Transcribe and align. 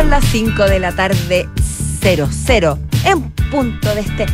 Son 0.00 0.08
las 0.08 0.24
5 0.24 0.64
de 0.64 0.80
la 0.80 0.92
tarde 0.92 1.46
00 2.00 2.78
en 3.04 3.30
punto 3.50 3.94
de 3.94 4.00
este 4.00 4.24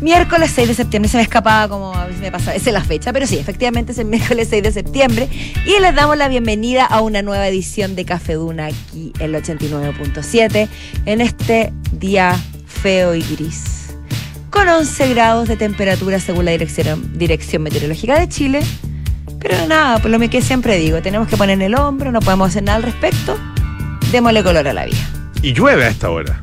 miércoles 0.00 0.50
6 0.54 0.68
de 0.68 0.74
septiembre. 0.74 1.10
Se 1.10 1.18
me 1.18 1.22
escapaba 1.22 1.68
como 1.68 1.94
a 1.94 2.06
veces 2.06 2.22
me 2.22 2.32
pasa, 2.32 2.54
esa 2.54 2.70
es 2.70 2.72
la 2.72 2.82
fecha, 2.82 3.12
pero 3.12 3.26
sí, 3.26 3.36
efectivamente 3.36 3.92
es 3.92 3.98
el 3.98 4.06
miércoles 4.06 4.48
6 4.48 4.62
de 4.62 4.72
septiembre 4.72 5.28
y 5.66 5.78
les 5.82 5.94
damos 5.94 6.16
la 6.16 6.28
bienvenida 6.28 6.86
a 6.86 7.02
una 7.02 7.20
nueva 7.20 7.46
edición 7.46 7.94
de 7.94 8.06
Café 8.06 8.34
Duna 8.34 8.68
aquí 8.68 9.12
en 9.18 9.34
el 9.34 9.42
89.7 9.42 10.66
en 11.04 11.20
este 11.20 11.74
día 11.92 12.34
feo 12.66 13.14
y 13.14 13.20
gris. 13.20 13.94
Con 14.48 14.66
11 14.66 15.10
grados 15.10 15.46
de 15.46 15.58
temperatura 15.58 16.20
según 16.20 16.46
la 16.46 16.52
Dirección, 16.52 17.18
dirección 17.18 17.62
Meteorológica 17.62 18.18
de 18.18 18.30
Chile. 18.30 18.60
Pero 19.40 19.66
nada, 19.66 19.98
por 19.98 20.10
lo 20.10 20.18
que 20.18 20.40
siempre 20.40 20.78
digo, 20.78 21.02
tenemos 21.02 21.28
que 21.28 21.36
poner 21.36 21.60
el 21.60 21.74
hombro, 21.74 22.12
no 22.12 22.20
podemos 22.20 22.48
hacer 22.48 22.62
nada 22.62 22.76
al 22.76 22.82
respecto. 22.82 23.36
Démosle 24.16 24.42
color 24.42 24.66
a 24.66 24.72
la 24.72 24.86
vida. 24.86 24.96
Y 25.42 25.52
llueve 25.52 25.84
a 25.84 25.88
esta 25.88 26.08
hora. 26.08 26.42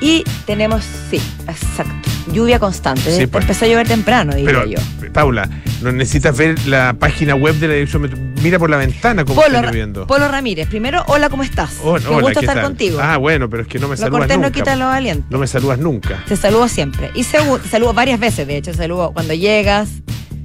Y 0.00 0.24
tenemos, 0.46 0.82
sí, 1.10 1.20
exacto, 1.46 2.08
lluvia 2.32 2.58
constante. 2.58 3.14
Sí, 3.14 3.26
pues. 3.26 3.44
Empezó 3.44 3.66
a 3.66 3.68
llover 3.68 3.86
temprano, 3.86 4.32
digo 4.34 4.46
Pero, 4.46 4.64
yo. 4.64 4.78
Paula, 5.12 5.46
no 5.82 5.92
necesitas 5.92 6.34
ver 6.38 6.58
la 6.66 6.94
página 6.94 7.34
web 7.34 7.54
de 7.56 7.68
la 7.68 7.74
dirección. 7.74 8.32
Mira 8.42 8.58
por 8.58 8.70
la 8.70 8.78
ventana 8.78 9.26
cómo 9.26 9.42
Polo, 9.42 9.56
está 9.56 9.66
lloviendo. 9.66 10.06
Polo 10.06 10.26
Ramírez, 10.28 10.68
primero, 10.68 11.04
hola, 11.08 11.28
¿cómo 11.28 11.42
estás? 11.42 11.76
Oh, 11.84 11.98
Me 11.98 12.06
hola, 12.06 12.20
gusta 12.22 12.40
¿qué 12.40 12.46
estar 12.46 12.54
tal? 12.56 12.64
contigo. 12.64 12.98
Ah, 12.98 13.18
bueno, 13.18 13.50
pero 13.50 13.64
es 13.64 13.68
que 13.68 13.78
no 13.78 13.86
me 13.86 13.96
lo 13.96 13.96
saludas 13.98 14.20
cortés 14.20 14.38
no 14.38 14.44
nunca. 14.44 14.54
quita 14.54 14.74
lo 14.76 14.86
valiente. 14.86 15.26
No 15.28 15.36
me 15.38 15.46
saludas 15.46 15.78
nunca. 15.78 16.24
Te 16.26 16.34
saludo 16.34 16.66
siempre. 16.66 17.10
Y 17.14 17.24
te 17.24 17.68
saludo 17.68 17.92
varias 17.92 18.18
veces, 18.18 18.46
de 18.46 18.56
hecho. 18.56 18.72
Saludo 18.72 19.12
cuando 19.12 19.34
llegas, 19.34 19.90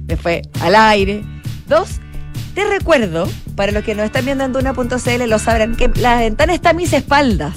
después 0.04 0.42
al 0.60 0.76
aire. 0.76 1.24
Dos, 1.66 1.98
te 2.56 2.64
recuerdo, 2.64 3.28
para 3.54 3.70
los 3.70 3.84
que 3.84 3.94
nos 3.94 4.06
están 4.06 4.24
viendo 4.24 4.42
en 4.44 4.52
Duna.cl, 4.52 5.28
lo 5.28 5.38
sabrán, 5.38 5.76
que 5.76 5.88
la 5.94 6.18
ventana 6.18 6.54
está 6.54 6.70
a 6.70 6.72
mis 6.72 6.92
espaldas. 6.92 7.54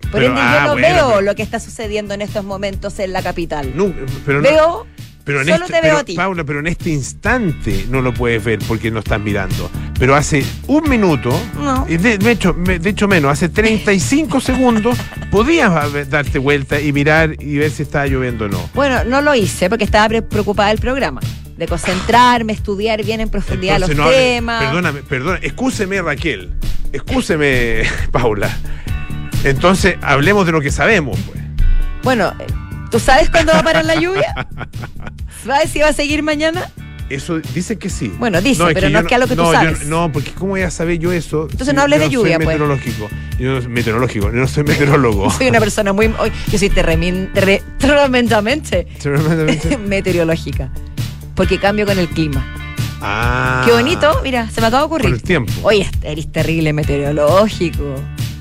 Por 0.00 0.12
Pero, 0.20 0.26
ende, 0.28 0.40
ah, 0.40 0.54
yo 0.62 0.66
no 0.68 0.72
bueno, 0.72 0.88
veo 0.94 1.08
pero- 1.08 1.20
lo 1.20 1.34
que 1.34 1.42
está 1.42 1.60
sucediendo 1.60 2.14
en 2.14 2.22
estos 2.22 2.44
momentos 2.44 2.98
en 3.00 3.12
la 3.12 3.20
capital. 3.22 3.72
Nunca, 3.76 3.98
pero 4.24 4.40
no- 4.40 4.48
veo, 4.48 4.86
pero 5.24 5.40
en 5.42 5.48
solo 5.48 5.64
este- 5.66 5.74
te 5.74 5.80
veo 5.82 5.90
pero, 5.90 5.98
a 5.98 6.04
ti. 6.04 6.14
Paula, 6.14 6.44
pero 6.44 6.60
en 6.60 6.68
este 6.68 6.90
instante 6.90 7.84
no 7.90 8.00
lo 8.00 8.14
puedes 8.14 8.42
ver 8.42 8.60
porque 8.66 8.90
no 8.90 9.00
estás 9.00 9.20
mirando. 9.20 9.68
Pero 9.98 10.14
hace 10.14 10.44
un 10.68 10.88
minuto, 10.88 11.30
No. 11.60 11.84
y 11.88 11.96
de, 11.98 12.16
de 12.16 12.30
hecho, 12.30 12.52
de 12.54 12.88
hecho 12.88 13.08
menos, 13.08 13.32
hace 13.32 13.48
35 13.48 14.40
segundos, 14.40 14.96
podías 15.32 15.72
darte 16.08 16.38
vuelta 16.38 16.80
y 16.80 16.92
mirar 16.92 17.34
y 17.42 17.56
ver 17.58 17.70
si 17.72 17.82
estaba 17.82 18.06
lloviendo 18.06 18.44
o 18.46 18.48
no. 18.48 18.70
Bueno, 18.72 19.02
no 19.04 19.20
lo 19.20 19.34
hice 19.34 19.68
porque 19.68 19.84
estaba 19.84 20.08
pre- 20.08 20.22
preocupada 20.22 20.68
del 20.70 20.78
programa. 20.78 21.20
De 21.58 21.66
concentrarme, 21.66 22.52
estudiar 22.52 23.02
bien 23.04 23.20
en 23.20 23.28
profundidad 23.30 23.74
Entonces, 23.76 23.96
los 23.98 24.06
no 24.06 24.10
hable- 24.12 24.16
temas. 24.36 24.64
Perdóname, 24.64 25.02
perdona, 25.02 25.38
excúseme 25.42 26.00
Raquel, 26.00 26.50
excúseme 26.92 27.82
Paula. 28.12 28.56
Entonces, 29.44 29.96
hablemos 30.02 30.46
de 30.46 30.52
lo 30.52 30.60
que 30.60 30.70
sabemos, 30.70 31.18
pues. 31.26 31.38
Bueno, 32.04 32.32
¿tú 32.90 33.00
sabes 33.00 33.28
cuándo 33.30 33.52
va 33.52 33.58
a 33.58 33.62
parar 33.64 33.84
la 33.84 33.96
lluvia? 33.96 34.46
¿Sabes 35.44 35.70
si 35.70 35.80
va 35.80 35.88
a 35.88 35.92
seguir 35.92 36.22
mañana? 36.22 36.70
Eso 37.10 37.38
dice 37.40 37.78
que 37.78 37.88
sí. 37.88 38.12
Bueno, 38.18 38.40
dice, 38.42 38.62
pero 38.74 38.90
no 38.90 38.98
es 39.00 39.06
que 39.06 39.14
a 39.14 39.18
lo 39.18 39.26
que 39.26 39.34
tú 39.34 39.42
no, 39.42 39.52
yo 39.52 39.58
sabes. 39.58 39.86
no, 39.86 40.12
porque 40.12 40.30
¿cómo 40.32 40.50
voy 40.50 40.60
a 40.62 40.70
saber 40.70 40.98
yo 40.98 41.10
eso? 41.10 41.48
Entonces 41.50 41.74
no 41.74 41.80
hables 41.82 42.00
yo 42.00 42.04
de 42.04 42.10
lluvia, 42.10 42.36
soy 42.36 42.44
pues. 42.44 42.56
meteorológico. 42.58 43.08
Yo 43.38 43.50
no 43.54 43.62
soy 43.62 43.70
meteorológico, 43.70 44.26
yo 44.26 44.32
no 44.36 44.46
soy 44.46 44.64
meteorólogo. 44.64 45.30
Soy 45.38 45.48
una 45.48 45.58
persona 45.58 45.92
muy. 45.92 46.08
Yo 46.52 46.58
soy 46.58 46.68
terremin- 46.70 47.30
tremendamente 47.78 48.86
Tremendamente. 49.00 49.76
meteorológica. 49.86 50.70
Porque 51.38 51.58
cambio 51.58 51.86
con 51.86 51.98
el 51.98 52.08
clima. 52.08 52.44
Ah. 53.00 53.62
Qué 53.64 53.72
bonito, 53.72 54.10
mira, 54.22 54.50
se 54.50 54.60
me 54.60 54.66
acaba 54.66 54.82
de 54.82 54.88
Con 54.88 54.98
ocurrir. 54.98 55.14
el 55.14 55.22
tiempo. 55.22 55.52
Oye, 55.62 55.88
eres 56.02 56.30
terrible 56.30 56.72
meteorológico. 56.74 57.94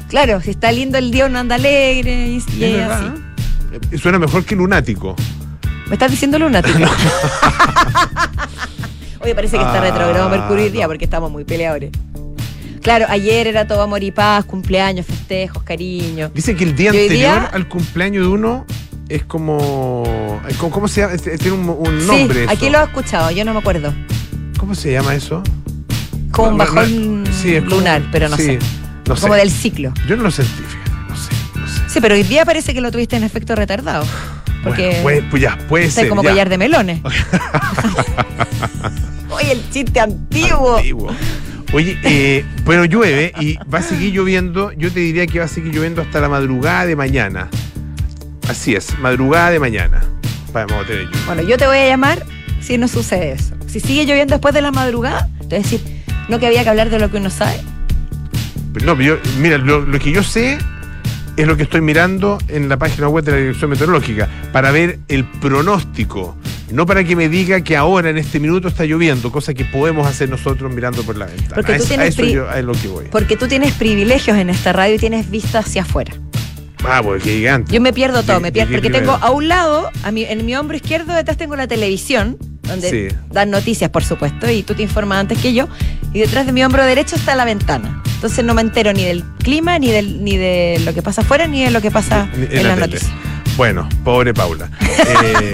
Claro, 0.10 0.42
si 0.42 0.50
está 0.50 0.72
lindo 0.72 0.98
el 0.98 1.12
día 1.12 1.28
uno 1.28 1.38
anda 1.40 1.56
alegre 1.56 2.28
y, 2.28 2.44
y 2.58 2.64
Es 2.64 2.90
así. 2.90 3.06
Eh, 3.92 3.98
Suena 3.98 4.18
mejor 4.20 4.44
que 4.46 4.56
lunático. 4.56 5.16
¿Me 5.88 5.94
estás 5.94 6.10
diciendo 6.12 6.38
lunático? 6.40 6.80
Oye, 9.22 9.36
parece 9.36 9.58
que 9.58 9.64
está 9.64 9.78
Ah, 9.78 9.82
retrogrado 9.82 10.30
Mercurio 10.30 10.64
hoy 10.66 10.70
día 10.70 10.84
no. 10.84 10.90
porque 10.90 11.06
estamos 11.06 11.32
muy 11.32 11.44
peleadores. 11.44 11.92
Claro, 12.82 13.06
ayer 13.10 13.48
era 13.48 13.68
todo 13.68 13.82
amor 13.82 14.02
y 14.04 14.12
paz, 14.12 14.46
cumpleaños, 14.46 15.06
festejos, 15.06 15.62
cariño. 15.64 16.32
Dice 16.34 16.56
que 16.56 16.64
el 16.64 16.76
día 16.76 16.90
anterior 16.92 17.12
día- 17.12 17.46
al 17.52 17.68
cumpleaños 17.68 18.24
de 18.24 18.30
uno 18.30 18.66
es 19.10 19.24
como. 19.24 20.04
como- 20.58 20.72
¿Cómo 20.72 20.88
se 20.88 21.02
llama? 21.02 21.16
Tiene 21.18 21.52
un, 21.52 21.70
un 21.70 22.02
Sí, 22.02 22.08
nombre. 22.08 22.44
eso. 22.44 22.52
aquí 22.52 22.70
lo 22.70 22.80
he 22.80 22.84
escuchado, 22.84 23.32
yo 23.32 23.46
no 23.46 23.54
me 23.54 23.60
acuerdo. 23.60 23.94
¿Cómo 24.60 24.76
se 24.76 24.92
llama 24.92 25.16
eso? 25.16 25.42
Como 26.32 26.50
un 26.50 26.58
no, 26.58 26.66
bajón 26.66 27.24
no, 27.24 27.32
sí, 27.32 27.56
como- 27.60 27.78
lunar, 27.78 28.02
pero 28.12 28.30
no 28.30 28.38
sí, 28.38 28.44
sé. 28.44 28.60
No 29.08 29.16
sé. 29.16 29.22
Como 29.22 29.36
del 29.36 29.50
ciclo. 29.52 29.94
Yo 30.08 30.18
no 30.18 30.24
lo 30.24 30.32
sentí. 30.32 30.52
No 31.10 31.16
sé, 31.16 31.30
no 31.56 31.68
sé. 31.68 31.82
Sí, 31.88 32.00
pero 32.02 32.16
hoy 32.16 32.24
día 32.24 32.44
parece 32.46 32.74
que 32.74 32.82
lo 32.82 32.92
tuviste 32.92 33.16
en 33.16 33.24
efecto 33.24 33.56
retardado. 33.56 34.06
Porque 34.64 34.88
Bueno, 34.88 35.02
pues, 35.04 35.24
pues 35.32 35.42
ya, 35.44 35.58
puede 35.70 35.90
ser. 35.90 36.10
como 36.10 36.24
ya. 36.24 36.30
collar 36.32 36.50
de 36.50 36.58
melones. 36.58 37.00
Oye, 39.30 39.52
el 39.54 39.70
chiste 39.70 40.00
antiguo. 40.00 40.78
Antiguo. 40.78 41.12
Oye, 41.74 41.98
eh, 42.04 42.46
pero 42.66 42.86
llueve 42.86 43.34
y 43.40 43.58
va 43.74 43.80
a 43.80 43.82
seguir 43.82 44.14
lloviendo. 44.14 44.72
Yo 44.74 44.92
te 44.92 45.00
diría 45.02 45.28
que 45.28 45.40
va 45.40 45.46
a 45.46 45.50
seguir 45.50 45.74
lloviendo 45.74 46.02
hasta 46.02 46.20
la 46.22 46.30
madrugada 46.30 46.86
de 46.86 46.96
mañana. 46.96 47.50
Así 48.50 48.76
es, 48.76 48.98
madrugada 49.00 49.50
de 49.52 49.60
mañana. 49.60 50.02
Vamos 50.54 50.84
a 50.84 50.88
tener. 50.88 51.08
Bueno, 51.26 51.42
yo 51.42 51.58
te 51.58 51.68
voy 51.68 51.78
a 51.78 51.88
llamar 51.88 52.26
si 52.62 52.78
no 52.78 52.88
sucede 52.88 53.32
eso. 53.34 53.54
Si 53.68 53.80
sigue 53.80 54.06
lloviendo 54.06 54.34
después 54.34 54.54
de 54.54 54.62
la 54.62 54.72
madrugada, 54.72 55.30
te 55.42 55.46
voy 55.48 55.56
a 55.56 55.60
decir, 55.60 55.82
no 56.30 56.40
que 56.40 56.48
había 56.48 56.64
que 56.64 56.70
hablar 56.70 56.90
de 56.90 57.00
lo 57.00 57.12
que 57.12 57.18
uno 57.18 57.30
sabe. 57.30 57.60
No, 58.84 58.96
pero 58.98 59.02
yo- 59.02 59.18
mira, 59.40 59.58
lo, 59.58 59.82
lo 59.82 60.00
que 60.00 60.12
yo 60.12 60.24
sé 60.24 60.58
es 61.36 61.46
lo 61.48 61.58
que 61.58 61.64
estoy 61.64 61.82
mirando 61.82 62.38
en 62.48 62.70
la 62.70 62.78
página 62.78 63.08
web 63.10 63.24
de 63.26 63.32
la 63.32 63.38
Dirección 63.38 63.70
Meteorológica 63.72 64.28
para 64.52 64.72
ver 64.72 65.00
el 65.08 65.26
pronóstico. 65.26 66.38
No 66.72 66.86
para 66.86 67.04
que 67.04 67.16
me 67.16 67.30
diga 67.30 67.62
que 67.62 67.78
ahora 67.78 68.10
en 68.10 68.18
este 68.18 68.40
minuto 68.40 68.68
está 68.68 68.84
lloviendo, 68.86 69.32
cosa 69.32 69.54
que 69.54 69.64
podemos 69.66 70.06
hacer 70.06 70.30
nosotros 70.30 70.72
mirando 70.74 71.02
por 71.04 71.16
la 71.18 71.26
ventana. 71.26 71.56
Porque 71.56 71.74
a 71.74 71.78
tú 71.78 71.84
eso, 71.84 71.88
tienes 71.90 72.06
a 72.06 72.10
eso 72.10 72.22
pri- 72.22 72.34
yo- 72.34 72.50
a 72.50 72.62
lo 72.62 72.74
que 72.74 72.88
voy. 72.88 73.06
Porque 73.12 73.38
tú 73.38 73.48
tienes 73.48 73.74
privilegios 73.74 74.38
en 74.38 74.50
esta 74.50 74.74
radio 74.74 74.96
y 74.96 75.00
tienes 75.00 75.30
vista 75.30 75.60
hacia 75.60 75.84
afuera. 75.84 76.14
Ah, 76.90 77.02
porque 77.04 77.24
qué 77.24 77.36
gigante. 77.38 77.74
Yo 77.74 77.82
me 77.82 77.92
pierdo 77.94 78.24
todo, 78.24 78.38
¿De- 78.38 78.42
me 78.44 78.52
pierdo. 78.52 78.72
Porque 78.74 78.90
tengo 78.90 79.12
a 79.12 79.30
un 79.32 79.48
lado, 79.48 79.90
a 80.04 80.12
mi, 80.12 80.24
en 80.24 80.46
mi 80.46 80.56
hombro 80.56 80.78
izquierdo, 80.78 81.14
detrás 81.14 81.38
tengo 81.38 81.56
la 81.56 81.68
televisión, 81.68 82.38
donde 82.64 82.90
Sí. 83.10 83.16
dan 83.32 83.50
noticias, 83.50 83.90
por 83.90 84.04
supuesto, 84.04 84.50
y 84.50 84.64
tú 84.64 84.74
te 84.74 84.84
informas 84.84 85.20
antes 85.20 85.38
que 85.40 85.54
yo. 85.54 85.68
Y 86.14 86.20
detrás 86.20 86.46
de 86.46 86.52
mi 86.54 86.64
hombro 86.64 86.84
derecho 86.86 87.16
está 87.16 87.36
la 87.36 87.46
ventana. 87.46 88.02
Entonces 88.16 88.44
no 88.44 88.54
me 88.54 88.62
entero 88.62 88.94
ni 88.94 89.04
del 89.04 89.24
clima, 89.44 89.78
ni, 89.80 89.92
del, 89.92 90.24
ni 90.24 90.38
de 90.38 90.82
lo 90.86 90.94
que 90.94 91.02
pasa 91.02 91.22
afuera, 91.22 91.46
ni 91.48 91.64
de 91.64 91.72
lo 91.72 91.82
que 91.82 91.92
pasa 91.92 92.28
En- 92.34 92.44
en, 92.44 92.52
en 92.58 92.64
la 92.64 92.70
las 92.70 92.80
noticias. 92.80 93.12
Bueno, 93.58 93.88
pobre 94.04 94.34
Paula. 94.34 94.70
Eh, 94.80 95.52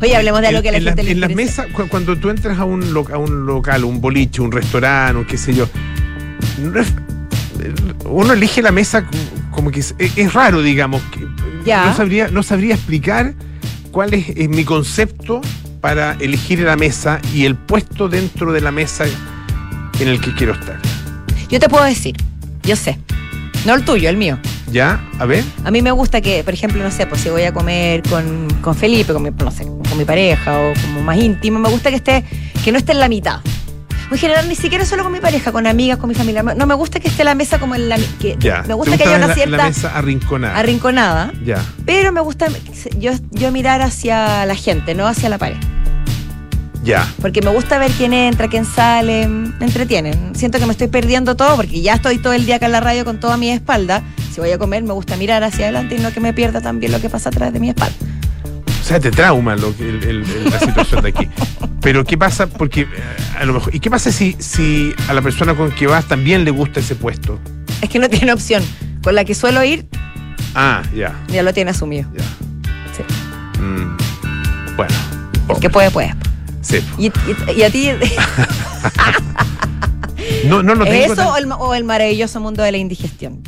Oye, 0.00 0.16
hablemos 0.16 0.40
de 0.40 0.48
algo 0.48 0.62
que 0.62 0.70
a 0.70 0.72
la 0.72 0.78
en, 0.78 0.84
gente 0.84 1.02
la- 1.02 1.06
le 1.06 1.12
en 1.12 1.20
las 1.20 1.30
mesas, 1.30 1.66
cu- 1.72 1.86
cuando 1.88 2.16
tú 2.16 2.28
entras 2.30 2.58
a 2.58 2.64
un, 2.64 2.82
a 3.12 3.18
un 3.18 3.46
local, 3.46 3.84
un 3.84 4.00
boliche, 4.00 4.40
un 4.42 4.50
restaurante, 4.50 5.16
un 5.18 5.24
qué 5.24 5.38
sé 5.38 5.54
yo, 5.54 5.68
uno 8.04 8.32
elige 8.32 8.62
la 8.62 8.72
mesa 8.72 9.04
como- 9.52 9.70
que 9.70 9.80
es, 9.80 9.94
es- 9.98 10.16
es 10.18 10.32
raro, 10.34 10.60
digamos. 10.62 11.00
que- 11.12 11.26
Ya. 11.64 11.86
No, 11.86 11.94
sabría, 11.96 12.28
no 12.28 12.42
sabría 12.42 12.74
explicar 12.74 13.34
cuál 13.92 14.14
es, 14.14 14.28
es 14.30 14.48
mi 14.48 14.64
concepto 14.64 15.40
para 15.80 16.12
elegir 16.20 16.60
la 16.60 16.76
mesa 16.76 17.20
y 17.34 17.44
el 17.44 17.54
puesto 17.56 18.08
dentro 18.08 18.52
de 18.52 18.60
la 18.60 18.70
mesa 18.72 19.04
en 20.00 20.08
el 20.08 20.20
que 20.20 20.34
quiero 20.34 20.52
estar. 20.54 20.78
Yo 21.48 21.60
te 21.60 21.68
puedo 21.68 21.84
decir, 21.84 22.16
yo 22.62 22.74
sé. 22.76 22.98
No 23.66 23.74
el 23.74 23.84
tuyo, 23.84 24.08
el 24.08 24.16
mío. 24.16 24.38
¿Ya? 24.72 25.04
A 25.18 25.26
ver. 25.26 25.44
A 25.64 25.70
mí 25.70 25.82
me 25.82 25.90
gusta 25.90 26.20
que, 26.22 26.42
por 26.42 26.54
ejemplo, 26.54 26.82
no 26.82 26.90
sé, 26.90 27.06
pues 27.06 27.20
si 27.20 27.28
voy 27.28 27.42
a 27.42 27.52
comer 27.52 28.02
con, 28.08 28.48
con 28.62 28.74
Felipe, 28.74 29.12
con 29.12 29.22
mi, 29.22 29.30
no 29.30 29.50
sé, 29.50 29.64
con 29.66 29.98
mi 29.98 30.04
pareja 30.06 30.58
o 30.58 30.72
como 30.82 31.02
más 31.02 31.18
íntimo, 31.18 31.58
me 31.58 31.68
gusta 31.68 31.90
que 31.90 31.96
esté, 31.96 32.24
que 32.64 32.72
no 32.72 32.78
esté 32.78 32.92
en 32.92 33.00
la 33.00 33.08
mitad. 33.08 33.40
En 34.12 34.18
general 34.18 34.48
ni 34.48 34.54
siquiera 34.54 34.84
solo 34.84 35.02
con 35.02 35.12
mi 35.12 35.20
pareja, 35.20 35.52
con 35.52 35.66
amigas, 35.66 35.96
con 35.98 36.08
mi 36.08 36.14
familia. 36.14 36.42
No 36.42 36.66
me 36.66 36.74
gusta 36.74 37.00
que 37.00 37.08
esté 37.08 37.24
la 37.24 37.34
mesa 37.34 37.58
como 37.58 37.74
en 37.74 37.88
la 37.88 37.96
que 38.20 38.36
Ya. 38.38 38.62
Me 38.68 38.74
gusta 38.74 38.92
¿Te 38.92 38.98
que 38.98 39.04
haya 39.08 39.16
una 39.16 39.26
la- 39.28 39.34
cierta 39.34 39.56
La 39.56 39.64
mesa 39.66 39.96
arrinconada. 39.96 40.58
arrinconada, 40.58 41.32
ya. 41.44 41.64
pero 41.86 42.12
me 42.12 42.20
gusta 42.20 42.46
yo, 42.98 43.12
yo 43.30 43.50
mirar 43.52 43.80
hacia 43.82 44.44
la 44.46 44.54
gente, 44.54 44.94
no 44.94 45.06
hacia 45.06 45.28
la 45.28 45.38
pared. 45.38 45.56
Ya. 46.84 47.08
Porque 47.20 47.42
me 47.42 47.50
gusta 47.50 47.78
ver 47.78 47.90
quién 47.92 48.12
entra, 48.12 48.48
quién 48.48 48.64
sale, 48.64 49.28
me 49.28 49.64
entretienen. 49.64 50.34
Siento 50.34 50.58
que 50.58 50.66
me 50.66 50.72
estoy 50.72 50.88
perdiendo 50.88 51.36
todo 51.36 51.54
porque 51.56 51.80
ya 51.80 51.94
estoy 51.94 52.18
todo 52.18 52.32
el 52.32 52.44
día 52.44 52.56
acá 52.56 52.66
en 52.66 52.72
la 52.72 52.80
radio 52.80 53.04
con 53.04 53.20
toda 53.20 53.36
mi 53.36 53.50
espalda. 53.50 54.02
Si 54.34 54.40
voy 54.40 54.50
a 54.50 54.58
comer, 54.58 54.82
me 54.82 54.92
gusta 54.92 55.16
mirar 55.16 55.44
hacia 55.44 55.66
adelante 55.66 55.94
y 55.94 55.98
no 56.00 56.10
que 56.12 56.18
me 56.20 56.32
pierda 56.32 56.60
también 56.60 56.90
lo 56.90 57.00
que 57.00 57.08
pasa 57.08 57.28
atrás 57.28 57.52
de 57.52 57.60
mi 57.60 57.68
espalda. 57.68 57.94
O 58.82 58.84
sea, 58.84 58.98
te 58.98 59.12
trauma 59.12 59.54
lo 59.54 59.72
el- 59.78 60.02
el- 60.02 60.50
la 60.50 60.58
situación 60.58 61.02
de 61.02 61.10
aquí. 61.10 61.28
Pero 61.80 62.04
¿qué 62.04 62.18
pasa? 62.18 62.48
Porque 62.48 62.80
eh, 62.82 62.86
a 63.38 63.44
lo 63.44 63.52
mejor. 63.54 63.72
¿Y 63.74 63.78
qué 63.78 63.88
pasa 63.90 64.10
si, 64.10 64.34
si 64.40 64.92
a 65.08 65.14
la 65.14 65.22
persona 65.22 65.54
con 65.54 65.70
que 65.70 65.86
vas 65.86 66.04
también 66.06 66.44
le 66.44 66.50
gusta 66.50 66.80
ese 66.80 66.96
puesto? 66.96 67.38
Es 67.80 67.88
que 67.88 67.98
no 68.00 68.08
tiene 68.08 68.32
opción. 68.32 68.62
Con 69.04 69.14
la 69.14 69.24
que 69.24 69.34
suelo 69.34 69.62
ir, 69.64 69.86
Ah, 70.54 70.82
ya, 70.94 71.14
ya 71.28 71.42
lo 71.42 71.52
tiene 71.54 71.70
asumido. 71.70 72.08
ya. 72.16 72.24
Sí. 72.94 73.60
Mm, 73.60 73.96
bueno. 74.76 74.94
El 75.48 75.60
que 75.60 75.70
puede, 75.70 75.90
puede. 75.90 76.14
Sí. 76.60 76.78
Y, 76.98 77.06
y- 77.06 77.12
y 77.58 77.62
a 77.62 77.70
ti. 77.70 77.90
No, 80.46 80.62
no 80.62 80.74
lo 80.74 80.84
tengo. 80.84 81.04
¿Eso 81.04 81.14
tan- 81.16 81.26
o 81.28 81.36
el, 81.36 81.52
o 81.52 81.74
el 81.74 81.84
maravilloso 81.84 82.40
mundo 82.40 82.62
de 82.62 82.72
la 82.72 82.78
indigestión? 82.78 83.42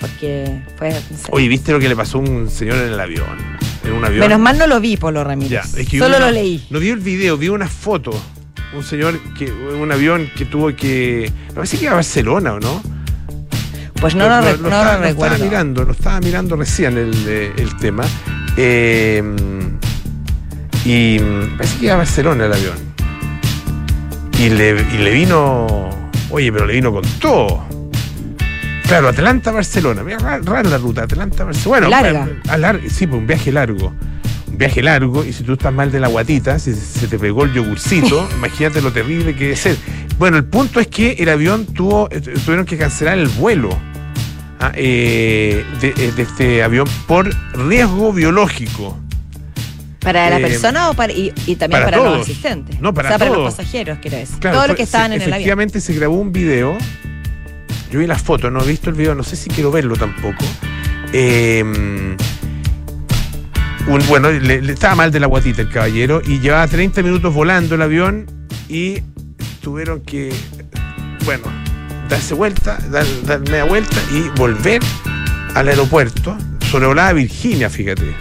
Porque 0.00 0.60
fue. 0.76 0.90
no. 0.90 0.96
Oye, 1.30 1.48
¿viste 1.48 1.72
lo 1.72 1.78
que 1.78 1.88
le 1.88 1.94
pasó 1.96 2.18
a 2.18 2.20
un 2.22 2.50
señor 2.50 2.76
en 2.78 2.92
el 2.92 3.00
avión? 3.00 3.26
En 3.84 3.92
un 3.92 4.04
avión. 4.04 4.20
Menos 4.20 4.38
mal 4.40 4.58
no 4.58 4.66
lo 4.66 4.80
vi, 4.80 4.96
Polo 4.96 5.20
Ya, 5.20 5.24
Ramírez. 5.24 5.74
es 5.76 5.88
que 5.88 5.96
yo 5.98 6.04
Solo 6.04 6.18
no- 6.18 6.26
lo 6.26 6.30
leí. 6.32 6.64
No 6.70 6.78
vi 6.78 6.88
el 6.90 6.98
video, 7.00 7.36
vi 7.36 7.48
una 7.48 7.68
foto. 7.68 8.10
Un 8.74 8.82
señor 8.82 9.18
que, 9.38 9.50
un 9.52 9.90
avión 9.92 10.30
que 10.36 10.44
tuvo 10.46 10.74
que. 10.74 11.30
Me 11.48 11.54
parece 11.54 11.76
que 11.78 11.84
iba 11.84 11.92
a 11.92 11.96
Barcelona, 11.96 12.54
¿o 12.54 12.60
no? 12.60 12.82
Pues 14.00 14.14
no 14.14 14.28
lo, 14.28 14.36
no 14.36 14.40
lo 14.42 14.48
estaba, 14.50 14.96
lo 14.96 15.02
recuerdo. 15.02 15.34
estaba 15.34 15.50
mirando, 15.50 15.84
lo 15.84 15.92
estaba 15.92 16.20
mirando 16.20 16.56
recién 16.56 16.96
el, 16.98 17.12
eh, 17.28 17.52
el 17.56 17.76
tema. 17.76 18.04
Eh, 18.56 19.22
y 20.84 21.18
parece 21.56 21.78
que 21.78 21.84
iba 21.84 21.94
a 21.94 21.98
Barcelona 21.98 22.46
el 22.46 22.52
avión. 22.52 22.74
Y 24.38 24.48
le, 24.48 24.70
y 24.94 24.98
le 24.98 25.10
vino. 25.12 25.90
Oye, 26.30 26.50
pero 26.52 26.66
le 26.66 26.72
vino 26.74 26.92
con 26.92 27.02
todo. 27.20 27.64
Claro, 28.92 29.08
Atlanta-Barcelona. 29.08 30.02
Rara 30.42 30.68
la 30.68 30.76
ruta, 30.76 31.04
Atlanta-Barcelona. 31.04 31.88
Bueno, 31.88 31.88
Larga. 31.88 32.76
a 32.82 32.90
sí, 32.90 33.06
pues 33.06 33.20
un 33.20 33.26
viaje 33.26 33.50
largo. 33.50 33.94
Un 34.50 34.58
viaje 34.58 34.82
largo, 34.82 35.24
y 35.24 35.32
si 35.32 35.44
tú 35.44 35.54
estás 35.54 35.72
mal 35.72 35.90
de 35.90 35.98
la 35.98 36.08
guatita, 36.08 36.58
si 36.58 36.74
se 36.74 37.06
te 37.08 37.18
pegó 37.18 37.44
el 37.44 37.54
yogurcito, 37.54 38.28
imagínate 38.36 38.82
lo 38.82 38.92
terrible 38.92 39.34
que 39.34 39.44
debe 39.44 39.56
ser. 39.56 39.78
Bueno, 40.18 40.36
el 40.36 40.44
punto 40.44 40.78
es 40.78 40.88
que 40.88 41.12
el 41.12 41.30
avión 41.30 41.64
tuvo, 41.64 42.10
eh, 42.10 42.20
tuvieron 42.20 42.66
que 42.66 42.76
cancelar 42.76 43.16
el 43.16 43.28
vuelo 43.28 43.70
ah, 44.60 44.72
eh, 44.74 45.64
de, 45.80 45.88
eh, 45.88 46.12
de 46.14 46.22
este 46.22 46.62
avión 46.62 46.86
por 47.06 47.34
riesgo 47.54 48.12
biológico. 48.12 48.98
¿Para 50.00 50.28
la 50.28 50.36
persona 50.36 50.90
o 50.90 50.94
para, 50.94 51.14
y, 51.14 51.32
y 51.46 51.56
también 51.56 51.82
para 51.84 51.96
para, 51.96 52.10
los 52.10 52.20
asistentes? 52.20 52.78
No, 52.78 52.92
para 52.92 53.08
o 53.08 53.12
sea, 53.12 53.18
para 53.18 53.30
todos. 53.30 53.44
los 53.44 53.54
pasajeros, 53.54 54.00
quiero 54.02 54.18
decir. 54.18 54.38
Claro, 54.38 54.56
Todos 54.56 54.68
los 54.68 54.76
que 54.76 54.82
estaban 54.82 55.12
se- 55.12 55.16
en 55.16 55.22
el 55.22 55.28
avión. 55.28 55.36
Efectivamente 55.36 55.80
se 55.80 55.94
grabó 55.94 56.16
un 56.16 56.30
video. 56.30 56.76
Yo 57.92 57.98
vi 58.00 58.06
las 58.06 58.22
fotos, 58.22 58.50
no 58.50 58.62
he 58.62 58.66
visto 58.66 58.88
el 58.88 58.96
video, 58.96 59.14
no 59.14 59.22
sé 59.22 59.36
si 59.36 59.50
quiero 59.50 59.70
verlo 59.70 59.96
tampoco. 59.96 60.44
Un- 63.86 64.06
bueno, 64.08 64.30
le, 64.30 64.72
estaba 64.72 64.94
mal 64.94 65.12
de 65.12 65.20
la 65.20 65.26
guatita 65.26 65.60
el 65.60 65.68
caballero 65.68 66.22
y 66.24 66.38
llevaba 66.40 66.66
30 66.66 67.02
minutos 67.02 67.34
volando 67.34 67.74
el 67.74 67.82
avión 67.82 68.26
y 68.68 69.02
tuvieron 69.60 70.00
que, 70.00 70.32
bueno, 71.26 71.44
darse 72.08 72.32
vuelta, 72.32 72.78
dar, 72.90 73.04
media 73.40 73.64
vuelta 73.64 73.96
y 74.10 74.28
volver 74.38 74.80
al 75.54 75.68
aeropuerto. 75.68 76.34
Sobrevolaba 76.70 77.12
Virginia, 77.12 77.68
fíjate. 77.68 78.14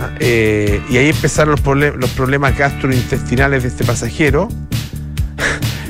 Ah, 0.00 0.10
eh, 0.18 0.82
y 0.90 0.96
ahí 0.96 1.10
empezaron 1.10 1.54
los 1.54 2.10
problemas 2.10 2.58
gastrointestinales 2.58 3.62
de 3.62 3.68
este 3.68 3.84
pasajero. 3.84 4.48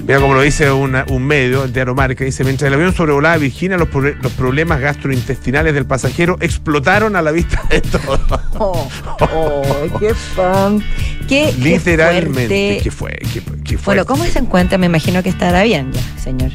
Mira 0.06 0.18
como 0.18 0.34
lo 0.34 0.40
dice 0.42 0.70
una- 0.72 1.04
un 1.08 1.22
medio, 1.24 1.62
el 1.64 1.72
diario 1.72 1.94
Marca, 1.94 2.24
dice, 2.24 2.42
mientras 2.42 2.66
el 2.68 2.74
avión 2.74 2.92
sobrevolaba 2.92 3.36
Virginia, 3.36 3.76
los, 3.76 3.88
los 3.92 4.32
problemas 4.32 4.80
gastrointestinales 4.80 5.74
del 5.74 5.86
pasajero 5.86 6.36
explotaron 6.40 7.14
a 7.14 7.22
la 7.22 7.30
vista 7.30 7.62
de 7.70 7.80
todos. 7.80 8.20
Oh, 8.58 8.88
oh, 9.20 9.98
qué 9.98 10.14
fan. 10.14 10.82
Qué, 11.28 11.52
Literalmente. 11.58 12.80
¿Qué 12.82 12.90
fue? 12.90 13.12
¿Qué, 13.32 13.42
qué 13.64 13.78
fue? 13.78 13.94
Bueno, 13.94 14.04
¿cómo 14.04 14.24
se 14.24 14.38
encuentra? 14.40 14.76
Me 14.78 14.86
imagino 14.86 15.22
que 15.22 15.28
estará 15.30 15.62
bien 15.62 15.90
ya, 15.92 16.00
señor. 16.20 16.50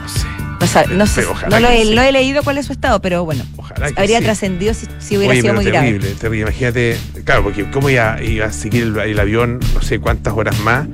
No 0.00 0.08
sé. 0.08 0.26
No, 0.60 0.66
sabe- 0.66 0.94
no 0.94 1.06
sé, 1.06 1.22
no 1.50 1.60
lo, 1.60 1.68
he, 1.68 1.82
sí. 1.84 1.96
he 1.98 2.12
leído 2.12 2.42
cuál 2.42 2.58
es 2.58 2.66
su 2.66 2.72
estado, 2.72 3.00
pero 3.00 3.24
bueno, 3.24 3.44
Ojalá 3.56 3.92
que 3.92 4.00
habría 4.00 4.18
sí. 4.18 4.24
trascendido 4.24 4.74
si, 4.74 4.86
si 4.98 5.16
hubiera 5.16 5.32
Oye, 5.32 5.42
sido 5.42 5.54
muy 5.54 5.64
grave. 5.64 5.98
terrible. 6.18 6.40
Imagínate, 6.40 6.96
claro, 7.24 7.42
porque 7.44 7.70
cómo 7.70 7.90
iba, 7.90 8.20
iba 8.22 8.46
a 8.46 8.52
seguir 8.52 8.84
el, 8.84 8.98
el 8.98 9.20
avión, 9.20 9.60
no 9.74 9.82
sé 9.82 9.98
cuántas 10.00 10.32
horas 10.34 10.58
más, 10.60 10.86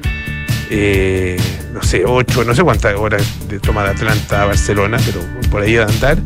eh, 0.71 1.37
no 1.73 1.83
sé, 1.83 2.05
ocho, 2.07 2.45
no 2.45 2.55
sé 2.55 2.63
cuántas 2.63 2.95
horas 2.97 3.23
de 3.49 3.59
toma 3.61 3.83
de 3.85 3.91
Atlanta 3.91 4.43
a 4.43 4.47
Barcelona, 4.47 4.99
pero 5.05 5.21
por 5.51 5.63
ahí 5.63 5.77
a 5.77 5.85
andar, 5.85 6.19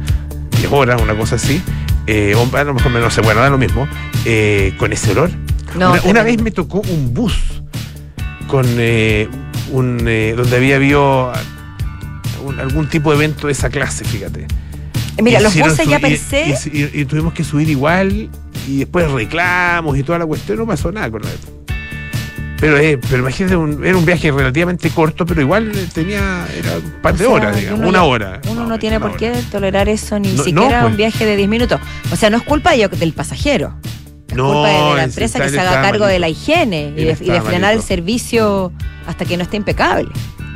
diez 0.59 0.71
horas, 0.71 1.01
una 1.01 1.15
cosa 1.17 1.37
así. 1.37 1.63
Eh, 2.07 2.35
o 2.35 2.57
a 2.57 2.65
lo 2.65 2.75
mejor 2.75 2.91
no 2.93 3.11
sé, 3.11 3.21
bueno, 3.21 3.41
da 3.43 3.51
lo 3.51 3.59
mismo, 3.59 3.87
eh, 4.25 4.73
con 4.79 4.93
ese 4.93 5.11
olor. 5.13 5.31
No, 5.77 5.93
una, 6.11 6.23
vez 6.23 6.41
me 6.43 6.51
tocó 6.51 6.81
un 6.81 7.13
bus 7.13 7.35
con 8.47 8.65
eh, 8.79 9.29
un 9.71 9.99
donde 10.35 10.57
había 10.57 10.77
habido 10.77 11.31
algún, 12.37 12.61
algún 12.61 12.89
tipo 12.89 13.11
de 13.11 13.17
evento 13.17 13.47
de 13.49 13.53
esa 13.53 13.69
clase, 13.69 14.05
fíjate. 14.05 14.47
Mira, 15.23 15.41
los 15.45 15.53
buses 15.73 15.87
ya 15.91 15.99
y- 16.09 16.17
Y, 16.73 16.79
y- 16.79 16.91
y 17.01 17.05
tuvimos 17.05 17.35
que 17.35 17.45
subir 17.45 17.69
igual 17.69 18.31
y 18.67 18.79
después 18.79 19.11
reclamos 19.11 19.99
y 19.99 20.03
toda 20.03 20.19
la 20.19 20.27
cuestión, 20.27 20.59
no 20.59 20.67
pasó 20.67 20.91
nada 20.93 21.11
con 21.11 21.21
la. 21.23 21.29
Pero, 22.61 22.77
eh, 22.79 22.99
pero 23.09 23.19
imagínate, 23.23 23.57
un- 23.57 23.85
era 23.85 23.97
un 23.97 24.05
viaje 24.05 24.33
relativamente 24.33 24.91
corto, 24.91 25.25
pero 25.25 25.41
igual 25.41 25.71
tenía 25.95 26.47
era 26.57 26.77
un 26.77 26.91
par 27.01 27.17
de 27.17 27.25
O 27.25 27.29
sea, 27.29 27.37
horas, 27.37 27.57
digamos, 27.57 27.81
una 27.87 27.99
ya- 27.99 28.05
hora. 28.05 28.41
uno 28.51 28.67
no 28.67 28.79
tiene 28.81 28.99
por 28.99 29.17
qué 29.17 29.33
tolerar 29.51 29.89
eso, 29.89 30.19
ni 30.19 30.33
No, 30.33 30.43
siquiera 30.43 30.79
no, 30.79 30.81
pues. 30.83 30.91
un 30.93 30.97
viaje 30.97 31.25
de 31.25 31.37
10 31.37 31.49
minutos. 31.49 31.81
O 32.11 32.17
sea, 32.17 32.31
no 32.31 32.37
es 32.39 32.43
culpa 32.43 32.75
yo- 32.75 32.89
del 32.89 33.13
pasajero. 33.13 33.75
Es 34.29 34.35
No, 34.37 34.53
culpa 34.53 34.69
de 34.69 34.95
la 34.97 35.05
empresa 35.05 35.41
que 35.41 35.49
se 35.51 35.61
haga 35.61 35.81
cargo 35.83 36.07
de 36.07 36.19
la 36.19 36.29
higiene 36.29 36.89
y 36.89 36.91
de, 36.97 37.03
y 37.03 37.05
de 37.05 37.13
estaba 37.13 37.43
frenar 37.43 37.75
el 37.75 37.83
servicio 37.83 38.73
hasta 39.07 39.25
que 39.25 39.37
no 39.37 39.45
esté 39.45 39.57
impecable. 39.57 40.09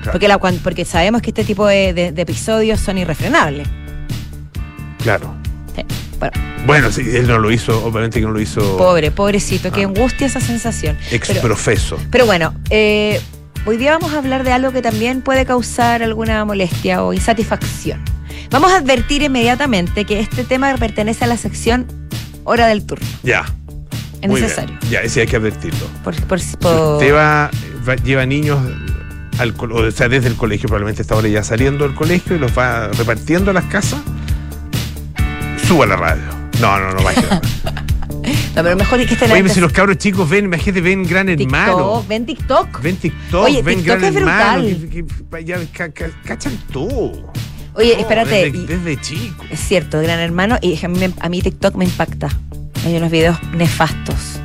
Claro. 0.02 0.12
Porque, 0.12 0.26
la, 0.28 0.38
porque 0.38 0.84
sabemos 0.84 1.22
que 1.22 1.30
este 1.30 1.44
tipo 1.44 1.66
de, 1.68 1.94
de- 1.94 2.10
de 2.10 2.22
episodios 2.22 2.80
son 2.80 2.98
irrefrenables. 2.98 3.68
Claro. 5.02 5.34
Sí. 5.74 5.82
Bueno, 6.30 6.62
Bueno, 6.66 6.92
sí, 6.92 7.02
él 7.14 7.26
no 7.26 7.38
lo 7.38 7.50
hizo, 7.50 7.84
obviamente 7.84 8.20
que 8.20 8.26
no 8.26 8.32
lo 8.32 8.40
hizo 8.40 8.76
pobre, 8.76 9.10
pobrecito, 9.10 9.72
qué 9.72 9.82
Ah. 9.82 9.86
angustia 9.86 10.26
esa 10.28 10.40
sensación. 10.40 10.96
ex 11.10 11.28
Pero-. 11.28 11.56
Pero 12.10 12.26
bueno, 12.26 12.54
eh, 12.70 13.20
hoy 13.66 13.76
día 13.76 13.92
vamos 13.98 14.14
a 14.14 14.18
hablar 14.18 14.44
de 14.44 14.52
algo 14.52 14.70
que 14.72 14.82
también 14.82 15.22
puede 15.22 15.44
causar 15.44 16.02
alguna 16.02 16.44
molestia 16.44 17.02
o 17.02 17.12
insatisfacción. 17.12 18.00
Vamos 18.50 18.70
a 18.72 18.76
advertir 18.76 19.22
inmediatamente 19.22 20.04
que 20.04 20.20
este 20.20 20.44
tema 20.44 20.72
pertenece 20.76 21.24
a 21.24 21.26
la 21.26 21.36
sección 21.36 21.86
hora 22.44 22.66
del 22.68 22.84
turno. 22.86 23.06
Ya. 23.24 23.44
Es 24.20 24.28
muy 24.28 24.40
bien. 24.40 24.42
necesario. 24.50 24.78
Ya, 24.90 25.00
ese 25.00 25.22
hay 25.22 25.26
que 25.26 25.36
advertirlo. 25.36 25.86
Por, 26.04 26.14
por- 26.26 26.38
por- 26.60 26.94
usted 26.94 27.12
va, 27.12 27.50
va- 27.88 27.96
lleva 27.96 28.24
niños 28.26 28.60
al 29.38 29.54
o 29.58 29.90
sea, 29.90 30.08
desde 30.08 30.28
el 30.28 30.36
colegio, 30.36 30.68
probablemente 30.68 31.02
está 31.02 31.14
ahora 31.14 31.26
ya 31.28 31.42
saliendo 31.42 31.84
del 31.88 31.96
colegio 31.96 32.36
y 32.36 32.38
los 32.38 32.56
va 32.56 32.88
repartiendo 32.88 33.50
a 33.50 33.54
las 33.54 33.64
casas, 33.64 33.98
suba 35.72 35.86
la 35.86 35.96
radio. 35.96 36.22
No, 36.60 36.78
no, 36.78 36.92
no 36.92 37.02
vaya. 37.02 37.40
No, 38.54 38.62
pero 38.62 38.76
mejor 38.76 39.00
es 39.00 39.08
que 39.08 39.14
estén 39.14 39.32
Oye, 39.32 39.48
si 39.48 39.58
los 39.60 39.72
cabros 39.72 39.96
chicos 39.96 40.28
ven, 40.28 40.44
imagínate, 40.44 40.82
ven 40.82 41.04
Gran 41.08 41.30
Hermano. 41.30 42.04
TikTok, 42.04 42.08
ven 42.08 42.26
TikTok. 42.26 42.82
Ven 42.82 42.96
TikTok, 42.96 43.44
Oye, 43.46 43.62
ven 43.62 43.78
TikTok 43.78 43.98
Gran 43.98 44.10
es 44.10 44.16
Hermano. 44.16 44.62
que- 44.62 45.06
que- 45.06 45.44
ya 45.44 45.56
ca- 45.72 45.88
ca- 45.90 46.10
cachan 46.26 46.58
todo. 46.70 47.32
Oye, 47.74 47.98
espérate. 47.98 48.50
Desde, 48.52 48.58
y- 48.58 48.66
desde 48.66 49.00
chico. 49.00 49.44
es 49.50 49.58
cierto, 49.58 50.02
Gran 50.02 50.20
Hermano, 50.20 50.58
y 50.60 50.78
a 50.84 50.88
mí, 50.88 51.00
a 51.18 51.28
mí 51.30 51.40
TikTok 51.40 51.74
me 51.76 51.86
impacta. 51.86 52.28
Hay 52.84 52.94
unos 52.94 53.10
videos 53.10 53.38
nefastos 53.54 54.38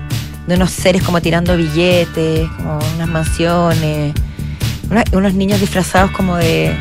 de 0.47 0.55
unos 0.55 0.71
seres 0.71 1.03
como 1.03 1.21
tirando 1.21 1.57
billetes, 1.57 2.47
como 2.55 2.79
unas 2.95 3.09
mansiones, 3.09 4.13
unos 5.11 5.33
niños 5.33 5.59
disfrazados 5.59 6.11
como 6.11 6.37
de, 6.37 6.73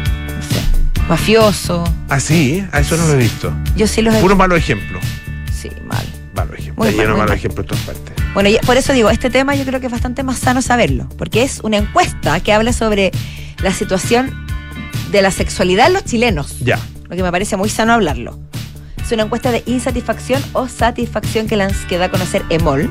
mafioso. 1.08 1.84
Ah, 2.08 2.20
sí, 2.20 2.64
a 2.72 2.80
eso 2.80 2.96
no 2.96 3.06
lo 3.06 3.14
he 3.14 3.16
visto. 3.18 3.52
Yo 3.76 3.86
sí 3.86 4.02
los 4.02 4.14
he 4.14 4.20
Puro 4.20 4.36
malo 4.36 4.56
ejemplo. 4.56 4.98
Sí, 5.52 5.70
mal. 5.86 6.04
Malo 6.34 6.54
ejemplo. 6.54 6.84
Muy 6.84 6.88
Está 6.88 6.96
mal, 6.98 7.06
lleno 7.06 7.16
malos 7.18 7.30
mal. 7.30 7.38
ejemplos 7.38 7.64
en 7.64 7.68
todas 7.68 7.84
partes. 7.84 8.14
Bueno, 8.34 8.48
y 8.50 8.58
por 8.66 8.76
eso 8.76 8.92
digo, 8.92 9.08
este 9.10 9.30
tema 9.30 9.54
yo 9.54 9.64
creo 9.64 9.80
que 9.80 9.86
es 9.86 9.92
bastante 9.92 10.22
más 10.22 10.38
sano 10.38 10.60
saberlo, 10.62 11.08
porque 11.16 11.42
es 11.42 11.60
una 11.62 11.78
encuesta 11.78 12.38
que 12.40 12.52
habla 12.52 12.72
sobre 12.72 13.10
la 13.62 13.72
situación 13.72 14.46
de 15.10 15.22
la 15.22 15.30
sexualidad 15.30 15.86
en 15.86 15.92
los 15.94 16.04
chilenos, 16.04 16.58
Ya. 16.60 16.78
lo 17.08 17.16
que 17.16 17.22
me 17.22 17.30
parece 17.30 17.56
muy 17.56 17.70
sano 17.70 17.92
hablarlo. 17.94 18.38
Es 19.02 19.12
una 19.12 19.22
encuesta 19.22 19.52
de 19.52 19.62
insatisfacción 19.66 20.42
o 20.52 20.68
satisfacción 20.68 21.46
que, 21.46 21.56
que 21.88 21.96
da 21.98 22.06
a 22.06 22.10
conocer 22.10 22.42
EMOL. 22.50 22.90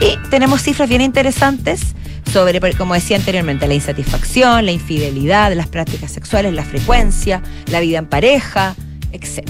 Y 0.00 0.16
tenemos 0.30 0.62
cifras 0.62 0.88
bien 0.88 1.00
interesantes 1.00 1.80
sobre, 2.28 2.60
como 2.74 2.94
decía 2.94 3.16
anteriormente, 3.16 3.66
la 3.66 3.74
insatisfacción, 3.74 4.64
la 4.66 4.72
infidelidad, 4.72 5.52
las 5.54 5.66
prácticas 5.68 6.10
sexuales, 6.12 6.52
la 6.54 6.64
frecuencia, 6.64 7.42
la 7.70 7.80
vida 7.80 7.98
en 7.98 8.06
pareja, 8.06 8.74
etc. 9.12 9.48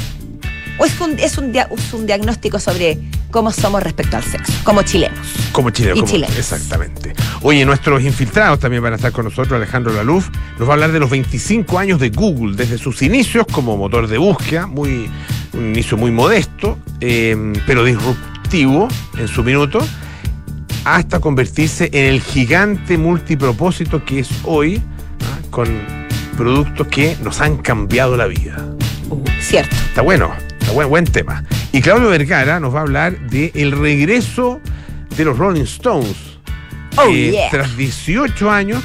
O 0.79 0.85
es 0.85 1.01
un, 1.01 1.19
es 1.19 1.39
un, 1.39 1.53
dia- 1.53 1.69
es 1.77 1.93
un 1.93 2.07
diagnóstico 2.07 2.61
sobre 2.61 2.99
cómo 3.31 3.51
somos 3.51 3.83
respecto 3.83 4.17
al 4.17 4.23
sexo, 4.23 4.53
como 4.65 4.83
chilenos. 4.83 5.19
Como 5.53 5.71
chileno, 5.71 5.97
Y 5.97 6.01
como- 6.01 6.13
chilenos. 6.13 6.37
exactamente. 6.39 7.15
Oye, 7.43 7.65
nuestros 7.65 8.03
infiltrados 8.03 8.61
también 8.61 8.83
van 8.83 8.93
a 8.93 8.97
estar 8.97 9.11
con 9.13 9.25
nosotros. 9.25 9.53
Alejandro 9.53 9.93
Laluf 9.93 10.29
nos 10.59 10.69
va 10.69 10.73
a 10.73 10.75
hablar 10.75 10.93
de 10.93 11.01
los 11.01 11.11
25 11.11 11.79
años 11.79 11.99
de 12.01 12.11
Google, 12.11 12.57
desde 12.57 12.79
sus 12.79 13.03
inicios 13.03 13.45
como 13.51 13.77
motor 13.77 14.07
de 14.07 14.19
búsqueda, 14.19 14.67
muy, 14.67 15.11
un 15.53 15.67
inicio 15.71 15.97
muy 15.97 16.11
modesto, 16.13 16.79
eh, 17.01 17.37
pero 17.67 17.83
disruptivo 17.85 18.89
en 19.19 19.29
su 19.29 19.43
minuto, 19.45 19.81
hasta 20.97 21.21
convertirse 21.21 21.91
en 21.93 22.07
el 22.07 22.21
gigante 22.21 22.97
multipropósito 22.99 24.05
que 24.05 24.21
es 24.21 24.29
hoy, 24.45 24.83
ah, 25.23 25.39
con 25.51 25.69
productos 26.37 26.87
que 26.89 27.17
nos 27.23 27.41
han 27.41 27.57
cambiado 27.59 28.17
la 28.17 28.27
vida. 28.27 28.57
Cierto. 29.41 29.75
Está 29.75 30.03
bueno, 30.03 30.33
está 30.61 30.73
buen, 30.73 30.89
buen 30.89 31.05
tema. 31.05 31.45
Y 31.73 31.81
Claudio 31.81 32.09
Vergara 32.09 32.61
nos 32.61 32.75
va 32.75 32.79
a 32.81 32.83
hablar 32.83 33.19
de 33.29 33.51
el 33.55 33.73
regreso 33.73 34.61
de 35.17 35.25
los 35.25 35.37
Rolling 35.39 35.63
Stones. 35.63 36.17
Oh, 36.97 37.07
que 37.07 37.31
yeah. 37.33 37.51
Tras 37.51 37.77
18 37.77 38.51
años 38.51 38.83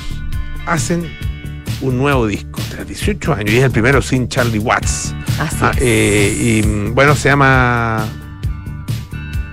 hacen 0.65 1.09
un 1.81 1.97
nuevo 1.97 2.27
disco, 2.27 2.61
tras 2.69 2.87
18 2.87 3.33
años, 3.33 3.51
y 3.51 3.57
es 3.57 3.63
el 3.63 3.71
primero 3.71 4.01
sin 4.01 4.27
Charlie 4.29 4.59
Watts. 4.59 5.13
Así 5.39 5.57
Ah, 5.61 5.71
es. 5.75 5.81
eh, 5.81 6.61
y 6.63 6.67
mm, 6.67 6.93
bueno, 6.95 7.15
se 7.15 7.29
llama. 7.29 8.05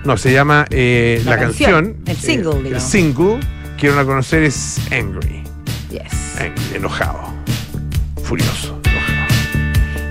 No, 0.03 0.17
se 0.17 0.31
llama 0.33 0.65
eh, 0.71 1.21
La 1.25 1.31
la, 1.31 1.37
canción, 1.39 1.71
canción. 1.71 2.03
el 2.07 2.17
single, 2.17 2.69
eh, 2.69 2.73
El 2.75 2.81
single 2.81 3.39
que 3.77 3.89
a 3.89 4.03
conocer 4.05 4.43
es 4.43 4.79
Angry. 4.91 5.43
Yes. 5.91 6.39
Angry, 6.39 6.75
enojado. 6.75 7.19
Furioso. 8.23 8.79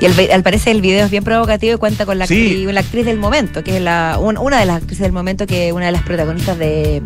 Y 0.01 0.07
el 0.07 0.31
al 0.33 0.43
parecer 0.43 0.75
el 0.77 0.81
video 0.81 1.05
es 1.05 1.11
bien 1.11 1.25
provocativo 1.25 1.75
y 1.75 1.79
cuenta 1.79 2.07
con 2.07 2.19
la, 2.19 2.27
Sí. 2.27 2.35
actriz, 2.41 2.73
la 2.73 2.81
actriz 2.81 3.05
del 3.05 3.19
momento, 3.19 3.63
que 3.63 3.77
es 3.77 3.83
la, 3.83 4.17
un- 4.19 4.39
una 4.39 4.59
de 4.59 4.65
las 4.65 4.77
actrices 4.77 5.03
del 5.03 5.13
momento, 5.13 5.47
que 5.47 5.69
es 5.69 5.73
una 5.75 5.87
de 5.87 5.93
las 5.93 6.03
protagonistas 6.03 6.59
de. 6.59 7.03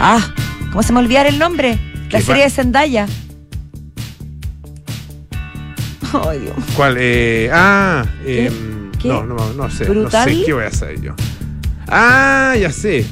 Ah, 0.00 0.34
¿cómo 0.72 0.82
se 0.82 0.92
me 0.92 0.98
olvidar 0.98 1.26
el 1.26 1.38
nombre? 1.38 1.78
La 2.10 2.18
¿Qué 2.18 2.24
serie 2.24 2.42
de 2.44 2.50
Zendaya. 2.50 3.06
Ay, 6.12 6.38
Dios. 6.40 6.54
¿Cuál? 6.74 6.96
Eh, 6.98 7.50
ah, 7.52 8.04
¿Qué? 8.24 8.50
no, 9.04 9.24
no, 9.24 9.52
no 9.52 9.70
sé. 9.70 9.84
¿Brutal? 9.84 10.28
No 10.28 10.34
sé 10.38 10.44
qué 10.44 10.52
voy 10.54 10.64
a 10.64 10.68
hacer 10.68 11.00
yo. 11.00 11.14
Ah, 11.88 12.54
ya 12.58 12.70
sé. 12.72 13.06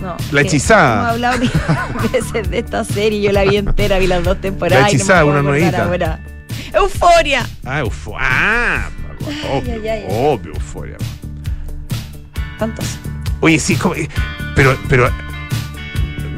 No, 0.00 0.16
La 0.30 0.42
hechizada. 0.42 0.94
Hemos 1.00 1.08
hablado 1.12 1.38
veces 2.12 2.50
de 2.50 2.58
esta 2.58 2.84
serie, 2.84 3.20
yo 3.20 3.32
la 3.32 3.42
vi 3.44 3.56
entera, 3.56 3.98
vi 3.98 4.06
las 4.06 4.22
dos 4.22 4.40
temporadas. 4.40 4.82
La 4.84 4.88
no 4.88 4.94
hechizada, 4.94 5.22
puedo 5.22 5.40
una 5.40 5.42
nuevita. 5.42 6.20
¡Euforia! 6.74 7.46
Ah, 7.64 7.80
Eufo- 7.82 8.14
Ah, 8.18 8.88
obvio, 9.52 9.72
ay, 9.74 9.88
ay. 9.88 10.04
obvio, 10.08 10.52
euforia. 10.54 10.96
¿Cuántos? 12.58 12.84
Oye, 13.40 13.58
sí, 13.58 13.74
como- 13.76 13.94
pero, 14.54 14.76
pero, 14.88 15.10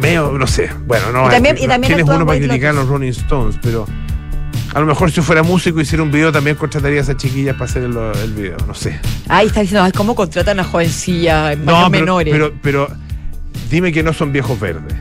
medio, 0.00 0.32
no 0.32 0.46
sé, 0.46 0.70
bueno, 0.86 1.10
no, 1.12 1.26
Y 1.26 1.30
también- 1.30 1.56
eh, 1.56 1.64
y 1.64 1.66
también 1.68 1.92
¿quién 1.94 2.06
es 2.08 2.14
uno 2.14 2.24
para 2.26 2.38
criticar 2.38 2.70
a 2.70 2.72
los 2.74 2.88
Rolling 2.88 3.10
Stones? 3.10 3.58
Pero 3.62 3.86
a 4.74 4.80
lo 4.80 4.86
mejor 4.86 5.10
si 5.10 5.16
yo 5.16 5.22
fuera 5.22 5.42
músico 5.42 5.78
y 5.78 5.82
hiciera 5.82 6.02
un 6.02 6.10
video 6.12 6.30
también 6.32 6.56
contrataría 6.56 6.98
a 7.00 7.02
esas 7.02 7.16
chiquillas 7.16 7.54
para 7.54 7.64
hacer 7.66 7.82
el, 7.84 7.96
el 7.96 8.32
video, 8.32 8.56
no 8.66 8.74
sé. 8.74 8.98
Ahí 9.28 9.46
está 9.48 9.60
diciendo, 9.60 9.84
ay, 9.84 9.92
¿cómo 9.92 10.14
contratan 10.14 10.60
a 10.60 10.64
jovencillas 10.64 11.58
No, 11.58 11.64
no, 11.82 11.90
pero, 11.90 11.90
menores? 11.90 12.32
pero, 12.32 12.52
pero 12.62 12.88
dime 13.70 13.92
que 13.92 14.02
no 14.02 14.12
son 14.12 14.32
viejos 14.32 14.58
verdes. 14.60 14.94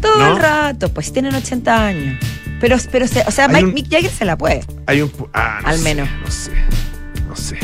Todo 0.00 0.18
¿no? 0.18 0.32
el 0.36 0.42
rato, 0.42 0.88
pues 0.92 1.12
tienen 1.12 1.34
80 1.34 1.86
años. 1.86 2.18
Pero, 2.60 2.76
pero 2.92 3.06
se- 3.08 3.24
o 3.26 3.30
sea, 3.30 3.48
Mike, 3.48 3.64
un- 3.66 3.74
Mick 3.74 3.90
Jagger 3.90 4.10
se 4.10 4.24
la 4.24 4.36
puede. 4.38 4.64
Hay 4.86 5.02
un... 5.02 5.12
Ah, 5.34 5.58
no 5.62 5.68
Al 5.68 5.78
sé, 5.78 5.84
menos. 5.84 6.08
No 6.24 6.30
sé, 6.30 6.52
no 7.28 7.36
sé. 7.36 7.58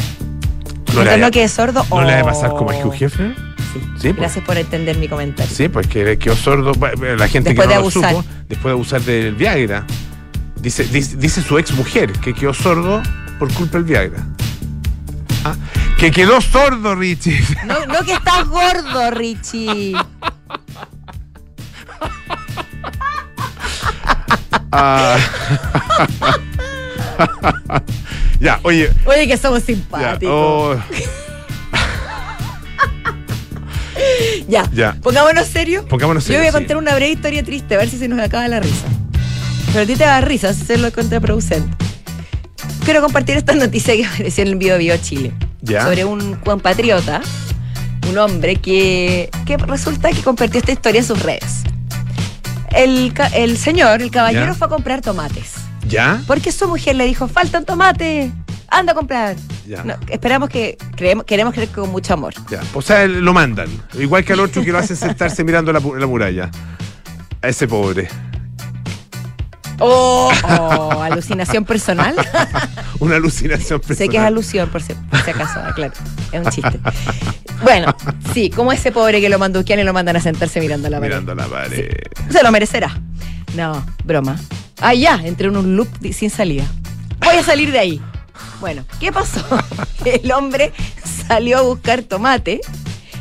No, 0.95 1.05
le 1.05 1.17
no 1.17 1.31
quede 1.31 1.49
sordo 1.49 1.87
¿No 1.89 1.97
o... 1.97 2.03
le 2.03 2.15
va 2.15 2.21
a 2.21 2.25
pasar 2.25 2.51
como 2.51 2.71
a 2.71 2.77
Hugh 2.77 2.95
Hefner? 3.01 3.35
Sí. 3.35 3.81
Sí, 3.97 4.09
pues. 4.09 4.17
Gracias 4.17 4.45
por 4.45 4.59
entender 4.59 4.99
mi 4.99 5.09
comentario. 5.09 5.51
Sí, 5.55 5.69
pues 5.69 5.87
que 5.87 6.19
quedó 6.19 6.37
sordo. 6.37 6.73
La 7.17 7.27
gente 7.29 7.51
Después 7.51 7.69
que 7.69 7.75
de 7.75 7.79
no 7.79 7.85
lo 7.87 7.91
supo, 7.91 8.25
después 8.49 8.65
de 8.65 8.71
abusar 8.73 9.01
del 9.03 9.35
Viagra. 9.35 9.87
Dice, 10.63 10.85
dice, 10.85 11.17
dice 11.17 11.43
su 11.43 11.59
ex 11.59 11.73
mujer 11.73 12.13
que 12.13 12.33
quedó 12.33 12.55
sordo 12.55 13.03
por 13.39 13.53
culpa 13.53 13.79
del 13.79 13.85
Viagra. 13.85 14.25
Ah, 15.45 15.55
que 15.99 16.11
quedó 16.13 16.41
sordo, 16.41 16.95
Richie. 16.95 17.43
No, 17.67 17.85
no 17.87 18.05
que 18.05 18.13
estás 18.13 18.49
gordo, 18.49 19.11
Richie. 19.11 19.95
Ah. 24.71 25.19
ya, 28.41 28.59
oye. 28.63 28.91
Oye, 29.05 29.27
que 29.29 29.37
somos 29.37 29.61
Ya, 29.61 29.67
simpáticos. 29.67 30.31
oh, 30.35 30.77
Ya, 34.49 34.69
Ya. 34.73 34.97
pongámonos 35.03 35.47
serios. 35.47 35.85
pongámonos 35.87 36.25
Yo 36.27 36.35
voy 36.35 36.37
a 36.37 36.53
serios, 36.53 36.55
sí. 36.55 36.59
contar 36.61 36.77
una 36.77 36.95
breve 36.95 37.13
historia 37.13 37.43
triste, 37.45 37.75
a 37.75 37.79
ver 37.79 37.89
si 37.89 37.99
se 37.99 38.09
nos 38.09 38.19
acaba 38.21 38.47
la 38.49 38.61
risa. 38.61 38.87
Pero 39.73 39.85
a 39.85 39.87
ti 39.87 39.95
te 39.97 40.05
da 40.05 40.21
risa, 40.21 40.51
hacerlo 40.51 40.93
contraproducente. 40.93 41.75
Quiero 42.85 43.01
compartir 43.01 43.37
esta 43.37 43.55
noticia 43.57 43.95
que 43.97 44.05
apareció 44.05 44.43
en 44.43 44.49
el 44.51 44.57
Bio 44.57 44.77
Bio 44.79 44.97
Chile. 44.99 45.33
Ya. 45.63 45.85
Sobre 45.85 46.05
un 46.05 46.35
compatriota, 46.37 47.23
un 48.11 48.19
hombre 48.19 48.57
que, 48.57 49.31
que 49.47 49.57
resulta 49.57 50.11
que 50.11 50.21
compartió 50.23 50.59
esta 50.61 50.73
historia 50.73 51.01
en 51.01 51.07
sus 51.07 51.23
redes. 51.23 51.63
El, 52.75 53.13
el 53.35 53.57
señor, 53.59 54.03
el 54.03 54.11
caballero, 54.11 54.47
Ya. 54.47 54.55
fue 54.55 54.67
a 54.67 54.71
comprar 54.71 55.01
tomates. 55.03 55.53
¿Ya? 55.89 56.23
Porque 56.27 56.53
su 56.53 56.67
mujer 56.69 56.97
le 56.97 57.05
dijo, 57.05 57.29
faltan 57.29 57.65
tomates, 57.65 58.31
anda 58.69 58.93
a 58.93 58.95
comprar. 58.95 59.37
Ya. 59.67 59.85
No, 59.85 59.95
esperamos 60.09 60.49
que, 60.49 60.77
creemos, 60.97 61.25
queremos 61.25 61.53
creer 61.55 61.69
que 61.69 61.75
con 61.77 61.91
mucho 61.91 62.15
amor. 62.15 62.35
Ya. 62.51 62.61
O 62.75 62.83
sea, 62.83 63.07
lo 63.07 63.33
mandan. 63.33 63.69
Igual 63.99 64.25
que 64.25 64.33
al 64.33 64.41
otro 64.41 64.63
que 64.65 64.73
lo 64.73 64.79
hacen 64.79 64.97
sentarse 64.97 65.45
mirando 65.45 65.73
la, 65.73 65.81
la 65.81 66.07
muralla. 66.07 66.51
A 67.43 67.49
ese 67.49 67.69
pobre. 67.69 68.09
Oh, 69.85 70.31
oh, 70.61 71.03
alucinación 71.03 71.65
personal. 71.65 72.15
Una 73.01 73.17
alucinación 73.17 73.81
personal. 73.81 73.99
Sé 73.99 74.09
que 74.09 74.17
es 74.17 74.23
alusión, 74.23 74.69
por 74.69 74.81
si, 74.81 74.95
por 74.95 75.21
si 75.23 75.31
acaso, 75.31 75.61
ah, 75.61 75.73
claro. 75.75 75.93
Es 76.31 76.47
un 76.47 76.53
chiste. 76.53 76.79
Bueno, 77.63 77.95
sí, 78.33 78.51
como 78.51 78.73
ese 78.73 78.93
pobre 78.93 79.21
que 79.21 79.29
lo 79.29 79.39
manduquean 79.39 79.81
y 79.81 79.83
lo 79.83 79.93
mandan 79.93 80.17
a 80.17 80.21
sentarse 80.21 80.61
mirando 80.61 80.89
la 80.89 80.99
pared. 80.99 81.11
Mirando 81.11 81.35
la 81.35 81.47
pared. 81.47 81.91
Se 82.31 82.43
lo 82.43 82.53
merecerá. 82.53 83.01
No, 83.57 83.85
broma. 84.05 84.39
Ah, 84.81 84.95
ya, 84.95 85.21
entré 85.25 85.49
en 85.49 85.57
un 85.57 85.77
loop 85.77 85.89
sin 86.13 86.31
salida. 86.31 86.65
Voy 87.25 87.37
a 87.37 87.43
salir 87.43 87.73
de 87.73 87.79
ahí. 87.79 88.01
Bueno, 88.61 88.85
¿qué 89.01 89.11
pasó? 89.11 89.45
El 90.05 90.31
hombre 90.33 90.73
salió 91.27 91.59
a 91.59 91.63
buscar 91.63 92.03
tomate 92.03 92.61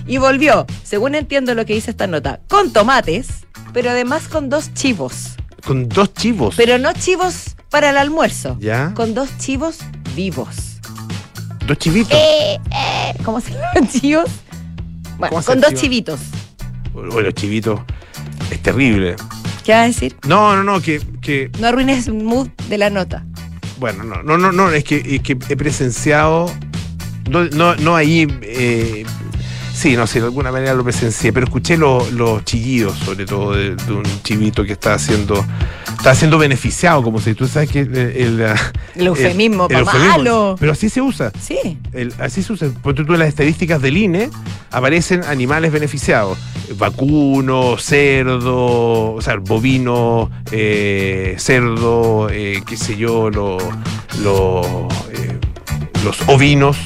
y 0.05 0.17
volvió, 0.17 0.65
según 0.83 1.15
entiendo 1.15 1.55
lo 1.55 1.65
que 1.65 1.73
dice 1.73 1.91
esta 1.91 2.07
nota, 2.07 2.39
con 2.47 2.71
tomates, 2.73 3.45
pero 3.73 3.89
además 3.89 4.27
con 4.27 4.49
dos 4.49 4.73
chivos. 4.73 5.35
Con 5.65 5.87
dos 5.89 6.13
chivos. 6.13 6.55
Pero 6.55 6.77
no 6.77 6.93
chivos 6.93 7.55
para 7.69 7.89
el 7.91 7.97
almuerzo. 7.97 8.57
¿Ya? 8.59 8.93
Con 8.93 9.13
dos 9.13 9.29
chivos 9.37 9.79
vivos. 10.15 10.79
Dos 11.67 11.77
chivitos. 11.77 12.13
Eh, 12.13 12.59
eh, 12.71 13.13
¿Cómo 13.23 13.39
se 13.39 13.51
llaman 13.51 13.87
chivos? 14.01 14.29
Bueno, 15.17 15.29
¿Cómo 15.29 15.41
se 15.41 15.47
con 15.47 15.61
dos 15.61 15.69
chivo? 15.71 15.81
chivitos. 15.81 16.19
Bueno, 16.93 17.21
los 17.21 17.33
chivitos. 17.33 17.79
Es 18.49 18.61
terrible. 18.61 19.15
¿Qué 19.63 19.71
vas 19.73 19.81
a 19.81 19.85
decir? 19.85 20.15
No, 20.27 20.55
no, 20.55 20.63
no, 20.63 20.81
que, 20.81 20.99
que 21.21 21.51
No 21.59 21.67
arruines 21.67 22.07
el 22.07 22.15
mood 22.15 22.49
de 22.67 22.77
la 22.79 22.89
nota. 22.89 23.23
bueno, 23.77 24.03
no, 24.03 24.23
no, 24.23 24.37
no, 24.37 24.51
no, 24.51 24.71
es 24.71 24.83
que, 24.83 24.97
es 25.15 25.21
que 25.21 25.33
he 25.49 25.55
presenciado, 25.55 26.51
no, 27.29 27.45
no, 27.45 27.75
no 27.75 27.95
ahí, 27.95 28.27
eh, 28.41 29.05
sí, 29.81 29.95
no 29.95 30.05
sé, 30.07 30.19
de 30.19 30.25
alguna 30.25 30.51
manera 30.51 30.73
lo 30.73 30.83
presencié, 30.83 31.33
pero 31.33 31.45
escuché 31.45 31.75
lo- 31.77 32.09
los 32.11 32.43
chillidos, 32.45 32.97
sobre 32.99 33.25
todo, 33.25 33.53
de, 33.53 33.75
de 33.75 33.93
un 33.93 34.03
chivito 34.23 34.63
que 34.63 34.73
está 34.73 34.93
haciendo, 34.93 35.43
está 35.97 36.13
siendo 36.15 36.37
beneficiado, 36.37 37.01
como 37.03 37.19
si 37.19 37.33
tú 37.33 37.47
sabes 37.47 37.69
que 37.69 37.79
el, 37.81 37.95
el, 37.97 38.45
El 38.95 39.07
eufemismo, 39.07 39.67
pa' 39.67 39.83
malo. 39.83 40.55
pero 40.59 40.71
así 40.73 40.89
se 40.89 41.01
usa. 41.01 41.31
Sí. 41.41 41.77
Así 42.19 42.43
se 42.43 42.53
usa. 42.53 42.69
Ponte 42.81 43.03
tú 43.03 43.13
en 43.13 43.19
las 43.19 43.27
estadísticas 43.29 43.81
del 43.81 43.97
INE, 43.97 44.29
aparecen 44.71 45.23
animales 45.23 45.71
beneficiados. 45.71 46.37
Vacuno, 46.77 47.77
cerdo, 47.77 49.13
o 49.13 49.21
sea, 49.21 49.35
bovino, 49.37 50.29
eh, 50.51 51.35
cerdo, 51.37 52.29
eh, 52.31 52.61
qué 52.65 52.77
sé 52.77 52.95
yo, 52.97 53.29
lo- 53.29 53.57
lo, 54.23 54.87
eh, 55.11 55.37
los 56.03 56.21
ovinos, 56.27 56.77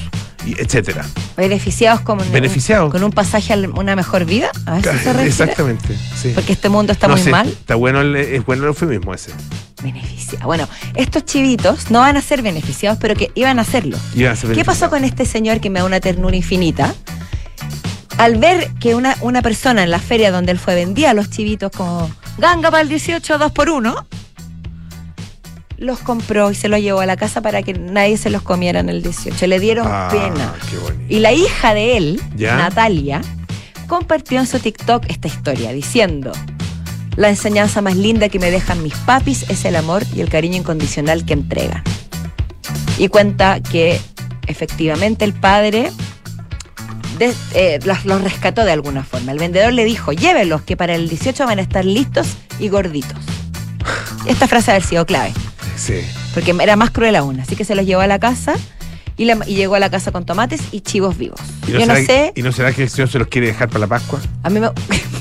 etcétera. 0.53 1.05
Beneficiados 1.37 2.01
con, 2.01 2.19
Beneficiados. 2.31 2.91
con 2.91 3.03
un 3.03 3.11
pasaje 3.11 3.53
a 3.53 3.57
una 3.57 3.95
mejor 3.95 4.25
vida. 4.25 4.51
A 4.65 4.81
se 4.81 4.91
refiere. 4.91 5.27
Exactamente. 5.27 5.95
Sí. 6.15 6.31
Porque 6.35 6.53
este 6.53 6.69
mundo 6.69 6.93
está 6.93 7.07
No 7.07 7.15
muy 7.17 7.31
mal. 7.31 7.47
Está 7.47 7.75
bueno 7.75 8.01
el, 8.01 8.15
es 8.15 8.45
bueno 8.45 8.63
el 8.63 8.69
eufemismo 8.69 9.13
ese. 9.13 9.31
Beneficia. 9.81 10.39
Bueno, 10.43 10.67
estos 10.95 11.25
chivitos 11.25 11.91
no 11.91 11.99
van 11.99 12.17
a 12.17 12.21
ser 12.21 12.41
beneficiados, 12.41 12.97
pero 12.99 13.15
que 13.15 13.31
iban 13.35 13.59
a 13.59 13.63
hacerlo. 13.63 13.97
Iban 14.15 14.33
a 14.33 14.35
ser 14.35 14.51
¿Qué 14.51 14.65
pasó 14.65 14.89
con 14.89 15.03
este 15.03 15.25
señor 15.25 15.59
que 15.59 15.69
me 15.69 15.79
da 15.79 15.85
una 15.85 15.99
ternura 15.99 16.35
infinita? 16.35 16.93
Al 18.17 18.37
ver 18.37 18.71
que 18.79 18.95
una, 18.95 19.17
una 19.21 19.41
persona 19.41 19.83
en 19.83 19.91
la 19.91 19.99
feria 19.99 20.31
donde 20.31 20.51
él 20.51 20.59
fue 20.59 20.75
vendía 20.75 21.13
los 21.13 21.29
chivitos 21.29 21.71
como 21.71 22.09
ganga 22.37 22.71
para 22.71 22.81
el 22.81 22.89
18, 22.89 23.37
2 23.37 23.51
por 23.51 23.69
1 23.69 24.07
los 25.77 25.99
compró 25.99 26.51
y 26.51 26.55
se 26.55 26.67
los 26.69 26.79
llevó 26.79 27.01
a 27.01 27.05
la 27.05 27.17
casa 27.17 27.41
para 27.41 27.61
que 27.63 27.73
nadie 27.73 28.17
se 28.17 28.29
los 28.29 28.41
comiera 28.41 28.79
en 28.79 28.89
el 28.89 29.01
18. 29.01 29.45
Le 29.47 29.59
dieron 29.59 29.87
Ah, 29.89 30.07
pena. 30.11 30.53
qué. 30.69 31.13
Y 31.15 31.19
la 31.19 31.33
hija 31.33 31.73
de 31.73 31.97
él, 31.97 32.21
¿Ya? 32.35 32.55
Natalia, 32.55 33.21
compartió 33.87 34.39
en 34.39 34.47
su 34.47 34.59
TikTok 34.59 35.05
esta 35.09 35.27
historia 35.27 35.71
diciendo, 35.73 36.31
la 37.17 37.29
enseñanza 37.29 37.81
más 37.81 37.95
linda 37.95 38.29
que 38.29 38.39
me 38.39 38.51
dejan 38.51 38.81
mis 38.83 38.95
papis 38.95 39.45
es 39.49 39.63
el 39.65 39.75
amor 39.75 40.03
y 40.15 40.21
el 40.21 40.29
cariño 40.29 40.57
incondicional 40.57 41.25
que 41.25 41.33
entregan. 41.33 41.83
Y 42.97 43.09
cuenta 43.09 43.59
que 43.61 43.99
efectivamente 44.47 45.25
el 45.25 45.33
padre 45.33 45.91
de- 47.19 47.33
eh, 47.53 47.79
los, 47.85 48.05
los 48.05 48.21
rescató 48.21 48.63
de 48.65 48.71
alguna 48.71 49.03
forma. 49.03 49.31
El 49.31 49.39
vendedor 49.39 49.73
le 49.73 49.85
dijo, 49.85 50.11
llévelos 50.13 50.61
que 50.63 50.75
para 50.77 50.95
el 50.95 51.07
18 51.09 51.45
van 51.45 51.59
a 51.59 51.61
estar 51.61 51.85
listos 51.85 52.27
y 52.59 52.67
gorditos. 52.69 53.17
Esta 54.27 54.47
frase 54.47 54.71
ha 54.71 54.81
sido 54.81 55.05
clave 55.05 55.33
Sí. 55.75 56.01
porque 56.33 56.55
era 56.61 56.75
más 56.75 56.91
cruel 56.91 57.15
aún. 57.15 57.39
Así 57.39 57.55
que 57.55 57.65
se 57.65 57.75
los 57.75 57.85
llevó 57.85 58.01
a 58.01 58.07
la 58.07 58.19
casa 58.19 58.55
Y, 59.17 59.23
la- 59.25 59.39
y 59.47 59.55
llegó 59.55 59.75
a 59.75 59.79
la 59.79 59.89
casa 59.89 60.11
con 60.11 60.25
tomates 60.25 60.59
y 60.73 60.81
chivos 60.81 61.17
vivos. 61.17 61.39
¿Y 61.67 61.71
Yo 61.71 61.79
no, 61.79 61.85
no 61.85 61.93
será, 61.95 62.05
sé, 62.05 62.33
¿Y 62.35 62.41
no 62.41 62.51
será 62.51 62.73
que 62.73 62.83
el 62.83 62.89
señor 62.89 63.07
se 63.09 63.17
los 63.17 63.29
quiere 63.29 63.47
dejar 63.47 63.69
para 63.69 63.79
la 63.79 63.87
Pascua? 63.87 64.19
a 64.43 64.49
mí, 64.49 64.59
me, 64.59 64.69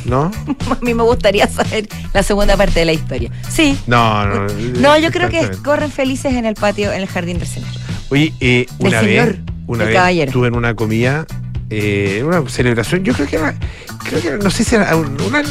¿No? 0.05 0.33
a 0.71 0.79
mí 0.85 0.95
me 0.95 1.03
gustaría 1.05 1.47
saber 1.47 1.89
la 2.13 2.25
segunda 2.25 2.57
parte 2.57 2.81
de 2.81 2.87
la 2.87 2.93
historia. 2.93 3.31
Sí. 3.49 3.79
No, 3.87 4.27
no. 4.27 4.47
No, 4.81 4.99
yo 4.99 5.13
creo 5.13 5.29
que 5.31 5.49
corren 5.63 5.93
felices 5.93 6.35
en 6.35 6.45
el 6.45 6.55
patio, 6.57 6.93
en 6.93 7.03
el 7.03 7.07
jardín 7.09 7.39
del 7.39 7.47
señor. 7.47 7.69
Oye, 8.11 8.33
eh, 8.41 8.67
Del 8.81 8.89
una 8.89 9.01
señor, 9.01 9.27
vez, 9.29 9.39
una 9.69 9.85
vez 9.85 9.95
caballero. 9.95 10.27
estuve 10.31 10.49
en 10.49 10.57
una 10.57 10.75
comida, 10.75 11.25
eh, 11.71 12.21
una 12.27 12.43
celebración, 12.49 13.05
yo 13.05 13.15
creo 13.15 13.29
que 13.29 13.37
era, 13.37 13.55
creo 14.09 14.21
que 14.21 14.27
era, 14.29 14.37
no 14.39 14.51
sé 14.51 14.65
si 14.65 14.75
era 14.75 14.95
una, 14.97 15.43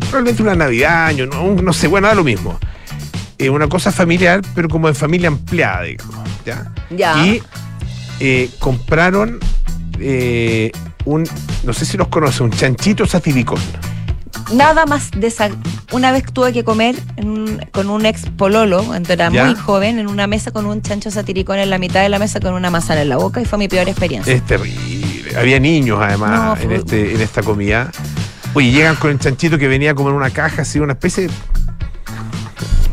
probablemente 0.00 0.42
una 0.42 0.54
Navidad, 0.54 1.06
año, 1.06 1.24
no, 1.26 1.54
no 1.54 1.72
sé, 1.72 1.86
bueno, 1.88 2.06
da 2.08 2.14
lo 2.14 2.22
mismo. 2.24 2.58
Eh, 3.42 3.50
una 3.50 3.68
cosa 3.68 3.90
familiar, 3.92 4.40
pero 4.54 4.68
como 4.68 4.88
de 4.88 4.94
familia 4.94 5.28
ampliada, 5.28 5.82
digamos, 5.82 6.16
¿ya? 6.46 6.72
Ya. 6.90 7.26
Y 7.26 7.42
eh, 8.20 8.48
compraron 8.58 9.38
eh, 9.98 10.70
un, 11.04 11.28
no 11.64 11.72
sé 11.72 11.84
si 11.84 11.96
los 11.96 12.08
conoce, 12.08 12.42
un 12.42 12.50
chanchito 12.52 13.06
satiricón. 13.06 13.60
Nada 14.52 14.86
más 14.86 15.10
de. 15.12 15.32
Una 15.92 16.12
vez 16.12 16.24
tuve 16.32 16.52
que 16.52 16.62
comer 16.64 16.94
en 17.16 17.66
con 17.72 17.88
un 17.90 18.04
ex 18.06 18.26
pololo, 18.36 18.82
cuando 18.84 19.12
era 19.12 19.30
¿Ya? 19.30 19.44
muy 19.44 19.54
joven, 19.54 19.98
en 19.98 20.06
una 20.06 20.26
mesa 20.26 20.50
con 20.50 20.66
un 20.66 20.82
chancho 20.82 21.10
satiricón 21.10 21.58
en 21.58 21.68
la 21.70 21.78
mitad 21.78 22.02
de 22.02 22.08
la 22.08 22.18
mesa 22.18 22.38
con 22.40 22.54
una 22.54 22.70
manzana 22.70 23.02
en 23.02 23.08
la 23.08 23.16
boca 23.16 23.40
y 23.40 23.44
fue 23.44 23.58
mi 23.58 23.68
peor 23.68 23.88
experiencia. 23.88 24.32
Es 24.32 24.44
terrible. 24.46 25.36
Había 25.38 25.58
niños 25.58 25.98
además 26.00 26.30
No, 26.30 26.56
en, 26.56 26.68
fue- 26.68 26.76
este, 26.76 27.14
en 27.14 27.20
esta 27.20 27.42
comida. 27.42 27.90
Oye, 28.54 28.70
llegan 28.70 28.96
con 28.96 29.10
el 29.10 29.18
chanchito 29.18 29.56
que 29.58 29.68
venía 29.68 29.94
como 29.94 30.10
en 30.10 30.14
una 30.16 30.30
caja, 30.30 30.62
así, 30.62 30.78
una 30.78 30.92
especie 30.92 31.28
de. 31.28 31.32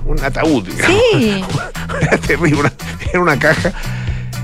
Un 0.09 0.23
ataúd, 0.23 0.65
digamos. 0.67 0.97
Sí. 1.13 1.43
Era 2.01 2.17
terrible, 2.17 2.59
una, 2.61 2.73
era 3.11 3.19
una 3.21 3.37
caja. 3.39 3.71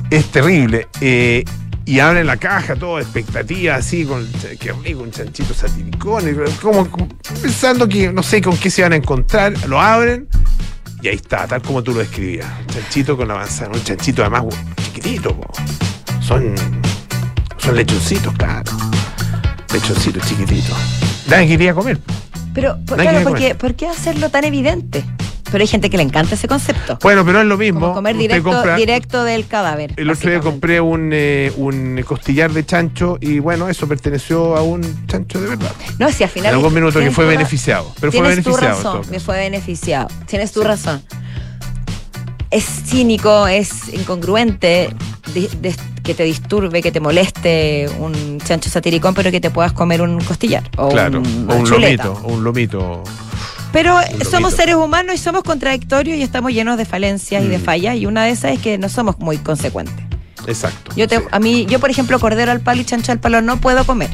Es 0.10 0.26
terrible. 0.28 0.88
Eh, 1.02 1.44
y 1.86 2.00
abren 2.00 2.28
la 2.28 2.38
caja, 2.38 2.76
todo 2.76 3.00
expectativa, 3.00 3.76
así, 3.76 4.06
con 4.06 4.28
que 4.60 4.72
rico, 4.84 5.02
un 5.04 5.12
chanchito 5.12 5.54
satiricón, 5.54 6.24
como, 6.62 6.90
como 6.90 7.08
pensando 7.42 7.88
que 7.88 8.12
no 8.12 8.24
sé 8.24 8.42
con 8.42 8.58
qué 8.58 8.70
se 8.70 8.82
van 8.82 8.94
a 8.94 8.96
encontrar. 8.96 9.54
Lo 9.68 9.80
abren 9.82 10.28
y 11.02 11.08
ahí 11.08 11.16
está, 11.16 11.48
tal 11.48 11.62
como 11.62 11.82
tú 11.84 11.94
lo 11.94 12.00
describías. 12.00 12.48
Un 12.62 12.68
chanchito 12.68 13.16
con 13.18 13.28
la 13.28 13.36
manzana, 13.36 13.72
un 13.74 13.84
chanchito 13.84 14.22
además 14.24 14.46
chiquitito. 14.84 15.36
po. 15.36 15.52
Son, 16.22 16.54
son 17.58 17.76
lechoncitos, 17.76 18.34
claro. 18.36 18.72
Lechoncitos 19.74 20.28
chiquititos. 20.28 20.78
Nadie 21.28 21.48
quería 21.50 21.74
comer. 21.74 22.00
Pero, 22.54 22.78
por- 22.86 22.98
claro, 22.98 23.18
ver 23.18 23.24
con 23.24 23.34
¿por 23.34 23.42
qué, 23.42 23.56
¿por 23.56 23.76
qué 23.76 23.88
hacerlo 23.88 24.30
tan 24.30 24.44
evidente? 24.44 25.04
Pero 25.56 25.64
hay 25.64 25.68
gente 25.70 25.90
que 25.90 25.96
le 25.96 26.04
encanta 26.04 26.36
ese 26.36 26.50
concepto. 26.50 27.00
Bueno, 27.02 27.24
pero 27.26 27.40
es 27.40 27.48
lo 27.48 27.56
mismo. 27.58 27.80
Como 27.80 27.94
comer 27.94 28.18
directo, 28.18 28.50
compra- 28.52 28.76
directo 28.76 29.24
del 29.24 29.48
cadáver. 29.48 29.94
El 29.96 30.10
otro 30.10 30.30
día 30.30 30.42
compré 30.42 30.82
un, 30.82 31.12
eh, 31.14 31.50
un 31.56 32.04
costillar 32.06 32.52
de 32.52 32.66
chancho 32.66 33.18
y 33.22 33.40
bueno, 33.40 33.70
eso 33.70 33.88
perteneció 33.88 34.58
a 34.58 34.64
un 34.64 34.82
chancho 35.08 35.40
de 35.40 35.48
verdad. 35.48 35.72
No, 35.98 36.12
si 36.12 36.26
al 36.26 36.30
final. 36.30 36.50
En 36.50 36.56
algún 36.56 36.74
minuto 36.74 37.00
que 37.00 37.10
fue 37.10 37.24
tu 37.24 37.30
beneficiado. 37.30 37.90
Pero 38.02 38.12
fue 38.12 38.20
Tienes 38.20 38.44
tu 38.44 38.50
beneficiado. 38.52 38.76
en 38.76 38.84
todo 38.84 38.94
razón, 38.98 39.12
caso. 39.14 39.26
fue 39.26 39.38
beneficiado. 39.38 40.08
Tienes 40.28 40.52
tu 40.52 40.60
Sí. 40.62 40.68
razón. 40.68 41.02
Es 42.52 42.66
cínico, 42.66 43.48
es 43.48 43.94
incongruente 43.94 44.90
de- 45.34 45.76
que 46.04 46.14
te 46.14 46.24
disturbe, 46.24 46.82
que 46.82 46.92
te 46.92 47.00
moleste 47.00 47.88
un 48.00 48.40
chancho 48.42 48.70
satiricón, 48.70 49.14
pero 49.14 49.32
que 49.32 49.40
te 49.40 49.52
puedas 49.52 49.72
comer 49.72 50.02
un 50.02 50.20
costillar 50.20 50.64
o 50.78 50.90
Claro, 50.90 51.20
un, 51.20 51.48
o 51.50 51.56
un 51.56 51.70
lomito, 51.70 52.12
o 52.24 52.34
un 52.34 52.44
lomito. 52.44 53.04
Pero 53.76 53.94
somos 54.32 54.54
seres 54.54 54.76
humanos 54.76 55.16
y 55.16 55.18
somos 55.18 55.44
contradictorios 55.44 56.18
y 56.18 56.22
estamos 56.24 56.54
llenos 56.54 56.78
de 56.78 56.86
falencias 56.86 57.44
y 57.44 57.48
de 57.50 57.58
Mm. 57.58 57.62
fallas 57.64 57.96
y 57.98 58.06
una 58.06 58.24
de 58.24 58.30
esas 58.32 58.54
es 58.54 58.60
que 58.60 58.78
no 58.78 58.88
somos 58.88 59.20
muy 59.20 59.38
consecuentes. 59.38 59.94
Exacto. 60.48 60.94
Yo 60.96 61.10
te, 61.10 61.18
sí. 61.18 61.24
a 61.30 61.40
mí, 61.40 61.66
yo 61.66 61.80
por 61.82 61.90
ejemplo, 61.90 62.18
cordero 62.18 62.54
al 62.54 62.62
palo 62.62 62.80
y 62.80 62.86
chancho 62.86 63.12
al 63.12 63.20
palo 63.20 63.42
no 63.42 63.58
puedo 63.60 63.84
comer. 63.86 64.10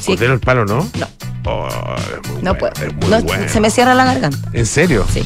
Sí, 0.00 0.08
Cordero 0.12 0.34
al 0.34 0.40
palo, 0.40 0.66
¿no? 0.66 0.86
No. 0.98 1.06
Oh, 1.46 1.66
es 1.96 2.30
muy 2.30 2.42
no 2.42 2.54
bueno, 2.54 2.58
puedo. 2.58 2.72
es 2.88 2.94
muy 2.94 3.08
No, 3.08 3.22
bueno. 3.22 3.48
Se 3.48 3.58
me 3.60 3.70
cierra 3.70 3.94
la 3.94 4.04
garganta. 4.04 4.50
¿En 4.52 4.66
serio? 4.66 5.06
Sí. 5.10 5.22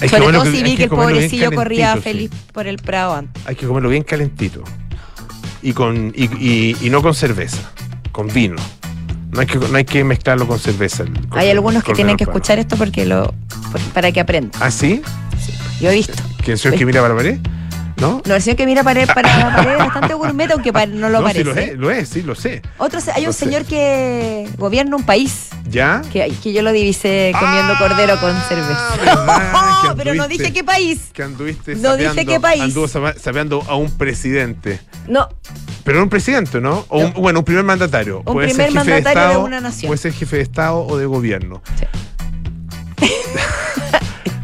Hay 0.00 0.08
Sobre 0.08 0.32
todo 0.32 0.44
si 0.46 0.62
vi 0.62 0.76
que 0.76 0.84
el 0.84 0.88
pobrecillo 0.88 1.52
corría 1.52 1.94
sí. 1.96 2.00
feliz 2.00 2.30
por 2.54 2.66
el 2.66 2.76
prado 2.78 3.16
antes. 3.16 3.42
Hay 3.46 3.54
que 3.54 3.66
comerlo 3.66 3.90
bien 3.90 4.02
calentito. 4.02 4.64
Y, 5.60 5.74
con, 5.74 6.10
y, 6.16 6.24
y- 6.42 6.76
y 6.80 6.88
no 6.88 7.02
con 7.02 7.14
cerveza, 7.14 7.58
con 8.12 8.28
vino. 8.28 8.56
No 9.30 9.40
hay 9.40 9.46
que, 9.46 9.58
no 9.58 9.76
hay 9.76 9.84
que 9.84 10.02
mezclarlo 10.04 10.46
con 10.46 10.58
cerveza. 10.58 11.04
el 11.04 11.12
Hay 11.30 11.50
algunos 11.50 11.84
que 11.84 11.92
tienen 11.92 12.16
que 12.16 12.24
escuchar 12.24 12.58
esto 12.58 12.76
porque 12.76 13.06
lo 13.06 13.32
para 13.94 14.10
que 14.12 14.20
aprendan. 14.20 14.60
¿Ah, 14.62 14.70
sí? 14.70 15.02
Yo 15.80 15.90
he 15.90 15.94
visto. 15.94 16.14
¿Que 16.44 16.52
el 16.52 16.58
señor 16.58 16.78
que 16.78 16.84
mira 16.84 17.00
para 17.00 17.14
la 17.14 17.18
pared? 17.18 17.38
¿No? 18.00 18.22
No, 18.24 18.34
el 18.34 18.40
señor 18.42 18.56
que 18.56 18.64
mira 18.66 18.82
pared 18.82 19.06
para 19.06 19.36
la 19.36 19.56
pared 19.56 19.72
es 19.72 19.78
bastante 19.78 20.14
gourmet, 20.14 20.50
aunque 20.50 20.72
no 20.72 21.08
lo 21.10 21.18
sí, 21.18 21.24
parece. 21.24 21.44
lo 21.44 21.54
es, 21.54 21.76
lo 21.76 21.90
es, 21.90 22.08
sí, 22.08 22.22
lo 22.22 22.34
sé. 22.34 22.62
Otro, 22.78 23.00
se- 23.00 23.12
hay 23.12 23.22
Lo 23.22 23.28
un 23.28 23.34
sé. 23.34 23.44
señor 23.44 23.64
que 23.66 24.48
gobierna 24.56 24.96
un 24.96 25.04
país, 25.04 25.48
¿Ya? 25.68 26.00
que, 26.12 26.32
que 26.42 26.52
yo 26.52 26.62
lo 26.62 26.72
divisé 26.72 27.32
comiendo 27.38 27.76
cordero 27.78 28.18
con 28.20 28.30
Ah, 28.34 28.46
cerveza. 28.48 29.94
pero 29.96 30.14
no 30.14 30.26
dije 30.28 30.52
qué 30.52 30.64
país. 30.64 31.10
Que 31.12 31.22
anduviste 31.24 31.74
No 31.76 31.96
dije 31.96 32.10
sapeando- 32.10 32.32
qué 32.32 32.40
país. 32.40 32.62
Anduvo 32.62 32.88
sapeando 32.88 33.62
a 33.68 33.76
un 33.76 33.90
presidente. 33.98 34.80
No, 35.06 35.28
Pero 35.84 36.02
un 36.02 36.08
presidente, 36.08 36.60
¿no? 36.60 36.84
O 36.88 36.98
un- 37.00 37.12
bueno, 37.14 37.40
un 37.40 37.44
primer 37.44 37.64
mandatario. 37.64 38.18
Un 38.24 38.32
Puede 38.34 38.48
ser 38.48 38.66
primer 38.68 38.72
jefe 38.72 38.84
de 38.84 38.90
mandatario 38.94 39.20
de 39.20 39.26
Estado, 39.28 39.44
una 39.44 39.60
nación. 39.60 39.88
Puede 39.88 39.98
ser 40.00 40.12
jefe 40.12 40.36
de 40.36 40.42
Estado 40.42 40.86
o 40.86 40.96
de 40.96 41.06
gobierno. 41.06 41.62
Sí. 41.78 41.84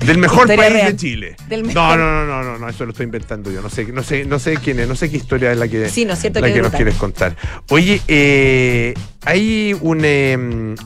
Del 0.06 0.18
mejor 0.18 0.46
país 0.46 0.72
real. 0.72 0.92
de 0.92 0.96
Chile. 0.96 1.36
Del 1.48 1.62
No, 1.62 1.96
no, 1.96 2.26
no, 2.26 2.42
no, 2.42 2.58
no, 2.58 2.68
eso 2.68 2.84
lo 2.84 2.92
estoy 2.92 3.04
inventando 3.04 3.50
yo. 3.50 3.60
No 3.60 3.70
sé, 3.70 3.84
no 3.92 4.02
sé, 4.02 4.24
no 4.24 4.38
sé 4.38 4.56
quién 4.56 4.80
es, 4.80 4.88
no 4.88 4.94
sé 4.94 5.10
qué 5.10 5.16
historia 5.16 5.52
es 5.52 5.58
la 5.58 5.68
que, 5.68 5.88
sí, 5.88 6.04
no 6.04 6.12
es 6.14 6.20
cierto 6.20 6.40
la 6.40 6.52
que, 6.52 6.62
nos 6.62 6.72
quieres 6.72 6.94
contar. 6.94 7.36
Oye, 7.70 8.00
eh, 8.08 8.94
hay 9.24 9.76
un, 9.80 10.00
eh, 10.04 10.36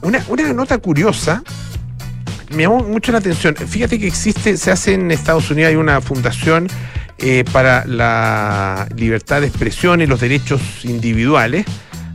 una, 0.03 0.25
una 0.29 0.53
nota 0.53 0.79
curiosa. 0.79 1.43
Me 2.55 2.65
llamó 2.65 2.83
mucho 2.83 3.13
la 3.13 3.19
atención. 3.19 3.55
Fíjate 3.55 3.99
que 3.99 4.09
existe, 4.09 4.57
se 4.57 4.73
hace 4.73 4.95
en 4.95 5.11
Estados 5.11 5.51
Unidos, 5.51 5.71
hay 5.71 5.77
una 5.77 6.01
fundación 6.01 6.67
eh, 7.19 7.45
para 7.53 7.85
la 7.85 8.89
libertad 8.97 9.43
de 9.43 9.47
expresión 9.47 10.01
y 10.01 10.07
los 10.07 10.21
derechos 10.21 10.61
individuales, 10.85 11.67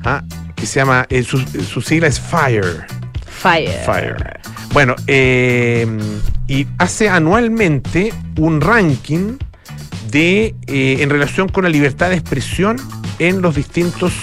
¿ah? 0.03 0.23
que 0.55 0.65
se 0.65 0.79
llama, 0.79 1.05
eh, 1.09 1.21
su, 1.21 1.37
su 1.39 1.79
sigla 1.81 2.07
es 2.07 2.19
FIRE. 2.19 3.04
Fire. 3.49 3.83
Fire. 3.85 4.39
Bueno, 4.73 4.95
eh, 5.07 5.85
y 6.47 6.67
hace 6.77 7.09
anualmente 7.09 8.11
un 8.37 8.59
ranking 8.61 9.37
de 10.11 10.55
eh, 10.67 10.97
en 11.01 11.09
relación 11.09 11.47
con 11.49 11.63
la 11.63 11.69
libertad 11.69 12.09
de 12.09 12.15
expresión 12.15 12.77
en 13.19 13.41
los 13.41 13.55
distintos 13.55 14.13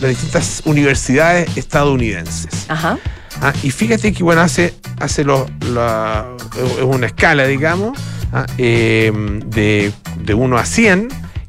las 0.00 0.08
distintas 0.10 0.62
universidades 0.64 1.54
estadounidenses. 1.56 2.64
Ajá. 2.68 2.98
Ah, 3.42 3.52
y 3.62 3.70
fíjate 3.70 4.12
que 4.12 4.22
bueno 4.22 4.40
hace 4.40 4.74
hace 5.00 5.24
la- 5.24 5.46
es 6.78 6.82
una 6.82 7.06
escala 7.06 7.46
digamos 7.46 7.98
ah, 8.32 8.46
eh, 8.58 9.12
de, 9.46 9.92
de 10.24 10.34
1 10.34 10.56
a 10.56 10.64
100 10.64 11.08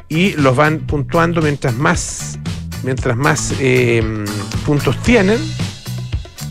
y 0.09 0.31
los 0.33 0.55
van 0.55 0.79
puntuando 0.79 1.41
mientras 1.41 1.73
más 1.75 2.37
mientras 2.83 3.15
más 3.15 3.53
eh, 3.59 4.03
puntos 4.65 5.01
tienen 5.03 5.39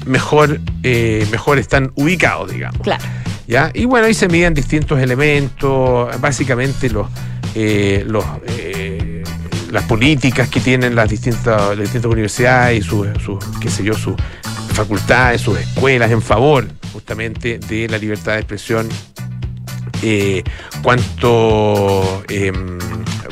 mejor 0.06 0.60
eh, 0.82 1.26
mejor 1.30 1.58
están 1.58 1.92
ubicados 1.94 2.50
digamos 2.52 2.80
Claro. 2.82 3.02
¿ya? 3.46 3.70
Y 3.74 3.84
bueno, 3.84 4.06
ahí 4.06 4.14
se 4.14 4.28
miden 4.28 4.54
distintos 4.54 5.00
elementos, 5.00 6.20
básicamente 6.20 6.88
los, 6.90 7.06
eh, 7.54 8.04
los, 8.06 8.24
eh, 8.46 9.22
las 9.70 9.84
políticas 9.84 10.48
que 10.48 10.60
tienen 10.60 10.94
las 10.94 11.08
distintas, 11.08 11.68
las 11.70 11.78
distintas 11.78 12.10
universidades 12.10 12.84
y 12.84 12.88
sus, 12.88 13.06
sus, 13.24 13.38
qué 13.60 13.68
sé 13.70 13.84
yo, 13.84 13.94
sus 13.94 14.14
facultades, 14.74 15.40
sus 15.40 15.58
escuelas 15.58 16.10
en 16.10 16.22
favor 16.22 16.66
justamente 16.92 17.58
de 17.58 17.88
la 17.88 17.98
libertad 17.98 18.32
de 18.34 18.38
expresión. 18.38 18.88
eh, 20.04 20.42
cuánto, 20.82 22.24
em, 22.28 22.78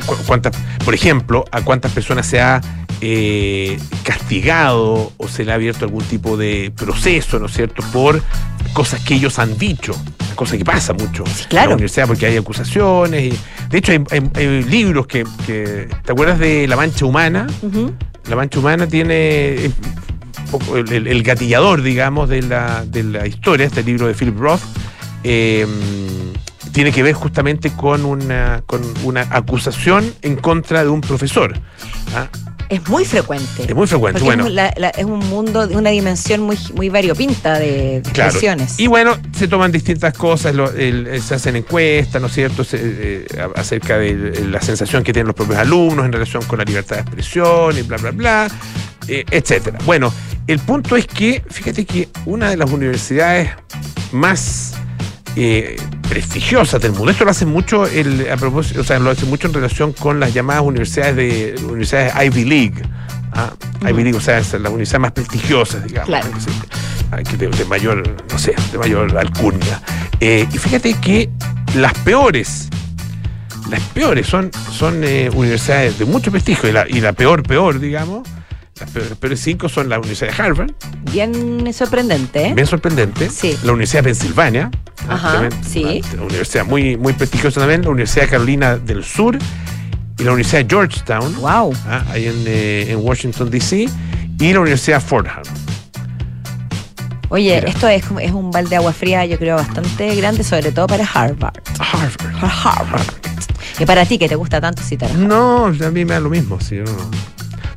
cu- 0.05 0.15
cuántas, 0.25 0.55
por 0.85 0.93
ejemplo, 0.93 1.43
a 1.51 1.61
cuántas 1.63 1.91
personas 1.91 2.25
se 2.25 2.39
ha 2.39 2.61
eh, 3.01 3.77
castigado 4.03 5.11
o 5.17 5.27
se 5.27 5.43
le 5.43 5.51
ha 5.51 5.55
abierto 5.55 5.85
algún 5.85 6.03
tipo 6.03 6.37
de 6.37 6.71
proceso, 6.75 7.39
¿no 7.39 7.47
es 7.47 7.53
cierto?, 7.53 7.83
por 7.91 8.21
cosas 8.73 9.01
que 9.01 9.15
ellos 9.15 9.37
han 9.39 9.57
dicho, 9.57 9.93
cosa 10.35 10.57
que 10.57 10.63
pasa 10.63 10.93
mucho 10.93 11.23
en 11.25 11.47
claro. 11.49 11.69
la 11.69 11.75
universidad 11.75 12.07
porque 12.07 12.25
hay 12.27 12.37
acusaciones. 12.37 13.33
Y, 13.33 13.37
de 13.69 13.77
hecho, 13.77 13.91
hay, 13.91 13.99
hay- 14.11 14.29
hay 14.35 14.63
libros 14.63 15.07
que, 15.07 15.25
que- 15.45 15.87
¿Te 16.05 16.11
acuerdas 16.11 16.39
de 16.39 16.67
La 16.67 16.75
Mancha 16.75 17.05
Humana? 17.05 17.47
La 18.29 18.35
Mancha 18.35 18.59
Humana 18.59 18.87
tiene 18.87 19.13
eh, 19.15 19.71
el, 20.75 20.91
el- 20.93 21.07
el 21.07 21.23
gatillador, 21.23 21.81
digamos, 21.81 22.29
de 22.29 22.43
la, 22.43 22.85
de 22.85 23.03
la 23.03 23.27
historia, 23.27 23.65
este 23.65 23.83
libro 23.83 24.07
de 24.07 24.13
Philip 24.13 24.37
Roth. 24.39 24.61
eh, 25.23 25.65
tiene 26.71 26.93
que 26.93 27.03
ver 27.03 27.13
justamente 27.15 27.71
con 27.71 28.05
una, 28.05 28.63
con 28.65 28.81
una 29.03 29.27
acusación 29.31 30.13
en 30.21 30.37
contra 30.37 30.83
de 30.85 30.89
un 30.89 31.01
profesor. 31.01 31.59
¿ah? 32.15 32.27
Es 32.71 32.87
muy 32.87 33.03
frecuente. 33.05 33.63
Es 33.67 33.75
muy 33.75 33.85
frecuente, 33.85 34.21
Porque 34.21 34.35
bueno. 34.37 34.47
Es, 34.47 34.53
la- 34.53 34.73
la- 34.77 34.89
es 34.91 35.03
un 35.03 35.19
mundo 35.19 35.67
de 35.67 35.75
una 35.75 35.89
dimensión 35.89 36.39
muy, 36.41 36.57
muy 36.73 36.87
variopinta 36.89 37.59
de 37.59 38.01
Claro. 38.13 38.29
expresiones. 38.29 38.79
Y 38.79 38.87
bueno, 38.87 39.17
se 39.37 39.47
toman 39.49 39.71
distintas 39.73 40.13
cosas, 40.17 40.55
lo- 40.55 40.71
el- 40.71 41.21
se 41.21 41.35
hacen 41.35 41.57
encuestas, 41.57 42.21
¿no 42.21 42.27
es 42.27 42.33
cierto?, 42.33 42.63
Se- 42.63 42.79
eh, 42.81 43.27
acerca 43.55 43.97
de 43.97 44.45
la 44.49 44.61
sensación 44.61 45.03
que 45.03 45.11
tienen 45.11 45.27
los 45.27 45.35
propios 45.35 45.59
alumnos 45.59 46.05
en 46.05 46.13
relación 46.13 46.43
con 46.43 46.59
la 46.59 46.63
libertad 46.63 46.95
de 46.95 47.01
expresión 47.01 47.77
y 47.77 47.81
bla, 47.81 47.97
bla, 47.97 48.11
bla, 48.11 48.47
eh, 49.09 49.25
etcétera. 49.29 49.77
Bueno, 49.85 50.13
el 50.47 50.59
punto 50.59 50.95
es 50.95 51.05
que, 51.07 51.43
fíjate 51.49 51.85
que 51.85 52.07
una 52.25 52.49
de 52.49 52.55
las 52.55 52.71
universidades 52.71 53.49
más 54.13 54.73
eh, 55.35 55.77
prestigiosas 56.09 56.81
del 56.81 56.91
mundo, 56.91 57.11
esto 57.11 57.23
lo 57.23 57.31
hace 57.31 57.45
mucho 57.45 57.85
el, 57.85 58.29
a 58.29 58.37
propósito, 58.37 58.81
o 58.81 58.83
sea, 58.83 58.99
lo 58.99 59.11
hace 59.11 59.25
mucho 59.25 59.47
en 59.47 59.53
relación 59.53 59.93
con 59.93 60.19
las 60.19 60.33
llamadas 60.33 60.63
universidades 60.63 61.15
de 61.15 61.55
universidades 61.63 62.13
Ivy 62.25 62.45
League. 62.45 62.81
¿ah? 63.33 63.53
Ivy. 63.81 64.03
League, 64.03 64.17
o 64.17 64.21
sea, 64.21 64.39
es 64.39 64.51
las 64.53 64.71
universidades 64.71 65.01
más 65.01 65.11
prestigiosas, 65.11 65.83
digamos. 65.85 66.07
Claro. 66.07 66.27
ah, 67.11 67.17
de 67.17 67.65
mayor, 67.65 68.03
no 68.29 68.39
sé, 68.39 68.53
de 68.71 68.77
mayor 68.77 69.17
alcurnia. 69.17 69.81
Eh, 70.19 70.47
y 70.51 70.57
fíjate 70.57 70.93
que 70.95 71.29
las 71.75 71.93
peores, 71.99 72.69
las 73.69 73.81
peores 73.93 74.27
son, 74.27 74.51
son 74.71 75.03
eh, 75.03 75.29
universidades 75.33 75.97
de 75.97 76.05
mucho 76.05 76.29
prestigio, 76.31 76.69
y 76.69 76.71
la, 76.73 76.85
y 76.87 76.99
la 76.99 77.13
peor, 77.13 77.43
peor, 77.43 77.79
digamos, 77.79 78.27
las 78.81 78.89
peores, 78.91 79.09
las 79.09 79.17
peores 79.19 79.39
cinco 79.39 79.69
son 79.69 79.87
la 79.89 79.97
Universidad 79.99 80.35
de 80.35 80.43
Harvard, 80.43 80.71
Bien 81.11 81.73
sorprendente. 81.73 82.47
¿eh? 82.47 82.53
bien 82.53 82.67
sorprendente, 82.67 83.29
Sí. 83.29 83.57
la 83.63 83.71
Universidad 83.71 84.01
de 84.03 84.09
Pensilvania, 84.09 84.71
Ajá, 85.07 85.33
también, 85.33 85.63
sí. 85.63 86.01
ah, 86.03 86.07
una 86.15 86.23
universidad 86.23 86.65
muy, 86.65 86.97
muy 86.97 87.13
prestigiosa 87.13 87.59
también, 87.61 87.81
la 87.83 87.89
Universidad 87.89 88.25
de 88.25 88.29
Carolina 88.31 88.75
del 88.77 89.03
Sur 89.03 89.37
y 90.17 90.23
la 90.23 90.31
Universidad 90.31 90.63
de 90.63 90.69
Georgetown, 90.69 91.35
Wow. 91.37 91.73
ah, 91.87 92.03
ahí 92.11 92.27
en, 92.27 92.43
eh, 92.45 92.87
en 92.91 92.97
Washington, 92.97 93.49
D.C., 93.49 93.87
y 94.39 94.53
la 94.53 94.59
Universidad 94.59 94.97
de 94.99 95.05
Fordham. 95.07 95.43
Oye, 97.29 97.55
Mira. 97.55 97.69
esto 97.69 97.87
es, 97.87 98.03
es 98.21 98.31
un 98.31 98.51
balde 98.51 98.71
de 98.71 98.75
agua 98.77 98.91
fría, 98.91 99.25
yo 99.25 99.37
creo, 99.37 99.55
bastante 99.55 100.13
grande, 100.15 100.43
sobre 100.43 100.71
todo 100.71 100.87
para 100.87 101.05
Harvard. 101.05 101.53
Harvard. 101.79 102.39
Para 102.41 102.53
Harvard. 102.63 103.07
Y 103.79 103.85
para 103.85 104.05
ti, 104.05 104.17
que 104.17 104.27
te 104.27 104.35
gusta 104.35 104.59
tanto 104.59 104.81
citar. 104.83 105.13
No, 105.15 105.67
a 105.67 105.69
mí 105.71 106.03
me 106.05 106.13
da 106.13 106.19
lo 106.19 106.29
mismo. 106.29 106.59
Sí, 106.59 106.75
yo 106.77 106.83
no. 106.83 106.91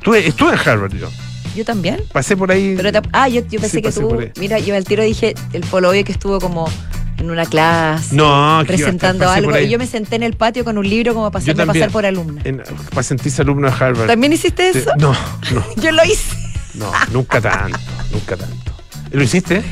Estuve, 0.04 0.26
estuve 0.28 0.52
en 0.52 0.58
Harvard 0.68 0.92
yo. 0.94 1.08
Yo 1.56 1.64
también. 1.64 2.02
Pasé 2.12 2.36
por 2.36 2.52
ahí. 2.52 2.74
Pero 2.76 2.92
te- 2.92 3.08
ah, 3.12 3.26
yo, 3.26 3.40
yo 3.48 3.58
pensé 3.58 3.76
Sí, 3.78 3.80
que 3.82 3.90
tú, 3.90 4.20
mira, 4.38 4.58
yo 4.58 4.76
al 4.76 4.84
tiro 4.84 5.02
dije, 5.02 5.34
el 5.54 5.62
polo 5.62 5.92
que 5.92 6.12
estuvo 6.12 6.38
como 6.40 6.68
en 7.16 7.30
una 7.30 7.46
clase, 7.46 8.14
no, 8.14 8.62
presentando 8.66 9.30
algo, 9.30 9.58
y 9.58 9.70
yo 9.70 9.78
me 9.78 9.86
senté 9.86 10.16
en 10.16 10.22
el 10.24 10.34
patio 10.36 10.62
con 10.62 10.76
un 10.76 10.86
libro 10.86 11.14
como 11.14 11.30
para 11.30 11.42
también. 11.42 11.66
pasar 11.68 11.90
por 11.90 12.04
alumna. 12.04 12.42
En- 12.44 12.62
para 12.90 13.02
sentirse 13.02 13.40
alumno 13.40 13.70
de 13.70 13.72
Harvard. 13.82 14.06
¿También 14.08 14.34
hiciste 14.34 14.68
eso? 14.68 14.90
No, 14.98 15.12
no, 15.52 15.64
Yo 15.82 15.90
lo 15.90 16.04
hice. 16.04 16.36
no, 16.74 16.92
nunca 17.10 17.40
tanto, 17.40 17.78
nunca 18.12 18.36
tanto. 18.36 18.72
¿Lo 19.10 19.22
hiciste? 19.22 19.62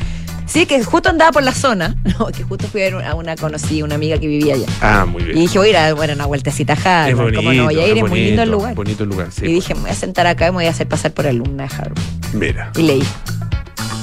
Sí, 0.53 0.67
que 0.67 0.83
justo 0.83 1.09
andaba 1.09 1.31
por 1.31 1.41
la 1.41 1.51
zona, 1.51 1.95
no, 2.19 2.27
que 2.27 2.43
justo 2.43 2.67
fui 2.67 2.83
a 2.83 2.91
ver 2.91 3.03
a 3.03 3.15
una 3.15 3.35
conocida, 3.35 3.83
una 3.85 3.95
amiga 3.95 4.19
que 4.19 4.27
vivía 4.27 4.53
allá. 4.53 4.67
Ah, 4.81 5.03
muy 5.03 5.23
bien. 5.23 5.35
Y 5.35 5.41
dije, 5.41 5.57
voy 5.57 5.69
a 5.69 5.71
ir 5.71 5.77
a 5.77 5.93
bueno, 5.95 6.13
una 6.13 6.27
vueltecita 6.27 6.73
a 6.73 7.05
Harvard, 7.05 7.15
bonito. 7.15 7.39
¿cómo 7.39 7.53
no 7.53 7.63
voy 7.63 7.79
a 7.79 7.87
ir? 7.87 7.97
Es, 7.97 8.07
muy 8.07 8.23
lindo 8.23 8.43
el 8.43 8.51
lugar. 8.51 8.75
Bonito 8.75 9.01
el 9.01 9.09
lugar, 9.09 9.31
sí. 9.31 9.45
y 9.47 9.53
dije, 9.53 9.73
me 9.73 9.81
voy 9.81 9.89
a 9.89 9.95
sentar 9.95 10.27
acá 10.27 10.49
y 10.49 10.51
me 10.51 10.57
voy 10.57 10.67
a 10.67 10.69
hacer 10.69 10.87
pasar 10.87 11.11
por 11.11 11.25
alumna 11.25 11.63
de 11.63 11.75
Harvard. 11.75 12.03
Mira. 12.33 12.71
Y 12.75 12.83
leí. 12.83 13.03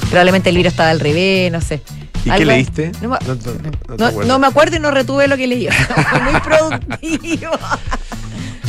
Probablemente 0.09 0.49
el 0.49 0.55
libro 0.55 0.67
estaba 0.67 0.89
al 0.89 0.99
revés, 0.99 1.49
no 1.53 1.61
sé. 1.61 1.81
¿Y 2.25 2.31
qué 2.31 2.43
leíste? 2.43 2.91
No 4.27 4.37
me 4.37 4.47
acuerdo 4.47 4.75
y 4.75 4.79
no 4.79 4.91
retuve 4.91 5.29
lo 5.29 5.37
que 5.37 5.47
leí. 5.47 5.69
Fue 6.09 6.19
muy 6.19 6.41
productivo. 6.41 7.51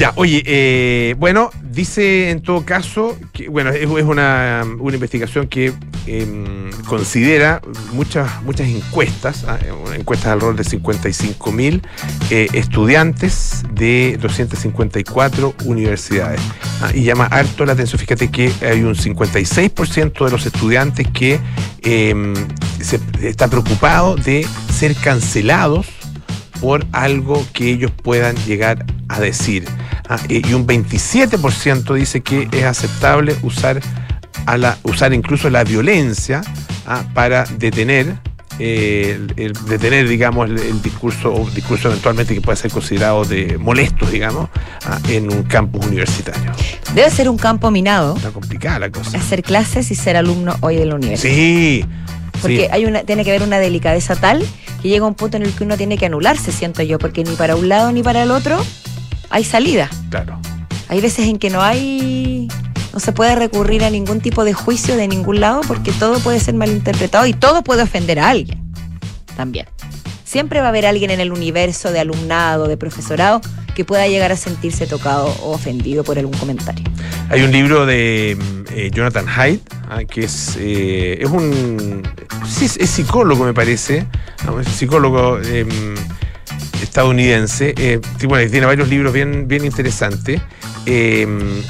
Ya, 0.03 0.13
oye, 0.17 0.43
eh, 0.47 1.15
bueno, 1.17 1.53
dice 1.63 2.31
en 2.31 2.43
todo 2.43 2.65
caso 2.65 3.17
que, 3.33 3.49
bueno, 3.49 3.71
es, 3.71 3.87
una, 3.87 4.65
una 4.81 4.95
investigación 4.97 5.47
que 5.47 5.73
em, 6.09 6.73
considera 6.89 7.63
muchas, 7.93 8.43
muchas 8.43 8.67
encuestas, 8.67 9.45
ah, 9.47 9.61
eh, 9.63 9.73
encuestas 9.97 10.33
alrededor 10.33 10.57
de 10.57 10.65
55 10.65 11.53
mil 11.53 11.83
eh, 12.31 12.49
estudiantes 12.53 13.63
de 13.75 14.19
254 14.21 15.55
universidades. 15.67 16.41
Ah, 16.81 16.91
y 16.93 17.05
llama 17.05 17.27
harto 17.27 17.65
la 17.65 17.75
atención, 17.75 18.01
fíjate 18.01 18.29
que 18.29 18.53
hay 18.61 18.83
un 18.83 18.97
56% 18.97 20.25
de 20.25 20.31
los 20.33 20.45
estudiantes 20.45 21.07
que 21.15 21.39
em, 21.85 22.35
se, 22.81 22.99
está 23.23 23.47
preocupado 23.47 24.17
de 24.17 24.45
ser 24.69 24.97
cancelados 24.97 26.02
por 26.63 26.87
algo 26.93 27.45
que 27.53 27.69
ellos 27.71 27.91
puedan 27.91 28.37
llegar 28.47 28.87
a 29.09 29.19
decir. 29.21 29.65
Ah, 30.09 30.19
y 30.29 30.55
un 30.55 30.65
27% 30.67 31.93
dice 31.95 32.21
que 32.23 32.49
es 32.53 32.65
aceptable 32.65 33.35
usar, 33.43 33.81
a 34.47 34.57
la, 34.57 34.79
usar 34.85 35.13
incluso 35.13 35.51
la 35.51 35.65
violencia 35.65 36.41
ah, 36.87 37.03
para 37.15 37.45
detener. 37.59 38.15
eh, 38.59 39.19
el, 39.37 39.47
el 39.47 39.53
detener, 39.67 40.07
digamos, 40.07 40.49
el, 40.49 40.59
el 40.59 40.83
discurso 40.83 41.33
o 41.35 41.49
discurso 41.51 41.89
eventualmente 41.89 42.33
que 42.35 42.41
pueda 42.43 42.55
ser 42.55 42.71
considerado 42.71 43.25
de 43.25 43.57
molesto, 43.59 44.07
digamos, 44.07 44.49
ah, 44.87 45.01
en 45.09 45.33
un 45.33 45.43
campus 45.43 45.85
universitario. 45.87 46.53
Debe 46.95 47.11
ser 47.11 47.29
un 47.29 47.39
campo 47.39 47.71
minado 47.73 48.15
Está 48.17 48.31
complicada 48.31 48.79
la 48.79 48.91
cosa. 48.91 49.17
hacer 49.19 49.43
clases 49.43 49.91
y 49.91 49.95
ser 49.97 50.17
alumno 50.17 50.55
hoy 50.61 50.77
de 50.77 50.85
la 50.87 50.95
universidad. 50.95 51.35
Sí. 51.35 51.85
Porque 52.43 52.65
sí. 52.65 52.69
hay 52.71 52.85
una, 52.85 53.05
tiene 53.05 53.25
que 53.25 53.31
haber 53.31 53.43
una 53.43 53.59
delicadeza 53.59 54.17
tal 54.17 54.45
que 54.83 54.89
llega 54.89 55.07
un 55.07 55.15
punto 55.15 55.37
en 55.37 55.45
el 55.45 55.53
que 55.53 55.65
uno 55.65 55.77
tiene 55.77 55.97
que 55.97 56.07
anularse, 56.07 56.53
siento 56.53 56.83
yo, 56.83 56.99
porque 56.99 57.25
ni 57.25 57.37
para 57.37 57.57
un 57.57 57.69
lado 57.69 57.93
ni 57.93 58.03
para 58.03 58.25
el 58.25 58.31
otro 58.31 58.63
hay 59.31 59.45
salida. 59.45 59.89
Claro. 60.11 60.39
Hay 60.89 61.01
veces 61.01 61.27
en 61.27 61.39
que 61.39 61.49
no 61.49 61.63
hay, 61.63 62.49
no 62.93 63.01
se 63.01 63.13
puede 63.13 63.35
recurrir 63.35 63.85
a 63.85 63.91
ningún 63.91 64.21
tipo 64.21 64.45
de 64.45 64.53
juicio 64.53 64.97
de 64.97 65.09
ningún 65.09 65.41
lado 65.41 65.63
porque 65.67 65.93
todo 65.93 66.19
puede 66.19 66.41
ser 66.41 66.55
malinterpretado 66.55 67.27
y 67.27 67.33
todo 67.33 67.63
puede 67.63 67.83
ofender 67.83 68.19
a 68.19 68.29
alguien 68.29 68.61
también. 69.37 69.67
Siempre 70.25 70.61
va 70.61 70.67
a 70.67 70.69
haber 70.71 70.87
alguien 70.87 71.11
en 71.11 71.21
el 71.21 71.33
universo 71.33 71.93
de 71.93 72.01
alumnado, 72.01 72.67
de 72.67 72.77
profesorado, 72.77 73.41
que 73.75 73.85
pueda 73.85 74.07
llegar 74.09 74.33
a 74.33 74.37
sentirse 74.37 74.87
tocado 74.87 75.27
o 75.43 75.53
ofendido 75.53 76.05
por 76.05 76.19
algún 76.19 76.37
comentario. 76.37 76.85
Hay 77.29 77.43
un 77.43 77.51
libro 77.53 77.87
de 77.87 78.37
mm, 78.39 78.73
eh, 78.73 78.91
Jonathan 78.93 79.27
Haidt, 79.29 79.63
ah, 79.89 80.05
que 80.05 80.25
es, 80.25 80.57
eh, 80.59 81.19
es 81.21 81.31
un. 81.31 82.03
Es, 82.61 82.77
es 82.77 82.91
psicólogo, 82.91 83.45
me 83.45 83.55
parece. 83.55 84.07
Es 84.61 84.69
psicólogo 84.69 85.39
em, 85.41 85.95
estadounidense. 86.83 87.75
eh, 87.77 88.01
bueno, 88.27 88.51
tiene 88.51 88.67
varios 88.67 88.89
libros 88.89 89.13
bien, 89.13 89.49
bien 89.49 89.65
interesantes. 89.65 90.41
em, 90.87 91.63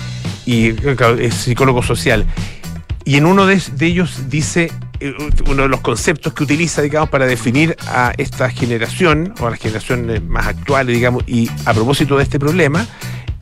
y 0.45 0.75
es 1.21 1.35
psicólogo 1.35 1.83
social. 1.83 2.27
Y 3.05 3.17
en 3.17 3.27
uno 3.27 3.47
de, 3.47 3.61
ellos 3.81 4.29
dice 4.29 4.73
uno 5.49 5.63
de 5.63 5.69
los 5.69 5.81
conceptos 5.81 6.33
que 6.33 6.45
utiliza, 6.45 6.83
digamos, 6.83 7.09
para 7.11 7.27
definir 7.27 7.77
a 7.89 8.13
esta 8.17 8.51
generación, 8.51 9.35
o 9.41 9.47
a 9.47 9.51
las 9.51 9.59
generaciones 9.61 10.23
más 10.23 10.47
actuales, 10.47 10.95
digamos, 10.95 11.25
y 11.27 11.51
a 11.67 11.75
propósito 11.75 12.17
de 12.17 12.23
este 12.25 12.39
problema, 12.39 12.87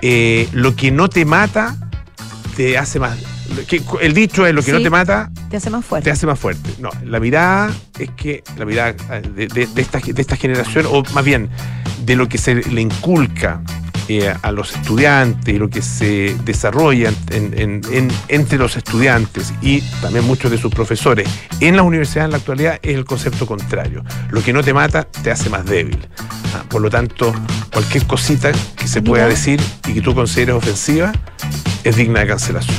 eh, 0.02 0.48
lo 0.52 0.74
que 0.76 0.90
no 0.90 1.08
te 1.08 1.24
mata 1.24 1.76
te 2.56 2.78
hace 2.78 2.98
más. 2.98 3.16
que- 3.66 3.82
el 4.02 4.14
dicho 4.14 4.46
es 4.46 4.54
lo 4.54 4.62
que 4.62 4.70
no 4.72 4.80
te 4.80 4.90
mata 4.90 5.28
Te 5.50 5.56
hace 5.56 5.70
más 5.70 5.82
te 5.82 5.88
fuerte. 5.88 6.10
hace 6.12 6.24
más 6.26 6.38
fuerte. 6.38 6.70
No, 6.78 6.88
la 7.04 7.18
mirada 7.18 7.72
es 7.98 8.08
que 8.10 8.44
la 8.56 8.64
mirada 8.64 8.90
eh, 8.90 9.22
de, 9.34 9.48
de- 9.48 9.66
de 9.66 9.82
esta, 9.82 9.98
de 9.98 10.20
esta 10.22 10.36
generación, 10.36 10.86
o 10.88 11.02
más 11.12 11.24
bien 11.24 11.50
de 12.04 12.14
lo 12.16 12.28
que 12.28 12.38
se 12.38 12.54
le 12.54 12.80
inculca 12.80 13.60
eh, 14.08 14.34
a 14.42 14.50
los 14.52 14.74
estudiantes 14.74 15.54
y 15.54 15.58
lo 15.58 15.68
que 15.68 15.82
se 15.82 16.36
desarrolla 16.44 17.12
en- 17.30 17.54
en- 17.58 17.80
en- 17.92 18.10
entre 18.28 18.58
los 18.58 18.76
estudiantes 18.76 19.52
y 19.62 19.80
también 20.00 20.24
muchos 20.26 20.50
de 20.50 20.58
sus 20.58 20.72
profesores 20.72 21.28
en 21.60 21.76
las 21.76 21.84
universidades 21.84 22.26
en 22.26 22.30
la 22.32 22.36
actualidad 22.38 22.78
es 22.82 22.94
el 22.96 23.04
concepto 23.04 23.46
contrario. 23.46 24.02
Lo 24.30 24.42
que 24.42 24.52
no 24.52 24.62
te 24.62 24.72
mata 24.74 25.04
te 25.04 25.30
hace 25.30 25.48
más 25.50 25.64
débil. 25.64 25.98
Ah, 26.54 26.64
por 26.68 26.80
lo 26.82 26.90
tanto, 26.90 27.32
cualquier 27.72 28.06
cosita 28.06 28.50
que 28.76 28.88
se 28.88 29.02
pueda 29.02 29.26
decir 29.28 29.60
y 29.86 29.92
que 29.94 30.00
tú 30.00 30.14
consideres 30.14 30.54
ofensiva 30.56 31.12
es 31.84 31.96
digna 31.96 32.20
de 32.20 32.26
cancelación. 32.26 32.76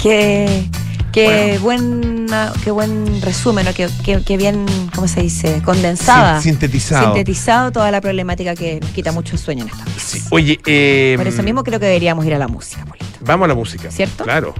Qué, 0.00 0.68
qué, 1.14 1.58
buena, 1.62 2.52
qué 2.64 2.70
buen 2.72 3.22
resumen, 3.22 3.64
¿no? 3.64 3.72
qué, 3.72 3.88
qué- 4.04 4.20
qué 4.26 4.36
bien, 4.36 4.66
¿cómo 4.94 5.06
se 5.08 5.22
dice? 5.22 5.62
Condensada. 5.64 6.40
Sin- 6.40 6.52
sintetizado. 6.52 7.04
Sintetizado 7.06 7.70
toda 7.72 7.90
la 7.90 8.00
problemática 8.00 8.54
que 8.54 8.80
nos 8.80 8.90
quita 8.90 9.12
mucho 9.12 9.38
sueño 9.38 9.62
en 9.64 9.70
esta 9.70 9.84
Sí. 9.98 10.22
Oye, 10.30 10.58
eh, 10.66 11.14
Por 11.16 11.26
eso 11.28 11.42
mismo 11.42 11.62
creo 11.62 11.78
que 11.80 11.86
deberíamos 11.86 12.24
ir 12.26 12.34
a 12.34 12.38
la 12.38 12.48
música, 12.48 12.84
Polito. 12.84 13.06
Vamos 13.20 13.44
a 13.44 13.48
la 13.48 13.54
música. 13.54 13.90
¿Cierto? 13.90 14.24
Claro. 14.24 14.54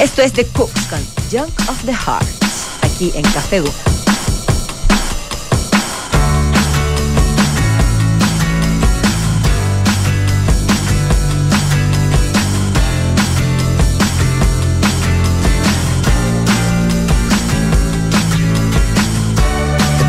Esto 0.00 0.22
es 0.22 0.32
The 0.32 0.46
Cooks 0.46 0.86
con 0.86 1.00
Junk 1.30 1.50
of 1.68 1.84
the 1.84 1.92
Heart, 1.92 2.26
aquí 2.82 3.12
en 3.14 3.22
Café 3.22 3.58
Duna. 3.58 3.72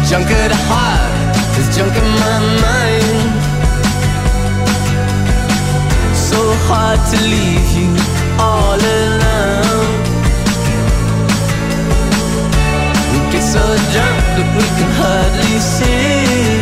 Junk 0.10 0.32
at 0.32 0.52
heart, 0.52 1.36
there's 1.54 1.69
junk 1.78 1.93
in 1.95 2.10
my 2.26 2.38
mind. 2.65 3.30
So 6.17 6.39
hard 6.65 7.00
to 7.12 7.17
leave 7.30 7.69
you 7.78 7.93
all 8.39 8.74
alone. 8.74 10.02
We 13.12 13.19
get 13.32 13.43
so 13.43 13.62
drunk 13.93 14.17
that 14.34 14.50
we 14.58 14.65
can 14.78 14.91
hardly 14.98 15.60
see. 15.62 16.58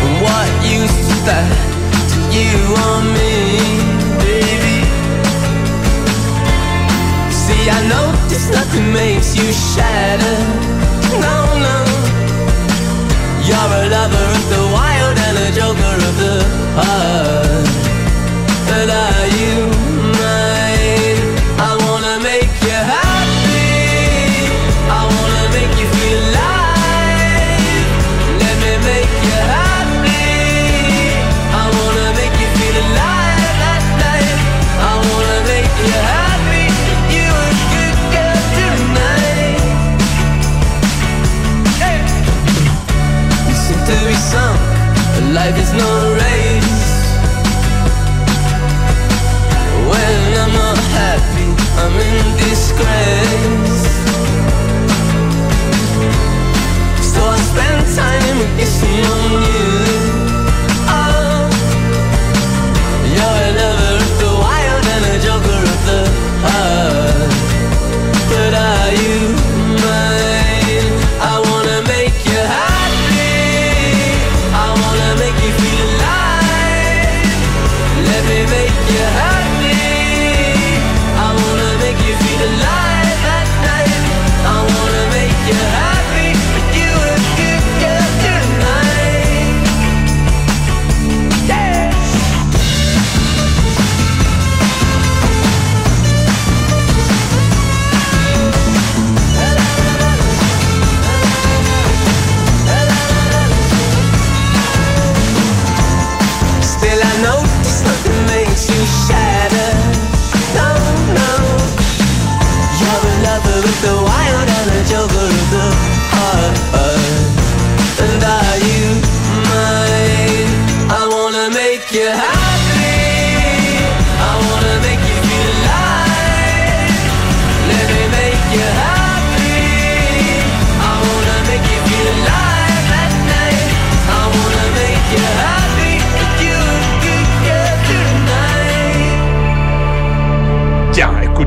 And 0.00 0.14
what 0.24 0.48
use 0.64 0.96
is 1.12 1.22
that 1.28 1.60
to 2.12 2.18
you 2.32 2.56
or 2.88 3.04
me, 3.12 3.79
I 7.68 7.80
notice 7.88 8.50
nothing 8.50 8.92
makes 8.92 9.36
you 9.36 9.52
shatter. 9.52 10.38
No, 11.20 11.36
no. 11.66 11.76
You're 13.46 13.72
a 13.80 13.88
lover 13.88 14.26
of 14.36 14.44
the 14.54 14.62
wild 14.72 15.16
and 15.26 15.36
a 15.38 15.48
joker 15.52 15.96
of 16.08 16.14
the 16.22 16.34
heart. 16.80 17.29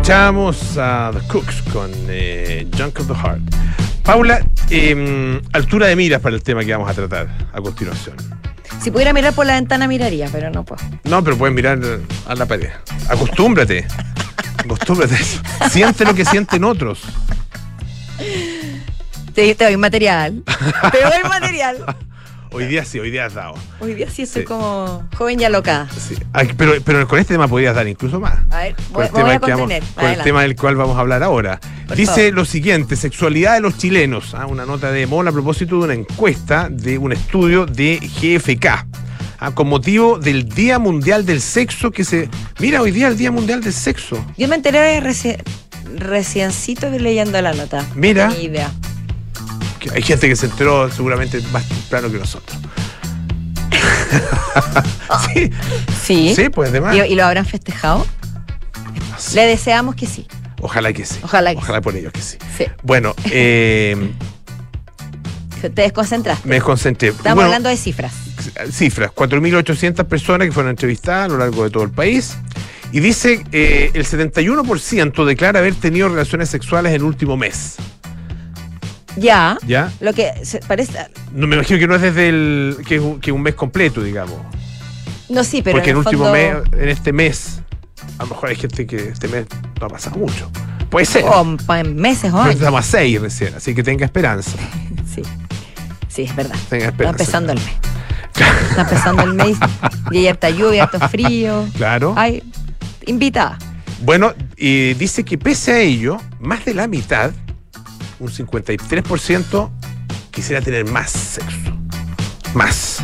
Escuchamos 0.04 0.78
a 0.78 1.12
The 1.14 1.28
Cooks 1.30 1.62
con 1.72 1.90
eh, 2.10 2.68
Junk 2.78 3.00
of 3.00 3.08
the 3.08 3.16
Heart. 3.16 3.42
Paula, 4.04 4.46
eh, 4.70 5.42
altura 5.54 5.88
de 5.88 5.96
miras 5.96 6.20
para 6.20 6.36
el 6.36 6.44
tema 6.44 6.66
que 6.66 6.74
vamos 6.74 6.90
a 6.90 6.94
tratar 6.94 7.30
a 7.54 7.62
continuación. 7.62 8.18
Si 8.82 8.92
pudiera 8.92 9.14
mirar 9.14 9.34
por 9.34 9.46
la 9.46 9.54
ventana, 9.54 9.88
miraría, 9.88 10.28
pero 10.30 10.50
no 10.50 10.66
puedo. 10.66 10.84
No, 11.06 11.24
pero 11.24 11.38
puedes 11.38 11.56
mirar 11.56 11.80
a 12.28 12.36
la 12.36 12.46
pared. 12.46 12.68
Acostúmbrate. 13.08 13.88
Acostúmbrate. 14.58 15.16
Siente 15.72 16.04
lo 16.04 16.14
que 16.14 16.26
sienten 16.26 16.66
otros. 16.66 17.04
Te, 19.34 19.56
te 19.56 19.64
doy 19.64 19.78
material. 19.78 20.44
Te 20.92 21.02
doy 21.02 21.30
material. 21.30 21.78
Hoy 22.54 22.66
día 22.68 22.86
sí, 22.86 23.00
hoy 23.00 23.10
día 23.12 23.26
has 23.26 23.34
dado. 23.34 23.56
Hoy 23.80 23.96
día 23.96 24.08
sí 24.10 24.22
estoy 24.22 24.44
Sí. 24.44 24.48
como 24.48 25.08
joven 25.18 25.40
y 25.40 25.44
alocada. 25.44 25.90
Sí. 25.90 26.16
Ay, 26.34 26.52
pero, 26.56 26.74
pero 26.86 27.08
con 27.08 27.18
este 27.20 27.34
tema 27.34 27.48
podrías 27.48 27.76
dar 27.76 27.88
incluso 27.88 28.20
más. 28.20 28.36
A 28.52 28.58
ver, 28.60 28.76
Con 28.92 29.04
el, 29.06 29.12
voy 29.12 29.22
tema 29.22 29.34
a 29.34 29.40
vamos- 29.40 29.60
contener. 29.60 29.84
con 29.96 30.06
el 30.06 30.22
tema 30.24 30.42
del 30.44 30.56
cual 30.56 30.76
vamos 30.76 30.96
a 30.98 31.00
hablar 31.00 31.24
ahora. 31.24 31.60
Por 31.88 31.98
Dice 31.98 32.12
favor. 32.28 32.34
lo 32.34 32.46
siguiente, 32.46 32.96
sexualidad 32.96 33.56
de 33.56 33.62
los 33.62 33.78
chilenos. 33.78 34.34
Ah, 34.36 34.46
una 34.46 34.66
nota 34.66 34.92
de 34.92 35.08
Mola 35.08 35.32
a 35.32 35.34
propósito 35.34 35.80
de 35.80 35.84
una 35.86 35.94
encuesta 35.96 36.70
de 36.70 36.98
un 36.98 37.12
estudio 37.12 37.66
de 37.66 38.00
GFK. 38.22 38.86
ah, 39.40 39.52
con 39.54 39.68
motivo 39.68 40.20
del 40.20 40.48
Día 40.48 40.80
Mundial 40.80 41.26
del 41.26 41.42
Sexo 41.42 41.92
que 41.92 42.04
se... 42.06 42.30
Mira, 42.60 42.82
hoy 42.82 42.92
día 42.92 43.08
el 43.08 43.18
Día 43.18 43.32
Mundial 43.32 43.62
del 43.62 43.74
Sexo. 43.74 44.24
Yo 44.38 44.48
me 44.48 44.56
enteré 44.56 45.02
reci- 45.02 45.38
reciencito 45.98 46.90
leyendo 46.90 47.42
la 47.42 47.54
nota. 47.54 47.86
Mira. 47.96 48.28
No 48.28 48.34
tenía 48.34 48.48
idea. 48.50 48.72
Que 49.84 49.90
hay 49.94 50.02
gente 50.02 50.30
que 50.30 50.36
se 50.38 50.46
enteró 50.46 50.90
seguramente 50.90 51.42
más 51.52 51.68
temprano 51.68 52.10
que 52.12 52.18
nosotros. 52.18 52.58
sí, 55.34 55.52
Sí. 56.04 56.34
sí, 56.36 56.50
pues 56.50 56.70
además. 56.70 56.96
¿Y, 56.96 57.00
y 57.02 57.16
lo 57.16 57.26
habrán 57.26 57.46
festejado? 57.46 58.06
Le 59.36 59.46
deseamos 59.46 59.96
que 59.96 60.06
sí. 60.08 60.26
Ojalá 60.62 60.94
que 60.94 61.06
sí. 61.06 61.20
Ojalá 61.24 61.52
que 61.52 61.58
Ojalá 61.58 61.82
por 61.82 61.96
ellos 61.96 62.14
que 62.14 62.22
sí. 62.22 62.38
Sí. 62.58 62.66
Bueno, 62.84 63.14
eh, 63.26 64.12
Te 65.62 65.70
desconcentraste. 65.70 66.48
me 66.48 66.62
concentré. 66.62 67.10
Estamos 67.10 67.36
Bueno, 67.36 67.42
hablando 67.48 67.70
de 67.70 67.78
cifras. 67.78 68.14
cifras, 68.72 69.12
4.800 69.12 70.06
personas 70.06 70.48
que 70.48 70.52
fueron 70.54 70.70
entrevistadas 70.70 71.26
a 71.26 71.28
lo 71.30 71.38
largo 71.40 71.64
de 71.66 71.70
todo 71.70 71.84
el 71.84 71.92
país. 71.92 72.38
Y 72.94 73.00
dice, 73.00 73.44
eh, 73.52 73.92
el 73.94 74.06
71% 74.06 75.26
declara 75.26 75.60
haber 75.60 75.76
tenido 75.76 76.08
relaciones 76.10 76.50
sexuales 76.50 76.92
en 76.92 76.98
el 76.98 77.04
último 77.04 77.36
mes. 77.38 77.76
Ya. 79.16 79.58
¿Ya? 79.68 79.92
Lo 80.00 80.14
que 80.14 80.32
se 80.44 80.60
parece. 80.60 80.94
No, 81.34 81.48
me 81.48 81.56
imagino 81.56 81.80
que 81.80 81.88
no 81.88 81.96
es 81.96 82.02
desde 82.02 82.30
el, 82.30 82.78
que, 82.88 82.96
es 82.96 83.02
un- 83.02 83.20
que 83.20 83.32
un 83.32 83.42
mes 83.42 83.54
completo, 83.56 84.02
digamos. 84.04 84.38
No, 85.30 85.44
sí, 85.44 85.62
pero. 85.62 85.78
Porque 85.78 85.92
en 85.92 85.98
el 85.98 86.02
el 86.02 86.08
último 86.08 86.24
fondo, 86.26 86.64
mes, 86.72 86.82
en 86.84 86.90
este 86.90 87.14
mes, 87.14 87.60
a 88.18 88.24
lo 88.24 88.30
mejor 88.30 88.50
hay 88.50 88.56
gente 88.56 88.86
que 88.88 89.10
este 89.10 89.28
mes 89.28 89.46
no 89.80 89.86
ha 89.86 89.90
pasado 89.90 90.18
mucho. 90.18 90.50
Puede 90.90 91.06
ser. 91.06 91.24
O 91.26 91.58
pa- 91.66 91.80
en 91.80 91.96
meses 91.96 92.32
o 92.32 92.36
Pero 92.38 92.44
años. 92.44 92.56
estamos 92.56 92.80
a 92.80 92.84
seis 92.84 93.20
recién, 93.22 93.54
así 93.56 93.74
que 93.76 93.84
tenga 93.84 94.06
esperanza. 94.06 94.52
Sí. 95.14 95.22
Sí, 96.08 96.24
es 96.24 96.36
verdad. 96.36 96.56
Tenga 96.70 96.86
Está 96.86 96.90
esperanza. 96.90 97.24
empezando 97.24 97.52
el 97.54 97.60
mes. 97.60 97.74
Está 98.70 98.82
empezando 98.82 99.24
el 99.24 99.34
mes. 99.36 99.58
Y 100.12 100.18
hay 100.18 100.28
harta 100.28 100.50
lluvia, 100.50 100.84
harto 100.86 101.00
frío. 101.10 101.68
Claro. 101.78 102.14
Ay, 102.18 102.42
invitada. 103.06 103.60
Bueno, 104.02 104.34
y 104.58 104.96
dice 104.96 105.24
que 105.24 105.38
pese 105.38 105.72
a 105.72 105.80
ello, 105.80 106.18
más 106.40 106.66
de 106.66 106.74
la 106.74 106.88
mitad, 106.88 107.32
un 108.20 108.30
53%, 108.30 109.70
quisiera 110.32 110.62
tener 110.62 110.86
más 110.86 111.12
sexo. 111.12 111.78
Más. 112.54 113.04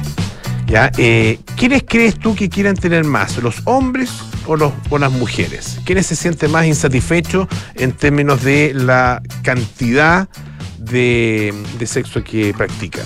¿Ya? 0.67 0.91
Eh, 0.97 1.39
¿Quiénes 1.57 1.83
crees 1.87 2.19
tú 2.19 2.35
que 2.35 2.49
quieran 2.49 2.75
tener 2.75 3.03
más? 3.03 3.37
¿Los 3.41 3.61
hombres 3.65 4.11
o, 4.45 4.55
los, 4.55 4.71
o 4.89 4.97
las 4.99 5.11
mujeres? 5.11 5.79
¿Quiénes 5.85 6.05
se 6.05 6.15
sienten 6.15 6.51
más 6.51 6.65
insatisfechos 6.65 7.47
en 7.75 7.91
términos 7.91 8.43
de 8.43 8.73
la 8.75 9.21
cantidad 9.41 10.29
de, 10.77 11.53
de 11.79 11.87
sexo 11.87 12.23
que 12.23 12.53
practican? 12.53 13.05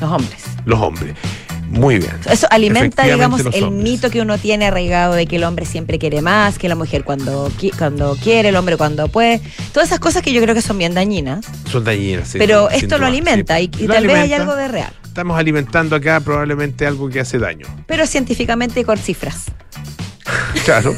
Los 0.00 0.10
hombres. 0.10 0.44
Los 0.64 0.80
hombres. 0.80 1.14
Muy 1.80 1.98
bien. 1.98 2.12
Eso 2.30 2.46
alimenta, 2.50 3.04
digamos, 3.04 3.42
el 3.52 3.70
mito 3.70 4.10
que 4.10 4.20
uno 4.20 4.38
tiene 4.38 4.66
arraigado 4.66 5.14
de 5.14 5.26
que 5.26 5.36
el 5.36 5.44
hombre 5.44 5.66
siempre 5.66 5.98
quiere 5.98 6.22
más, 6.22 6.58
que 6.58 6.68
la 6.68 6.74
mujer 6.74 7.04
cuando, 7.04 7.50
qui- 7.50 7.72
cuando 7.76 8.16
quiere, 8.22 8.48
el 8.50 8.56
hombre 8.56 8.76
cuando 8.76 9.08
puede. 9.08 9.40
Todas 9.72 9.88
esas 9.88 9.98
cosas 10.00 10.22
que 10.22 10.32
yo 10.32 10.40
creo 10.42 10.54
que 10.54 10.62
son 10.62 10.78
bien 10.78 10.94
dañinas. 10.94 11.44
Son 11.70 11.84
dañinas. 11.84 12.28
sí, 12.28 12.38
pero 12.38 12.70
esto 12.70 12.98
lo 12.98 13.06
alimenta 13.06 13.58
sí. 13.58 13.70
y, 13.78 13.84
y 13.84 13.86
Lo 13.86 13.94
tal 13.94 14.06
vez 14.06 14.16
hay 14.16 14.32
algo 14.32 14.54
de 14.56 14.68
real. 14.68 14.92
Estamos 15.04 15.38
alimentando 15.38 15.94
acá 15.96 16.20
probablemente 16.20 16.86
algo 16.86 17.08
que 17.08 17.20
hace 17.20 17.38
daño. 17.38 17.66
Pero 17.86 18.06
científicamente 18.06 18.80
y 18.80 18.84
con 18.84 18.98
cifras. 18.98 19.44
Claro. 20.64 20.94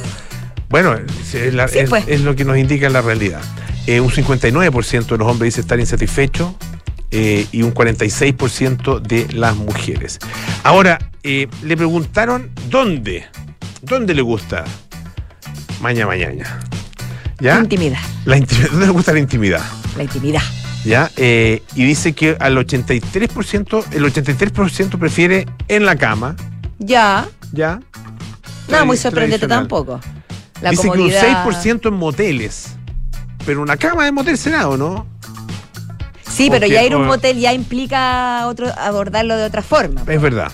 Bueno, 0.68 0.94
es, 0.94 1.54
la- 1.54 1.68
Sí, 1.68 1.78
es- 1.80 1.90
pues. 1.90 2.04
es 2.08 2.20
lo 2.20 2.34
que 2.36 2.44
nos 2.44 2.56
indica 2.58 2.88
la 2.88 3.02
realidad. 3.02 3.40
Eh, 3.86 4.00
un 4.00 4.10
59% 4.10 5.06
de 5.06 5.18
los 5.18 5.28
hombres 5.28 5.54
dice 5.54 5.60
estar 5.60 5.78
insatisfechos 5.78 6.54
eh, 7.10 7.46
y 7.52 7.62
un 7.62 7.72
46% 7.74 9.00
de 9.00 9.26
las 9.32 9.56
mujeres. 9.56 10.18
Ahora, 10.64 10.98
eh, 11.22 11.48
le 11.62 11.76
preguntaron 11.76 12.50
dónde, 12.70 13.26
dónde 13.82 14.14
le 14.14 14.22
gusta 14.22 14.64
maña 15.80 16.06
mañana. 16.06 16.60
¿Ya? 17.40 17.58
Intimidad. 17.58 17.98
La 18.24 18.36
intimidad, 18.38 18.70
¿Dónde 18.70 18.86
le 18.86 18.92
gusta 18.92 19.12
la 19.12 19.18
intimidad? 19.18 19.62
La 19.96 20.02
intimidad. 20.04 20.42
¿Ya? 20.84 21.10
Eh, 21.16 21.62
y 21.74 21.84
dice 21.84 22.12
que 22.12 22.36
al 22.40 22.56
83%, 22.56 23.84
el 23.92 24.04
83% 24.04 24.98
prefiere 24.98 25.46
en 25.68 25.84
la 25.84 25.96
cama, 25.96 26.36
Ya. 26.78 27.26
¿ya? 27.52 27.80
Nada 28.68 28.84
muy 28.84 28.96
Tradi- 28.96 29.00
sorprendente 29.00 29.46
tampoco. 29.48 30.00
La 30.62 30.70
Dice 30.70 30.82
comodidad. 30.88 31.20
que 31.20 31.48
un 31.48 31.54
6% 31.54 31.88
en 31.88 31.94
moteles. 31.94 32.68
Pero 33.44 33.62
una 33.62 33.76
cama 33.76 34.04
de 34.06 34.12
motel 34.12 34.38
será, 34.38 34.68
¿o 34.68 34.76
no? 34.76 35.06
Sí, 36.36 36.48
pero 36.50 36.60
Porque- 36.60 36.74
ya 36.74 36.84
ir 36.84 36.92
a 36.92 36.96
un 36.98 37.06
motel 37.06 37.38
ya 37.38 37.52
implica 37.52 38.46
otro, 38.46 38.66
abordarlo 38.78 39.36
de 39.36 39.44
otra 39.44 39.62
forma. 39.62 40.02
Es 40.06 40.20
verdad. 40.20 40.52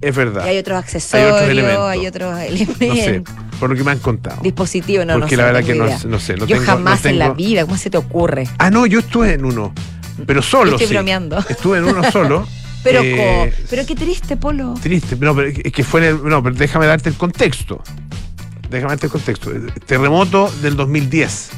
Es 0.00 0.14
verdad. 0.16 0.44
Y 0.46 0.48
hay 0.50 0.58
otros 0.58 0.78
accesorios, 0.78 1.42
elementos. 1.42 1.84
hay 1.88 2.06
otros 2.06 2.32
No 2.32 2.38
sé, 2.38 2.76
elementos, 3.04 3.34
por 3.58 3.68
lo 3.70 3.76
que 3.76 3.84
me 3.84 3.90
han 3.90 3.98
contado. 3.98 4.40
dispositivos, 4.42 5.04
no, 5.06 5.14
no 5.14 5.20
Porque 5.20 5.36
sé, 5.36 5.42
la 5.42 5.44
verdad 5.52 5.64
que 5.64 5.74
no, 5.74 5.84
no 6.08 6.18
sé. 6.18 6.34
no 6.36 6.46
Yo 6.46 6.56
tengo- 6.56 6.64
jamás 6.64 7.04
no 7.04 7.10
en 7.10 7.18
la 7.18 7.30
vida, 7.34 7.64
¿cómo 7.64 7.76
se 7.76 7.90
te 7.90 7.98
ocurre? 7.98 8.48
Ah, 8.58 8.70
no, 8.70 8.86
yo 8.86 9.00
estuve 9.00 9.34
en 9.34 9.44
uno. 9.44 9.74
Pero 10.26 10.42
solo. 10.42 10.72
Estoy 10.72 10.86
sí. 10.88 10.94
bromeando. 10.94 11.38
Estuve 11.48 11.78
en 11.78 11.84
uno 11.84 12.10
solo. 12.10 12.46
Pero, 12.82 13.00
Eh, 13.02 13.52
co- 13.54 13.64
pero 13.68 13.84
qué 13.84 13.94
triste, 13.94 14.38
Polo. 14.38 14.72
Triste, 14.82 15.14
no, 15.20 15.34
pero 15.34 15.48
es 15.48 15.70
que 15.72 15.84
fue 15.84 16.00
en 16.00 16.06
el, 16.16 16.24
no, 16.24 16.42
pero 16.42 16.54
déjame 16.54 16.86
darte 16.86 17.10
el 17.10 17.14
contexto. 17.14 17.82
Déjame 18.70 18.92
darte 18.92 19.04
el 19.06 19.12
contexto. 19.12 19.50
Terremoto 19.84 20.50
del 20.62 20.76
2010, 20.76 21.50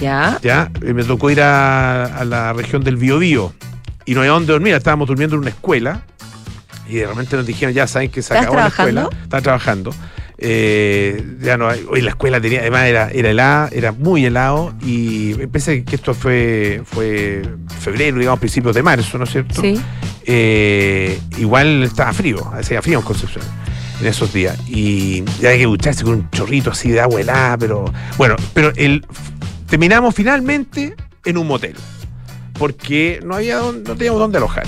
¿Ya? 0.00 0.38
¿ya? 0.42 0.70
Eh, 0.82 0.92
Me 0.94 1.04
tocó 1.04 1.30
ir 1.30 1.40
a, 1.40 2.04
a 2.18 2.24
la 2.24 2.52
región 2.52 2.82
del 2.84 2.96
Biobío 2.96 3.52
y 4.04 4.14
no 4.14 4.20
había 4.20 4.32
dónde 4.32 4.52
dormir, 4.52 4.74
estábamos 4.74 5.08
durmiendo 5.08 5.36
en 5.36 5.40
una 5.42 5.50
escuela 5.50 6.02
y 6.88 6.96
de 6.96 7.06
repente 7.06 7.36
nos 7.36 7.46
dijeron, 7.46 7.74
ya 7.74 7.86
saben 7.86 8.10
que 8.10 8.20
se 8.22 8.34
¿Estás 8.34 8.42
acabó 8.42 8.56
la 8.60 8.66
escuela. 8.68 8.92
trabajando? 9.02 9.22
Estaba 9.24 9.42
trabajando. 9.42 9.94
Eh, 10.36 11.24
ya 11.40 11.56
no 11.56 11.68
hoy 11.88 12.02
la 12.02 12.10
escuela 12.10 12.40
tenía, 12.40 12.60
además 12.60 12.84
era, 12.86 13.08
era 13.10 13.30
helada, 13.30 13.68
era 13.72 13.92
muy 13.92 14.26
helado 14.26 14.74
y 14.82 15.32
pensé 15.46 15.84
que 15.84 15.94
esto 15.96 16.12
fue, 16.12 16.82
fue 16.84 17.42
febrero, 17.80 18.18
digamos, 18.18 18.40
principios 18.40 18.74
de 18.74 18.82
marzo, 18.82 19.16
¿no 19.16 19.24
es 19.24 19.30
cierto? 19.30 19.60
Sí. 19.62 19.80
eh, 20.26 21.18
igual 21.38 21.84
estaba 21.84 22.12
frío, 22.12 22.52
hacía 22.52 22.82
frío 22.82 22.98
en 22.98 23.04
Concepción 23.04 23.44
en 24.00 24.06
esos 24.08 24.32
días. 24.32 24.58
Y 24.68 25.24
ya 25.40 25.50
hay 25.50 25.58
que 25.58 25.64
ducharse 25.64 26.02
con 26.04 26.14
un 26.14 26.30
chorrito 26.30 26.72
así 26.72 26.90
de 26.90 27.00
agua 27.00 27.20
helada, 27.20 27.56
pero 27.56 27.84
bueno, 28.18 28.34
pero 28.52 28.72
el 28.76 29.06
terminamos 29.74 30.14
finalmente 30.14 30.94
en 31.24 31.36
un 31.36 31.48
motel. 31.48 31.74
Porque 32.56 33.18
no 33.24 33.34
había 33.34 33.56
no 33.58 33.72
teníamos 33.96 34.20
dónde 34.20 34.38
alojar. 34.38 34.66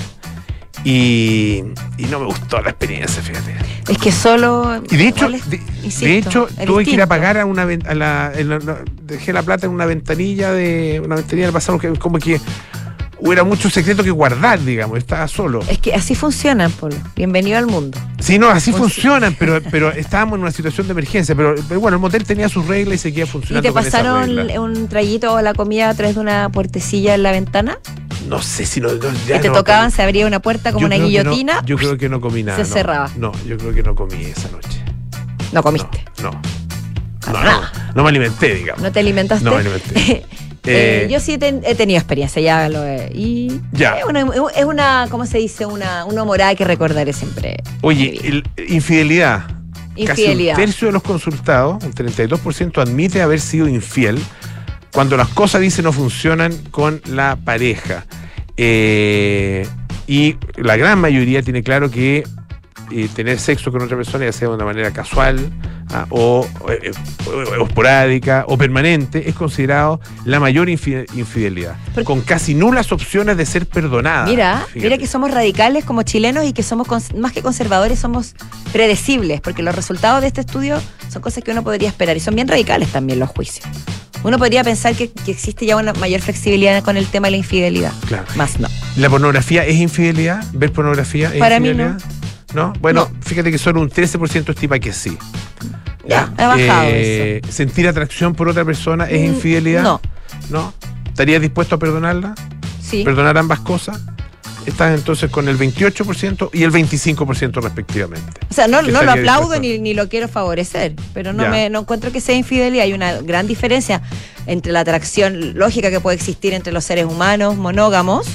Y, 0.83 1.63
y 1.97 2.03
no 2.11 2.19
me 2.19 2.25
gustó 2.25 2.61
la 2.61 2.71
experiencia, 2.71 3.21
fíjate. 3.23 3.55
Es 3.87 3.97
que 3.97 4.11
solo. 4.11 4.83
Y 4.91 4.97
de 4.97 5.07
hecho, 5.07 5.27
es- 5.27 5.49
de, 5.49 5.61
insisto, 5.81 6.05
de 6.05 6.17
hecho 6.17 6.47
tuve 6.65 6.83
que 6.83 6.91
ir 6.91 7.01
a 7.01 7.07
pagar 7.07 7.37
a 7.37 7.45
una 7.45 7.61
a 7.63 7.95
la, 7.95 8.33
la- 8.35 8.83
dejé 9.01 9.31
la 9.31 9.43
plata 9.43 9.65
en 9.65 9.71
una 9.71 9.85
ventanilla 9.85 10.51
de 10.51 11.01
una 11.03 11.15
ventanilla 11.15 11.45
del 11.47 11.53
pasado 11.53 11.79
como 11.99 12.19
que 12.19 12.41
hubiera 13.19 13.43
mucho 13.43 13.69
secreto 13.69 14.03
que 14.03 14.11
guardar, 14.11 14.59
digamos, 14.63 14.97
estaba 14.97 15.27
solo. 15.27 15.61
Es 15.69 15.79
que 15.79 15.93
así 15.93 16.15
funcionan, 16.15 16.71
Polo. 16.71 16.95
Bienvenido 17.15 17.57
al 17.57 17.67
mundo. 17.67 17.97
Sí, 18.19 18.37
no, 18.39 18.49
así 18.49 18.71
funcionan, 18.71 19.35
pero, 19.37 19.61
pero 19.71 19.91
estábamos 19.91 20.35
en 20.37 20.41
una 20.43 20.51
situación 20.51 20.87
de 20.87 20.91
emergencia. 20.91 21.35
Pero, 21.35 21.55
pero 21.67 21.79
bueno, 21.79 21.95
el 21.95 22.01
motel 22.01 22.23
tenía 22.23 22.49
sus 22.49 22.65
reglas 22.67 22.95
y 22.95 22.97
seguía 22.99 23.23
¿Y 23.23 23.27
funcionando. 23.27 23.67
te 23.67 23.73
con 23.73 23.81
esas 23.85 24.01
pasaron 24.03 24.49
un 24.59 24.87
traguito 24.87 25.33
o 25.33 25.41
la 25.41 25.53
comida 25.53 25.89
a 25.89 25.93
través 25.93 26.15
de 26.15 26.21
una 26.21 26.49
puertecilla 26.49 27.15
en 27.15 27.23
la 27.23 27.31
ventana? 27.31 27.79
No 28.27 28.41
sé 28.41 28.65
si 28.65 28.81
no. 28.81 28.89
no, 28.89 28.99
ya 29.27 29.37
¿Y 29.37 29.39
te 29.41 29.47
no, 29.47 29.53
tocaban? 29.55 29.89
¿Se 29.91 30.01
abría 30.03 30.27
una 30.27 30.41
puerta 30.41 30.71
como 30.73 30.81
yo 30.81 30.87
una 30.87 30.97
no- 30.97 31.05
guillotina? 31.05 31.63
yo 31.65 31.77
creo 31.77 31.97
que 31.97 32.09
no 32.09 32.19
comí 32.19 32.43
nada. 32.43 32.57
Se 32.63 32.65
cerraba. 32.71 33.09
No, 33.15 33.31
yo 33.45 33.57
creo 33.57 33.73
que 33.73 33.83
no 33.83 33.95
comí 33.95 34.25
esa 34.25 34.49
noche. 34.49 34.83
No 35.53 35.63
comiste. 35.63 36.03
no. 36.21 36.31
No, 37.31 37.61
no 37.93 38.03
me 38.03 38.09
alimenté, 38.09 38.55
digamos. 38.55 38.81
¿No 38.81 38.89
te 38.91 39.01
alimentaste? 39.01 39.43
No 39.43 39.51
me 39.51 39.57
alimenté. 39.57 40.25
Eh, 40.67 41.03
Eh, 41.05 41.07
yo 41.11 41.19
sí 41.19 41.37
ten- 41.37 41.61
he 41.65 41.75
tenido 41.75 41.97
experiencia, 41.99 42.41
ya 42.41 42.67
lo 42.69 42.83
he. 42.85 43.11
Y 43.13 43.61
Ya. 43.71 43.97
Es 43.99 44.05
una, 44.05 44.21
es 44.55 44.65
una, 44.65 45.07
¿cómo 45.09 45.25
se 45.25 45.37
dice? 45.37 45.65
Una, 45.65 46.05
una 46.05 46.23
morada 46.23 46.53
que 46.55 46.65
recordaré 46.65 47.13
siempre. 47.13 47.57
Oye, 47.81 48.19
el- 48.23 48.43
infidelidad. 48.67 49.43
Infidelidad. 49.95 50.53
Casi 50.55 50.61
un 50.61 50.65
tercio 50.67 50.87
de 50.87 50.91
los 50.93 51.01
consultados, 51.03 51.83
un 51.83 51.93
32%, 51.93 52.81
admite 52.81 53.21
haber 53.21 53.39
sido 53.39 53.67
infiel 53.67 54.19
cuando 54.93 55.17
las 55.17 55.27
cosas, 55.29 55.61
dice, 55.61 55.81
no 55.81 55.91
funcionan 55.91 56.55
con 56.71 57.01
la 57.07 57.35
pareja. 57.43 58.05
Eh, 58.57 59.65
y 60.07 60.35
la 60.57 60.75
gran 60.77 60.99
mayoría 60.99 61.41
tiene 61.43 61.63
claro 61.63 61.89
que 61.91 62.23
eh, 62.91 63.09
tener 63.13 63.39
sexo 63.39 63.71
con 63.71 63.81
otra 63.81 63.97
persona, 63.97 64.25
ya 64.25 64.31
sea 64.31 64.47
de 64.49 64.55
una 64.55 64.65
manera 64.65 64.91
casual 64.91 65.39
ah, 65.93 66.05
o, 66.09 66.47
eh, 66.69 66.91
o- 67.27 67.61
o 67.61 67.65
esporádica 67.67 68.45
o 68.47 68.57
permanente, 68.57 69.29
es 69.29 69.35
considerado 69.35 69.99
la 70.25 70.39
mayor 70.39 70.67
infi- 70.69 71.05
infidelidad, 71.15 71.75
Porque- 71.93 72.05
con 72.05 72.21
casi 72.21 72.53
nulas 72.53 72.91
opciones 72.91 73.37
de 73.37 73.45
ser 73.45 73.65
perdonada. 73.65 74.25
Mira, 74.25 74.59
Fíjate. 74.67 74.79
mira 74.79 74.97
que 74.97 75.07
somos 75.07 75.31
radicales 75.31 75.85
como 75.85 76.03
chilenos 76.03 76.45
y 76.45 76.53
que 76.53 76.63
somos 76.63 76.87
más 77.15 77.31
que 77.33 77.41
conservadores, 77.41 77.99
somos 77.99 78.35
predecibles, 78.71 79.41
porque 79.41 79.63
los 79.63 79.75
resultados 79.75 80.21
de 80.21 80.27
este 80.27 80.41
estudio 80.41 80.81
son 81.09 81.21
cosas 81.21 81.43
que 81.43 81.51
uno 81.51 81.63
podría 81.63 81.89
esperar 81.89 82.15
y 82.17 82.19
son 82.19 82.35
bien 82.35 82.47
radicales 82.47 82.89
también 82.89 83.19
los 83.19 83.29
juicios. 83.29 83.65
Uno 84.23 84.37
podría 84.39 84.63
pensar 84.63 84.95
que, 84.95 85.11
que 85.11 85.31
existe 85.31 85.65
ya 85.65 85.77
una 85.77 85.93
mayor 85.93 86.21
flexibilidad 86.21 86.83
con 86.83 86.97
el 86.97 87.05
tema 87.05 87.27
de 87.27 87.31
la 87.31 87.37
infidelidad. 87.37 87.93
Claro. 88.07 88.25
Más 88.35 88.59
no. 88.59 88.67
¿La 88.97 89.09
pornografía 89.09 89.63
es 89.65 89.75
infidelidad? 89.75 90.43
¿Ver 90.53 90.71
pornografía 90.71 91.29
es 91.33 91.39
Para 91.39 91.59
mí 91.59 91.69
infidelidad? 91.69 92.01
No. 92.57 92.73
Bueno, 92.81 93.09
fíjate 93.21 93.51
que 93.51 93.57
solo 93.57 93.79
un 93.81 93.89
13% 93.89 94.49
estima 94.49 94.79
que 94.79 94.91
sí. 94.91 95.17
Ya, 96.07 96.31
ha 96.37 96.47
bajado 96.47 96.83
Eh, 96.85 97.41
¿Sentir 97.49 97.87
atracción 97.87 98.33
por 98.33 98.47
otra 98.49 98.65
persona 98.65 99.05
es 99.09 99.21
Mm, 99.21 99.33
infidelidad? 99.35 99.83
no. 99.83 100.01
¿No? 100.49 100.73
¿Estarías 101.07 101.41
dispuesto 101.41 101.75
a 101.75 101.79
perdonarla? 101.79 102.33
Sí. 102.81 103.03
¿Perdonar 103.03 103.37
ambas 103.37 103.59
cosas? 103.59 103.99
Estás 104.65 104.97
entonces 104.97 105.29
con 105.31 105.47
el 105.47 105.57
28% 105.57 106.49
y 106.51 106.63
el 106.63 106.71
25% 106.71 107.61
respectivamente. 107.61 108.31
O 108.49 108.53
sea, 108.53 108.67
no, 108.67 108.81
no 108.81 109.01
lo 109.03 109.11
aplaudo 109.11 109.53
dispuesto. 109.53 109.61
ni, 109.61 109.79
ni 109.79 109.93
lo 109.93 110.09
quiero 110.09 110.27
favorecer, 110.27 110.93
pero 111.13 111.31
no 111.33 111.43
Ya. 111.43 111.49
me 111.49 111.69
no 111.69 111.79
encuentro 111.79 112.11
que 112.11 112.19
sea 112.21 112.35
infidelidad. 112.35 112.83
Hay 112.83 112.93
una 112.93 113.21
gran 113.21 113.47
diferencia 113.47 114.01
entre 114.45 114.71
la 114.73 114.81
atracción 114.81 115.57
lógica 115.57 115.89
que 115.89 115.99
puede 116.01 116.15
existir 116.17 116.53
entre 116.53 116.73
los 116.73 116.83
seres 116.83 117.05
humanos 117.05 117.55
monógamos 117.55 118.27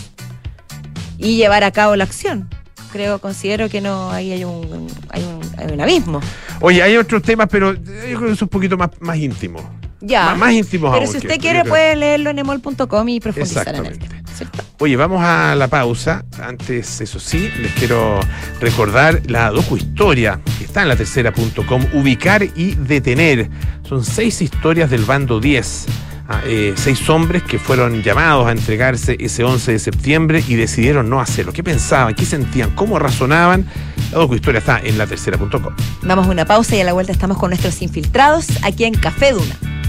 y 1.19 1.37
llevar 1.37 1.65
a 1.65 1.71
cabo 1.71 1.97
la 1.97 2.05
acción. 2.05 2.49
Creo, 2.93 3.19
considero 3.19 3.69
que 3.69 3.81
no, 3.81 4.11
ahí 4.11 4.33
hay 4.33 4.45
un, 4.45 4.87
hay 5.09 5.23
un, 5.23 5.41
hay 5.59 5.73
un 5.73 5.81
abismo. 5.81 6.21
Oye, 6.61 6.83
hay 6.83 6.97
otros 6.97 7.23
temas, 7.23 7.49
pero 7.51 7.73
yo 7.73 7.81
creo 7.81 8.21
que 8.21 8.33
es 8.33 8.43
un 8.43 8.49
poquito 8.49 8.77
más, 8.77 8.91
más 9.01 9.17
íntimo. 9.17 9.59
Ya. 10.01 10.27
Más, 10.27 10.39
más 10.39 10.53
íntimos 10.53 10.91
pero 10.93 11.05
aún 11.05 11.13
si 11.13 11.19
usted 11.19 11.41
quiere 11.41 11.65
puede 11.65 11.95
leerlo 11.97 12.31
en 12.31 12.39
emol.com 12.41 13.09
y 13.09 13.21
profundizar 13.21 13.75
en 13.75 13.99
tema. 13.99 14.23
¿cierto? 14.37 14.65
Oye, 14.81 14.97
vamos 14.97 15.23
a 15.23 15.55
la 15.55 15.69
pausa. 15.69 16.25
Antes, 16.43 17.01
eso 17.01 17.21
sí, 17.21 17.51
les 17.61 17.73
quiero 17.75 18.19
recordar 18.61 19.23
la 19.27 19.51
docuhistoria 19.51 20.41
que 20.59 20.65
está 20.65 20.83
en 20.83 20.89
la 20.89 20.97
tercera.com, 20.97 21.87
ubicar 21.95 22.43
y 22.43 22.75
detener. 22.75 23.49
Son 23.89 24.05
seis 24.05 24.43
historias 24.43 24.91
del 24.91 25.05
bando 25.05 25.39
10. 25.39 25.87
Eh, 26.45 26.75
seis 26.77 27.09
hombres 27.09 27.43
que 27.43 27.59
fueron 27.59 28.03
llamados 28.03 28.47
a 28.47 28.53
entregarse 28.53 29.17
ese 29.21 29.45
11 29.45 29.73
de 29.73 29.79
septiembre 29.79 30.45
y 30.47 30.55
decidieron 30.55 31.11
no 31.11 31.21
hacerlo. 31.21 31.53
¿Qué 31.53 31.63
pensaban? 31.63 32.15
¿Qué 32.15 32.25
sentían? 32.25 32.71
¿Cómo 32.71 32.99
razonaban? 32.99 33.67
La 34.13 34.19
docuhistoria 34.19 34.59
está 34.59 34.79
en 34.79 34.99
la 34.99 35.07
tercera.com. 35.07 35.75
Vamos 36.03 36.27
a 36.27 36.31
una 36.31 36.45
pausa 36.45 36.77
y 36.77 36.81
a 36.81 36.85
la 36.85 36.93
vuelta 36.93 37.13
estamos 37.13 37.39
con 37.39 37.51
nuestros 37.51 37.81
infiltrados 37.83 38.47
aquí 38.63 38.85
en 38.85 38.95
Café 38.95 39.33
Duna. 39.33 39.82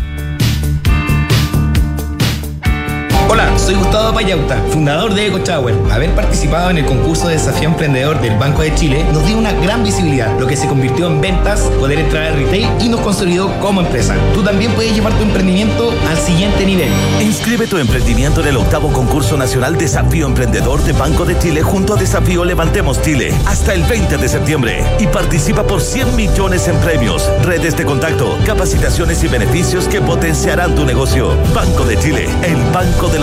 Hola, 3.29 3.57
soy 3.57 3.75
Gustavo 3.75 4.13
Payauta, 4.13 4.61
fundador 4.69 5.13
de 5.13 5.27
EcoShower. 5.27 5.73
Haber 5.91 6.13
participado 6.13 6.69
en 6.69 6.77
el 6.77 6.85
concurso 6.85 7.27
de 7.27 7.33
desafío 7.35 7.69
emprendedor 7.69 8.21
del 8.21 8.37
Banco 8.37 8.61
de 8.61 8.75
Chile 8.75 9.03
nos 9.11 9.25
dio 9.25 9.37
una 9.37 9.53
gran 9.53 9.83
visibilidad, 9.83 10.37
lo 10.39 10.45
que 10.45 10.55
se 10.55 10.67
convirtió 10.67 11.07
en 11.07 11.21
ventas, 11.21 11.61
poder 11.79 11.99
entrar 11.99 12.23
al 12.23 12.35
retail 12.35 12.67
y 12.79 12.89
nos 12.89 13.01
consolidó 13.01 13.51
como 13.59 13.81
empresa. 13.81 14.15
Tú 14.33 14.43
también 14.43 14.71
puedes 14.73 14.93
llevar 14.93 15.13
tu 15.13 15.23
emprendimiento 15.23 15.93
al 16.07 16.17
siguiente 16.17 16.65
nivel. 16.65 16.91
Inscribe 17.21 17.65
tu 17.65 17.77
emprendimiento 17.77 18.41
en 18.41 18.47
el 18.47 18.57
octavo 18.57 18.91
concurso 18.91 19.35
nacional 19.35 19.77
Desafío 19.77 20.27
Emprendedor 20.27 20.83
de 20.83 20.93
Banco 20.93 21.25
de 21.25 21.39
Chile 21.39 21.63
junto 21.63 21.95
a 21.95 21.97
Desafío 21.97 22.45
Levantemos 22.45 23.01
Chile 23.01 23.33
hasta 23.45 23.73
el 23.73 23.83
20 23.83 24.17
de 24.17 24.29
septiembre 24.29 24.83
y 24.99 25.07
participa 25.07 25.63
por 25.63 25.81
100 25.81 26.15
millones 26.15 26.67
en 26.67 26.77
premios, 26.81 27.31
redes 27.43 27.75
de 27.77 27.85
contacto, 27.85 28.37
capacitaciones 28.45 29.23
y 29.23 29.27
beneficios 29.27 29.87
que 29.87 30.01
potenciarán 30.01 30.75
tu 30.75 30.85
negocio. 30.85 31.31
Banco 31.55 31.85
de 31.85 31.97
Chile, 31.97 32.29
el 32.43 32.61
banco 32.71 33.07
de 33.07 33.22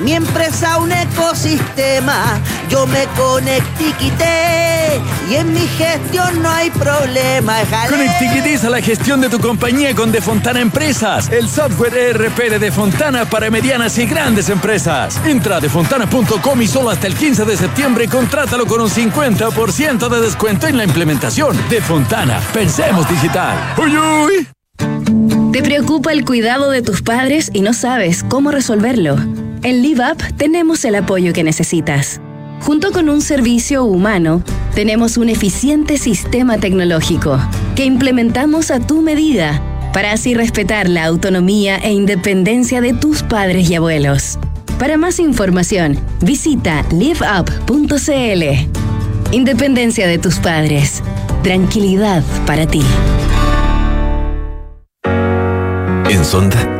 mi 0.00 0.14
empresa 0.14 0.78
un 0.78 0.92
ecosistema. 0.92 2.40
Yo 2.68 2.86
me 2.86 3.04
conectiquité 3.16 5.00
y 5.30 5.34
en 5.34 5.52
mi 5.52 5.66
gestión 5.66 6.42
no 6.42 6.50
hay 6.50 6.70
problema. 6.70 7.58
Conectiquitiza 7.88 8.70
la 8.70 8.80
gestión 8.80 9.20
de 9.20 9.28
tu 9.28 9.38
compañía 9.38 9.94
con 9.94 10.10
Defontana 10.10 10.60
Empresas, 10.60 11.30
el 11.30 11.48
software 11.48 11.96
ERP 11.96 12.38
de 12.50 12.58
Defontana 12.58 13.24
para 13.24 13.50
medianas 13.50 13.98
y 13.98 14.06
grandes 14.06 14.48
empresas. 14.48 15.20
Entra 15.24 15.56
a 15.56 15.60
defontana.com 15.60 16.62
y 16.62 16.66
solo 16.66 16.90
hasta 16.90 17.06
el 17.06 17.14
15 17.14 17.44
de 17.44 17.56
septiembre 17.56 18.08
contrátalo 18.08 18.66
con 18.66 18.80
un 18.80 18.90
50% 18.90 20.08
de 20.08 20.20
descuento 20.20 20.66
en 20.66 20.76
la 20.76 20.84
implementación. 20.84 21.56
Defontana, 21.68 22.40
pensemos 22.52 23.08
digital. 23.08 23.56
¡Uy, 23.78 23.96
uy! 23.96 24.48
¿Te 25.52 25.62
preocupa 25.62 26.12
el 26.12 26.24
cuidado 26.24 26.70
de 26.70 26.80
tus 26.80 27.02
padres 27.02 27.50
y 27.52 27.60
no 27.60 27.72
sabes 27.72 28.24
cómo 28.28 28.50
resolverlo? 28.50 29.16
En 29.62 29.82
Live 29.82 30.02
Up 30.02 30.36
tenemos 30.38 30.82
el 30.86 30.94
apoyo 30.94 31.34
que 31.34 31.44
necesitas. 31.44 32.18
Junto 32.62 32.92
con 32.92 33.10
un 33.10 33.20
servicio 33.20 33.84
humano, 33.84 34.42
tenemos 34.74 35.18
un 35.18 35.28
eficiente 35.28 35.98
sistema 35.98 36.56
tecnológico 36.56 37.38
que 37.76 37.84
implementamos 37.84 38.70
a 38.70 38.80
tu 38.80 39.02
medida 39.02 39.62
para 39.92 40.12
así 40.12 40.32
respetar 40.32 40.88
la 40.88 41.04
autonomía 41.04 41.76
e 41.76 41.92
independencia 41.92 42.80
de 42.80 42.94
tus 42.94 43.22
padres 43.22 43.68
y 43.68 43.74
abuelos. 43.74 44.38
Para 44.78 44.96
más 44.96 45.18
información, 45.18 45.98
visita 46.22 46.82
liveup.cl. 46.90 48.44
Independencia 49.30 50.06
de 50.06 50.18
tus 50.18 50.36
padres. 50.36 51.02
Tranquilidad 51.42 52.22
para 52.46 52.66
ti. 52.66 52.82
En 56.08 56.24
Sonda, 56.24 56.79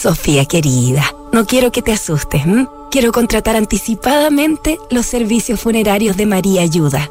Sofía 0.00 0.44
querida, 0.44 1.12
no 1.32 1.44
quiero 1.44 1.72
que 1.72 1.82
te 1.82 1.92
asustes. 1.92 2.42
Quiero 2.88 3.10
contratar 3.10 3.56
anticipadamente 3.56 4.78
los 4.90 5.06
servicios 5.06 5.60
funerarios 5.60 6.16
de 6.16 6.24
María 6.24 6.62
Ayuda. 6.62 7.10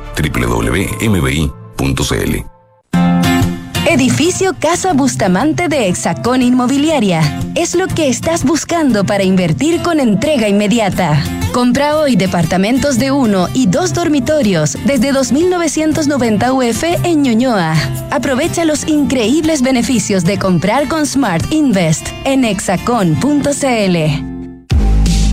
www.mbi.cl 0.15 1.71
Edificio 3.87 4.55
Casa 4.57 4.93
Bustamante 4.93 5.67
de 5.67 5.87
Hexacón 5.87 6.41
Inmobiliaria. 6.41 7.21
Es 7.55 7.75
lo 7.75 7.87
que 7.87 8.07
estás 8.07 8.45
buscando 8.45 9.03
para 9.03 9.23
invertir 9.23 9.81
con 9.81 9.99
entrega 9.99 10.47
inmediata. 10.47 11.21
Compra 11.51 11.97
hoy 11.97 12.15
departamentos 12.15 12.97
de 12.99 13.11
uno 13.11 13.49
y 13.53 13.65
dos 13.65 13.93
dormitorios 13.93 14.77
desde 14.85 15.11
2.990 15.11 16.53
UF 16.53 16.83
en 17.03 17.23
Ñuñoa. 17.23 17.73
Aprovecha 18.11 18.63
los 18.63 18.87
increíbles 18.87 19.61
beneficios 19.61 20.23
de 20.23 20.39
comprar 20.39 20.87
con 20.87 21.05
Smart 21.05 21.51
Invest 21.51 22.07
en 22.23 22.45
hexacon.cl. 22.45 24.30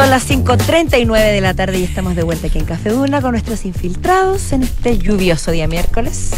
Son 0.00 0.08
las 0.08 0.30
5.39 0.30 1.30
de 1.30 1.42
la 1.42 1.52
tarde 1.52 1.78
y 1.78 1.84
estamos 1.84 2.16
de 2.16 2.22
vuelta 2.22 2.46
aquí 2.46 2.58
en 2.58 2.64
Café 2.64 2.88
Duna 2.88 3.20
con 3.20 3.32
nuestros 3.32 3.66
infiltrados 3.66 4.50
en 4.52 4.62
este 4.62 4.96
lluvioso 4.96 5.50
día 5.50 5.68
miércoles. 5.68 6.30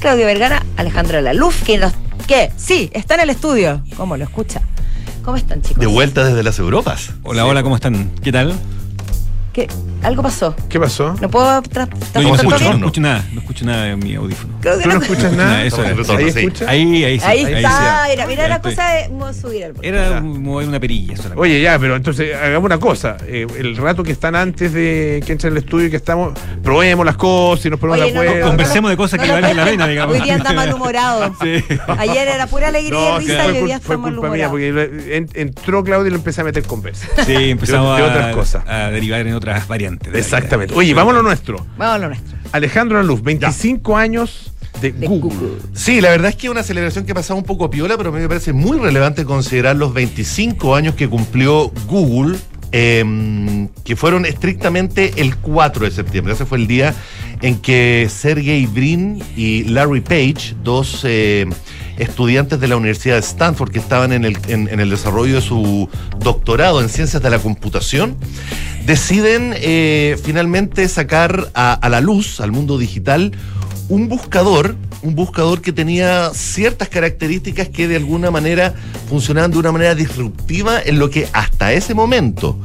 Claudio 0.00 0.26
Vergara, 0.26 0.66
Alejandro 0.76 1.20
Laluf, 1.20 1.62
que, 1.62 1.78
nos, 1.78 1.92
que 2.26 2.50
sí, 2.56 2.90
está 2.92 3.14
en 3.14 3.20
el 3.20 3.30
estudio. 3.30 3.84
¿Cómo 3.96 4.16
lo 4.16 4.24
escucha? 4.24 4.62
¿Cómo 5.22 5.36
están, 5.36 5.62
chicos? 5.62 5.78
De 5.78 5.86
vuelta 5.86 6.24
desde 6.24 6.42
las 6.42 6.58
Europas. 6.58 7.12
Hola, 7.22 7.46
hola, 7.46 7.62
¿cómo 7.62 7.76
están? 7.76 8.10
¿Qué 8.24 8.32
tal? 8.32 8.58
¿Qué? 9.52 9.66
Algo 10.04 10.22
pasó. 10.22 10.54
¿Qué 10.68 10.78
pasó? 10.78 11.14
No 11.20 11.28
puedo. 11.28 11.60
No, 11.60 11.62
yo 11.62 11.84
no 11.84 11.84
¿Está 11.84 12.20
todo 12.22 12.34
escucho, 12.34 12.58
bien? 12.58 12.70
no 12.70 12.76
escucho 12.86 13.00
nada, 13.00 13.24
no 13.32 13.40
escucho 13.40 13.64
nada 13.66 13.88
en 13.90 13.98
mi 13.98 14.14
audífono. 14.14 14.54
Creo 14.60 14.76
que 14.78 14.82
¿Tú 14.84 14.88
no 14.88 14.94
no- 14.94 15.00
escuchas 15.02 15.32
nada? 15.32 15.64
Eso 15.64 15.84
es. 15.84 16.08
¿Ahí 16.08 16.28
escuchas? 16.28 16.68
Ahí, 16.68 17.04
ahí 17.04 17.18
sí. 17.20 17.26
Ahí 17.26 17.44
sí. 17.44 17.52
está, 17.52 18.06
mira, 18.08 18.26
mira 18.26 18.42
Ya 18.44 18.48
la 18.48 18.54
estoy. 18.56 18.72
cosa 18.74 18.88
de 18.92 19.34
subir 19.34 19.62
el 19.64 19.72
volumen. 19.72 19.94
Era 19.94 20.20
mover 20.20 20.68
una 20.68 20.78
perilla 20.80 21.16
solamente. 21.16 21.40
Oye, 21.42 21.60
ya, 21.60 21.78
pero 21.80 21.96
entonces 21.96 22.34
hagamos 22.34 22.64
una 22.66 22.78
cosa. 22.78 23.16
Eh, 23.26 23.46
el 23.58 23.76
rato 23.76 24.04
que 24.04 24.12
están 24.12 24.36
antes 24.36 24.72
de 24.72 25.20
que 25.26 25.32
entre 25.32 25.50
el 25.50 25.56
estudio 25.56 25.88
y 25.88 25.90
que 25.90 25.96
estamos, 25.96 26.32
probemos 26.62 27.04
las 27.04 27.16
cosas 27.16 27.66
y 27.66 27.70
nos 27.70 27.80
ponemos 27.80 28.00
Oye, 28.00 28.12
de 28.12 28.14
no, 28.16 28.22
no, 28.22 28.28
acuerdo. 28.30 28.48
Conversemos 28.48 28.90
de 28.92 28.96
cosas 28.96 29.18
No 29.18 29.22
que 29.24 29.28
lo 29.28 29.34
valgan 29.34 29.56
la 29.56 29.64
pena, 29.64 29.88
digamos. 29.88 30.14
Hoy 30.16 30.22
día 30.22 30.34
anda 30.36 30.52
malhumorado. 30.54 31.34
Sí. 31.42 31.64
Ayer 31.98 32.28
era 32.28 32.46
pura 32.46 32.68
alegría 32.68 32.92
No, 32.98 33.20
y 33.20 33.26
risa 33.26 33.46
y 33.46 33.48
hoy 33.58 33.64
día 33.64 33.80
fue 33.80 33.96
está 33.96 34.08
culpa 34.08 34.28
mía, 34.30 34.48
malhumorado. 34.48 34.50
porque 34.52 35.16
en- 35.16 35.28
entró 35.34 35.82
Claudio 35.82 36.06
y 36.06 36.10
lo 36.10 36.16
empecé 36.16 36.40
a 36.40 36.44
meter 36.44 36.62
con 36.62 36.80
besos. 36.82 37.08
Sí, 37.26 37.50
empezamos 37.50 37.98
de 37.98 38.30
cosas. 38.32 38.62
a 38.66 38.90
derivar 38.90 39.26
en 39.26 39.39
otras 39.40 39.66
variantes. 39.66 40.12
de 40.12 40.18
la 40.18 40.24
Exactamente. 40.24 40.74
Oye, 40.74 40.94
vamos 40.94 41.14
a 41.14 41.16
lo 41.16 41.22
nuestro. 41.22 41.66
Vamos 41.76 41.94
a 41.94 41.98
lo 41.98 42.08
nuestro. 42.08 42.38
Alejandro 42.52 42.98
Aluz, 42.98 43.22
25 43.22 43.96
años 43.96 44.52
de, 44.80 44.92
Google. 44.92 45.58
Sí, 45.72 46.00
la 46.00 46.10
verdad 46.10 46.30
es 46.30 46.36
que 46.36 46.46
es 46.46 46.50
una 46.50 46.62
celebración 46.62 47.04
que 47.04 47.12
ha 47.12 47.14
pasado 47.14 47.38
un 47.38 47.44
poco 47.44 47.70
piola, 47.70 47.96
pero 47.96 48.10
a 48.10 48.12
mí 48.12 48.20
me 48.20 48.28
parece 48.28 48.52
muy 48.52 48.78
relevante 48.78 49.24
considerar 49.24 49.76
los 49.76 49.92
25 49.92 50.74
años 50.74 50.94
que 50.94 51.08
cumplió 51.08 51.70
Google, 51.86 52.38
eh, 52.72 53.68
que 53.84 53.96
fueron 53.96 54.24
estrictamente 54.24 55.12
el 55.16 55.36
4 55.36 55.84
de 55.84 55.90
septiembre. 55.90 56.34
Ese 56.34 56.46
fue 56.46 56.58
el 56.58 56.66
día 56.66 56.94
en 57.42 57.58
que 57.58 58.08
Sergey 58.10 58.66
Brin 58.66 59.22
y 59.36 59.64
Larry 59.64 60.00
Page, 60.00 60.54
dos 60.62 61.02
eh, 61.04 61.46
estudiantes 62.00 62.58
de 62.60 62.68
la 62.68 62.76
Universidad 62.76 63.14
de 63.14 63.20
Stanford 63.20 63.70
que 63.70 63.78
estaban 63.78 64.12
en 64.12 64.24
el, 64.24 64.36
en- 64.48 64.68
el 64.80 64.90
desarrollo 64.90 65.36
de 65.36 65.40
su 65.40 65.88
doctorado 66.18 66.80
en 66.80 66.88
ciencias 66.88 67.22
de 67.22 67.30
la 67.30 67.38
computación, 67.38 68.16
deciden 68.86 69.54
eh, 69.56 70.18
finalmente 70.22 70.88
sacar 70.88 71.50
a, 71.54 71.72
a 71.74 71.88
la 71.88 72.00
luz, 72.00 72.40
al 72.40 72.52
mundo 72.52 72.78
digital, 72.78 73.32
un 73.88 74.08
buscador, 74.08 74.76
un 75.02 75.14
buscador 75.14 75.60
que 75.62 75.72
tenía 75.72 76.30
ciertas 76.34 76.88
características 76.88 77.68
que 77.68 77.88
de 77.88 77.96
alguna 77.96 78.30
manera 78.30 78.74
funcionaban 79.08 79.50
de 79.50 79.58
una 79.58 79.72
manera 79.72 79.94
disruptiva 79.94 80.80
en 80.84 80.98
lo 80.98 81.10
que 81.10 81.28
hasta 81.32 81.72
ese 81.72 81.94
momento 81.94 82.56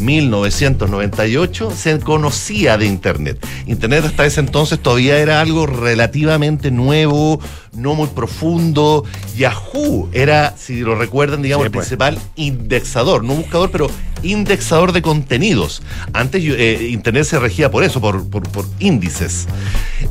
1998 0.00 1.70
se 1.76 1.98
conocía 2.00 2.76
de 2.78 2.86
Internet. 2.86 3.44
Internet 3.66 4.04
hasta 4.06 4.26
ese 4.26 4.40
entonces 4.40 4.78
todavía 4.80 5.18
era 5.18 5.40
algo 5.40 5.66
relativamente 5.66 6.70
nuevo, 6.70 7.40
no 7.72 7.94
muy 7.94 8.08
profundo. 8.08 9.04
Yahoo 9.36 10.08
era, 10.12 10.54
si 10.56 10.80
lo 10.80 10.94
recuerdan, 10.94 11.42
digamos, 11.42 11.64
Sí, 11.64 11.66
el 11.66 11.72
pues. 11.72 11.86
principal 11.88 12.18
indexador, 12.36 13.24
no 13.24 13.34
buscador, 13.34 13.70
pero 13.70 13.90
indexador 14.22 14.92
de 14.92 15.02
contenidos. 15.02 15.82
Antes 16.12 16.42
eh, 16.44 16.88
Internet 16.90 17.24
se 17.24 17.38
regía 17.38 17.70
por 17.70 17.84
eso, 17.84 18.00
por, 18.00 18.28
por- 18.28 18.48
por 18.48 18.66
índices. 18.78 19.46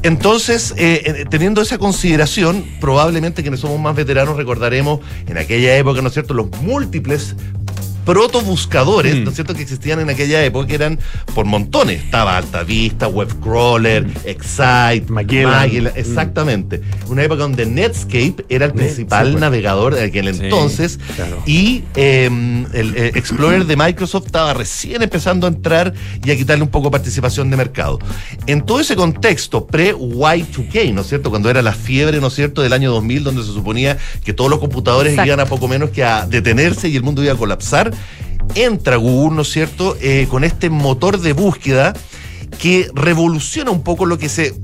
Entonces, 0.04 0.74
eh, 0.78 1.02
eh, 1.06 1.26
teniendo 1.30 1.62
esa 1.62 1.78
consideración, 1.78 2.66
probablemente 2.80 3.42
quienes 3.42 3.60
somos 3.60 3.80
más 3.80 3.96
veteranos 3.96 4.38
recordaremos 4.38 5.00
en 5.28 5.38
aquella 5.38 5.76
época, 5.78 6.02
¿no 6.02 6.08
es 6.08 6.14
cierto?, 6.14 6.34
los 6.34 6.50
múltiples 6.62 7.36
protobuscadores, 8.10 9.18
¿no 9.18 9.30
es 9.30 9.36
cierto?, 9.36 9.54
que 9.54 9.62
existían 9.62 10.00
en 10.00 10.10
aquella 10.10 10.44
época, 10.44 10.66
que 10.66 10.74
eran 10.74 10.98
por 11.36 11.46
montones. 11.46 12.04
Estaba 12.06 12.38
Altavista, 12.38 13.08
Webcrawler, 13.08 14.08
Excite, 14.26 15.06
Magellan. 15.10 15.52
Magellan, 15.52 15.94
exactamente. 15.96 16.82
Una 17.08 17.22
época 17.22 17.44
donde 17.44 17.68
Netscape 17.68 18.46
era 18.50 18.66
el 18.66 18.74
principal 18.74 19.30
pues. 19.30 19.42
navegador 19.42 19.94
de 19.94 20.06
aquel 20.06 20.34
Sí, 20.34 20.42
entonces 20.44 21.00
claro. 21.16 21.44
y 21.46 21.84
eh, 21.96 22.26
el 22.74 22.96
eh, 22.96 23.12
Explorer 23.14 23.66
de 23.66 23.76
Microsoft 23.76 24.26
estaba 24.26 24.56
recién 24.56 25.04
empezando 25.04 25.46
a 25.46 25.50
entrar 25.52 25.94
y 26.24 26.32
a 26.32 26.36
quitarle 26.36 26.64
un 26.64 26.70
poco 26.70 26.90
participación 26.90 27.52
de 27.52 27.58
mercado. 27.58 28.00
En 28.48 28.64
todo 28.64 28.80
ese 28.80 28.96
contexto 28.96 29.68
pre-Y2K, 29.68 30.94
¿no 30.94 31.02
es 31.02 31.08
cierto? 31.08 31.30
Cuando 31.30 31.48
era 31.52 31.62
la 31.62 31.74
fiebre, 31.74 32.20
¿no 32.20 32.28
es 32.28 32.34
cierto?, 32.34 32.64
del 32.64 32.74
año 32.74 32.92
2000, 32.92 33.24
donde 33.24 33.44
se 33.44 33.54
suponía 33.54 34.00
que 34.24 34.34
todos 34.34 34.50
los 34.50 34.60
computadores 34.60 35.14
Exacto. 35.14 35.28
iban 35.28 35.40
a 35.42 35.46
poco 35.46 35.68
menos 35.68 35.92
que 35.92 36.04
a 36.04 36.26
detenerse 36.26 36.90
y 36.90 36.96
el 36.96 37.04
mundo 37.04 37.24
iba 37.24 37.34
a 37.34 37.38
colapsar, 37.38 37.92
entra 38.56 38.96
Google, 38.98 39.36
¿no 39.36 39.42
es 39.44 39.52
cierto?, 39.52 39.96
Eh, 40.02 40.28
con 40.30 40.44
este 40.44 40.70
motor 40.70 41.20
de 41.20 41.34
búsqueda 41.34 41.94
que 42.58 42.90
revoluciona 42.94 43.72
un 43.72 43.84
poco 43.84 44.06
lo 44.06 44.18
que 44.18 44.30
se 44.30 44.56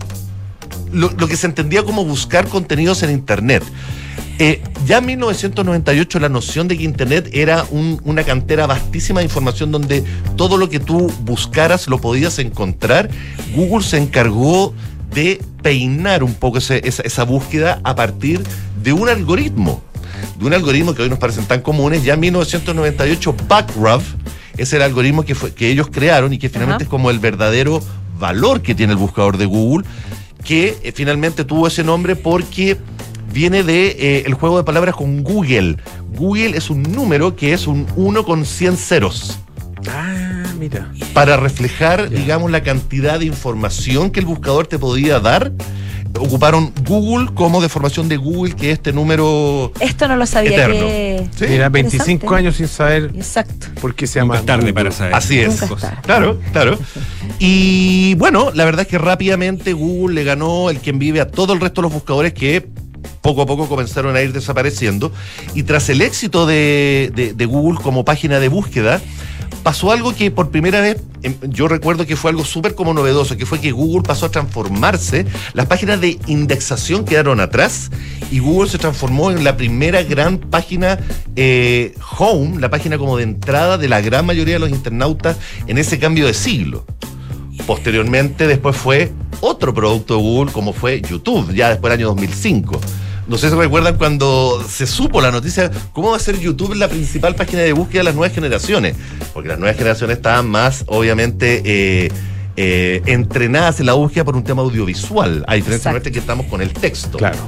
lo, 0.92 1.10
que 1.28 1.36
se 1.36 1.46
entendía 1.48 1.84
como 1.84 2.06
buscar 2.06 2.48
contenidos 2.48 3.04
en 3.04 3.12
Internet. 3.12 3.64
Eh, 4.40 4.62
ya 4.86 5.00
en 5.00 5.06
1998 5.08 6.20
la 6.20 6.30
noción 6.30 6.68
de 6.70 6.78
que 6.78 6.84
Internet 6.84 7.30
era 7.34 7.66
un- 7.70 8.00
una 8.06 8.24
cantera 8.24 8.66
vastísima 8.66 9.20
de 9.20 9.26
información 9.26 9.72
donde 9.72 10.04
todo 10.38 10.58
lo 10.58 10.70
que 10.70 10.80
tú 10.80 11.12
buscaras 11.22 11.88
lo 11.88 12.00
podías 12.00 12.40
encontrar, 12.40 13.10
Google 13.56 13.84
se 13.84 13.98
encargó 13.98 14.74
de 15.14 15.42
peinar 15.62 16.24
un 16.24 16.34
poco 16.34 16.58
esa 16.60 17.24
búsqueda 17.24 17.80
a 17.84 17.96
partir 17.96 18.42
de 18.82 18.94
un 18.94 19.10
algoritmo, 19.10 19.82
de 20.36 20.46
un 20.46 20.54
algoritmo 20.54 20.94
que 20.94 21.04
hoy 21.04 21.10
nos 21.10 21.20
parecen 21.20 21.46
tan 21.46 21.62
comunes. 21.62 22.04
Ya 22.04 22.14
en 22.14 22.20
1998 22.20 23.36
Backrub 23.48 24.02
es 24.58 24.74
el 24.74 24.82
algoritmo 24.82 25.24
que, 25.24 25.36
fue, 25.36 25.54
que 25.54 25.70
ellos 25.70 25.88
crearon 25.92 26.34
y 26.34 26.38
que 26.38 26.50
finalmente 26.50 26.84
Ajá. 26.84 26.86
es 26.86 26.90
como 26.90 27.10
el 27.10 27.20
verdadero 27.20 27.82
valor 28.20 28.62
que 28.62 28.76
tiene 28.76 28.94
el 28.94 29.00
buscador 29.00 29.38
de 29.38 29.46
Google, 29.46 29.86
que 30.44 30.78
eh, 30.84 30.92
finalmente 30.94 31.44
tuvo 31.44 31.68
ese 31.68 31.84
nombre 31.84 32.16
porque 32.16 32.78
viene 33.34 33.64
de 33.64 33.88
eh, 33.88 34.24
el 34.26 34.34
juego 34.34 34.58
de 34.58 34.64
palabras 34.64 34.96
con 34.96 35.24
Google. 35.24 35.78
Google 36.16 36.56
es 36.56 36.70
un 36.70 36.84
número 36.84 37.36
que 37.36 37.54
es 37.54 37.68
un 37.68 37.86
1 37.96 38.24
con 38.24 38.46
100 38.46 38.78
ceros. 38.78 39.40
Ah, 39.90 40.46
mira. 40.58 40.92
Para 41.14 41.38
reflejar, 41.38 42.10
digamos, 42.10 42.50
la 42.50 42.64
cantidad 42.64 43.20
de 43.20 43.26
información 43.26 44.10
que 44.10 44.22
el 44.22 44.26
buscador 44.26 44.68
te 44.68 44.80
podía 44.80 45.20
dar, 45.20 45.52
ocuparon 46.20 46.72
Google 46.88 47.30
como 47.34 47.61
deformación 47.61 48.07
de 48.09 48.18
Google, 48.18 48.55
que 48.55 48.72
es 48.72 48.78
este 48.78 48.93
número 48.93 49.72
Esto 49.80 50.07
no 50.07 50.16
lo 50.16 50.26
sabía 50.26 50.51
eterno. 50.51 50.76
que. 50.88 51.28
Sí. 51.38 51.45
Mira, 51.49 51.70
25 51.70 52.11
Interesante. 52.11 52.36
años 52.38 52.55
sin 52.55 52.68
saber 52.68 53.11
Exacto. 53.16 53.68
por 53.82 53.95
qué 53.95 54.07
se 54.07 54.20
Nunca 54.20 54.34
llama. 54.36 54.39
es 54.39 54.45
tarde 54.45 54.61
Google. 54.61 54.74
para 54.74 54.91
saber. 54.91 55.13
Así 55.13 55.39
es. 55.39 55.61
Nunca. 55.70 56.01
Claro, 56.01 56.39
claro. 56.51 56.78
Y 57.39 58.16
bueno, 58.16 58.51
la 58.53 58.66
verdad 58.66 58.82
es 58.82 58.88
que 58.88 58.97
rápidamente 58.97 59.74
Google 59.74 60.16
le 60.16 60.24
ganó 60.24 60.70
el 60.70 60.80
quien 60.80 60.99
vive 60.99 61.22
a 61.22 61.28
todo 61.30 61.53
el 61.53 61.59
resto 61.61 61.82
de 61.82 61.84
los 61.88 61.93
buscadores 61.93 62.34
que 62.34 62.68
poco 63.26 63.42
a 63.42 63.48
poco 63.48 63.68
comenzaron 63.68 64.16
a 64.16 64.22
ir 64.22 64.34
desapareciendo. 64.34 65.12
Y 65.56 65.64
tras 65.64 65.90
el 65.90 66.04
éxito 66.04 66.46
de, 66.46 67.34
Google 67.50 67.80
como 67.82 68.06
página 68.06 68.40
de 68.40 68.50
búsqueda, 68.50 69.02
pasó 69.64 69.92
algo 69.92 70.14
que 70.14 70.30
por 70.30 70.52
primera 70.52 70.80
vez, 70.80 70.98
em, 71.24 71.34
yo 71.50 71.68
recuerdo 71.68 72.06
que 72.06 72.16
fue 72.16 72.30
algo 72.30 72.46
súper 72.46 72.76
como 72.76 72.94
novedoso, 72.94 73.36
que 73.36 73.48
fue 73.48 73.60
que 73.60 73.72
Google 73.72 74.04
pasó 74.04 74.28
a 74.28 74.30
transformarse, 74.30 75.26
las 75.54 75.66
páginas 75.66 76.00
de 76.02 76.20
indexación 76.28 77.04
quedaron 77.04 77.40
atrás 77.40 77.90
y 78.30 78.38
Google 78.38 78.70
se 78.70 78.78
transformó 78.78 79.32
en 79.32 79.44
la 79.44 79.58
primera 79.58 80.04
gran 80.04 80.38
página 80.38 81.00
eh, 81.36 81.96
home, 82.20 82.60
la 82.60 82.70
página 82.70 83.00
como 83.00 83.18
de 83.18 83.24
entrada 83.24 83.80
de 83.80 83.90
la 83.90 84.02
gran 84.02 84.28
mayoría 84.28 84.54
de 84.54 84.60
los 84.60 84.70
internautas 84.70 85.38
en 85.66 85.80
ese 85.80 85.98
cambio 85.98 86.28
de 86.28 86.36
siglo. 86.36 86.86
Posteriormente, 87.66 88.46
después 88.46 88.78
fue 88.78 89.12
otro 89.42 89.74
producto 89.74 90.16
de 90.16 90.22
Google, 90.22 90.52
como 90.52 90.74
fue 90.74 91.02
YouTube, 91.02 91.56
ya 91.56 91.70
después 91.70 91.90
del 91.90 92.02
año 92.02 92.10
2005. 92.10 92.80
No 93.28 93.38
sé 93.38 93.50
si 93.50 93.56
recuerdan 93.56 93.98
cuando 93.98 94.64
se 94.70 94.86
supo 94.86 95.20
la 95.20 95.32
noticia, 95.32 95.72
¿cómo 95.94 96.12
va 96.12 96.18
a 96.18 96.20
ser 96.20 96.40
YouTube 96.40 96.76
la 96.76 96.88
principal 96.88 97.34
página 97.34 97.64
de 97.64 97.74
búsqueda 97.74 98.02
de 98.02 98.04
las 98.06 98.16
nuevas 98.16 98.36
generaciones? 98.36 98.96
Porque 99.34 99.50
las 99.50 99.58
nuevas 99.58 99.78
generaciones 99.78 100.18
estaban 100.18 100.48
más, 100.48 100.84
obviamente, 100.88 101.62
eh, 101.66 102.12
eh, 102.56 103.02
entrenadas 103.08 103.80
en 103.80 103.88
la 103.88 103.94
búsqueda 103.94 104.26
por 104.26 104.36
un 104.36 104.44
tema 104.44 104.62
audiovisual, 104.62 105.44
a 105.48 105.56
diferencia 105.56 105.90
nuestra 105.92 106.12
que 106.12 106.20
estamos 106.20 106.46
con 106.46 106.62
el 106.62 106.72
texto. 106.72 107.18
Claro. 107.18 107.40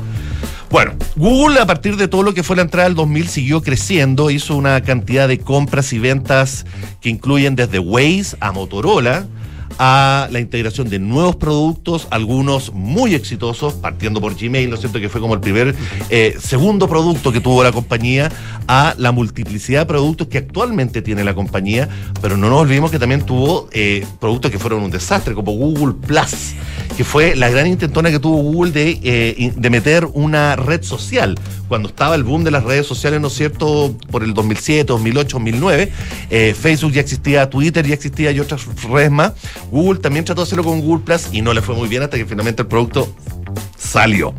Bueno, 0.72 0.96
Google 1.16 1.60
a 1.60 1.66
partir 1.66 1.96
de 1.96 2.08
todo 2.08 2.24
lo 2.24 2.34
que 2.34 2.44
fue 2.44 2.56
la 2.56 2.64
entrada 2.64 2.90
del 2.90 2.96
2000 2.96 3.28
siguió 3.30 3.62
creciendo, 3.62 4.32
hizo 4.32 4.56
una 4.56 4.82
cantidad 4.82 5.28
de 5.28 5.40
compras 5.40 5.94
y 5.94 6.00
ventas 6.00 6.66
que 7.00 7.10
incluyen 7.10 7.56
desde 7.56 7.80
Waze 7.80 8.36
a 8.40 8.52
Motorola 8.52 9.28
a 9.80 10.28
la 10.32 10.40
integración 10.40 10.90
de 10.90 11.00
nuevos 11.00 11.36
productos, 11.36 12.08
algunos 12.12 12.74
muy 12.74 13.16
exitosos, 13.16 13.74
partiendo 13.74 14.22
por 14.22 14.36
Gmail, 14.36 14.70
¿no 14.70 14.76
es 14.76 14.82
cierto? 14.82 15.00
Que 15.00 15.10
fue 15.10 15.22
como 15.22 15.34
el 15.34 15.40
primer, 15.40 15.76
eh, 16.10 16.36
segundo 16.40 16.88
producto 16.88 17.32
que 17.32 17.40
tuvo 17.40 17.64
la 17.64 17.72
compañía, 17.72 18.32
a 18.68 18.96
la 18.98 19.12
multiplicidad 19.12 19.82
de 19.82 19.86
productos 19.86 20.28
que 20.28 20.40
actualmente 20.40 21.02
tiene 21.02 21.24
la 21.24 21.34
compañía, 21.34 21.88
pero 22.22 22.38
no 22.38 22.50
nos 22.50 22.62
olvidemos 22.62 22.92
que 22.92 23.00
también 23.00 23.22
tuvo 23.22 23.70
eh, 23.72 24.06
productos 24.20 24.52
que 24.52 24.60
fueron 24.60 24.84
un 24.84 24.92
desastre, 24.92 25.34
como 25.34 25.54
Google 25.54 25.96
Plus, 26.06 26.54
que 26.98 27.04
fue 27.04 27.36
la 27.36 27.50
gran 27.50 27.68
intentona 27.68 28.12
que 28.12 28.20
tuvo 28.20 28.38
Google 28.38 28.72
de, 28.72 29.00
eh, 29.04 29.54
de 29.56 29.70
meter 29.70 30.06
una 30.14 30.56
red 30.56 30.84
social. 30.84 31.36
Cuando 31.68 31.90
estaba 31.90 32.16
el 32.16 32.24
boom 32.24 32.44
de 32.44 32.52
las 32.52 32.64
redes 32.64 32.88
sociales, 32.88 33.20
¿no 33.20 33.28
es 33.28 33.34
cierto? 33.34 33.96
Por 34.10 34.24
el 34.24 34.34
2007, 34.34 34.86
2008, 34.86 35.38
2009, 35.38 35.92
eh, 36.30 36.56
Facebook 36.60 36.94
ya 36.94 37.02
existía, 37.02 37.50
Twitter 37.50 37.86
ya 37.86 37.94
existía 37.94 38.32
y 38.32 38.40
otras 38.40 38.66
redes 38.90 39.12
más. 39.12 39.34
Google 39.72 40.00
también 40.00 40.26
trató 40.26 40.42
de 40.42 40.48
hacerlo 40.48 40.64
con 40.64 40.82
Google 40.82 41.04
Plus 41.04 41.28
y 41.34 41.42
no 41.42 41.54
le 41.54 41.62
fue 41.62 41.76
muy 41.76 41.88
bien 41.88 42.04
hasta 42.04 42.18
que 42.18 42.26
finalmente 42.26 42.62
el 42.62 42.68
producto 42.68 43.14
salió. 43.78 44.34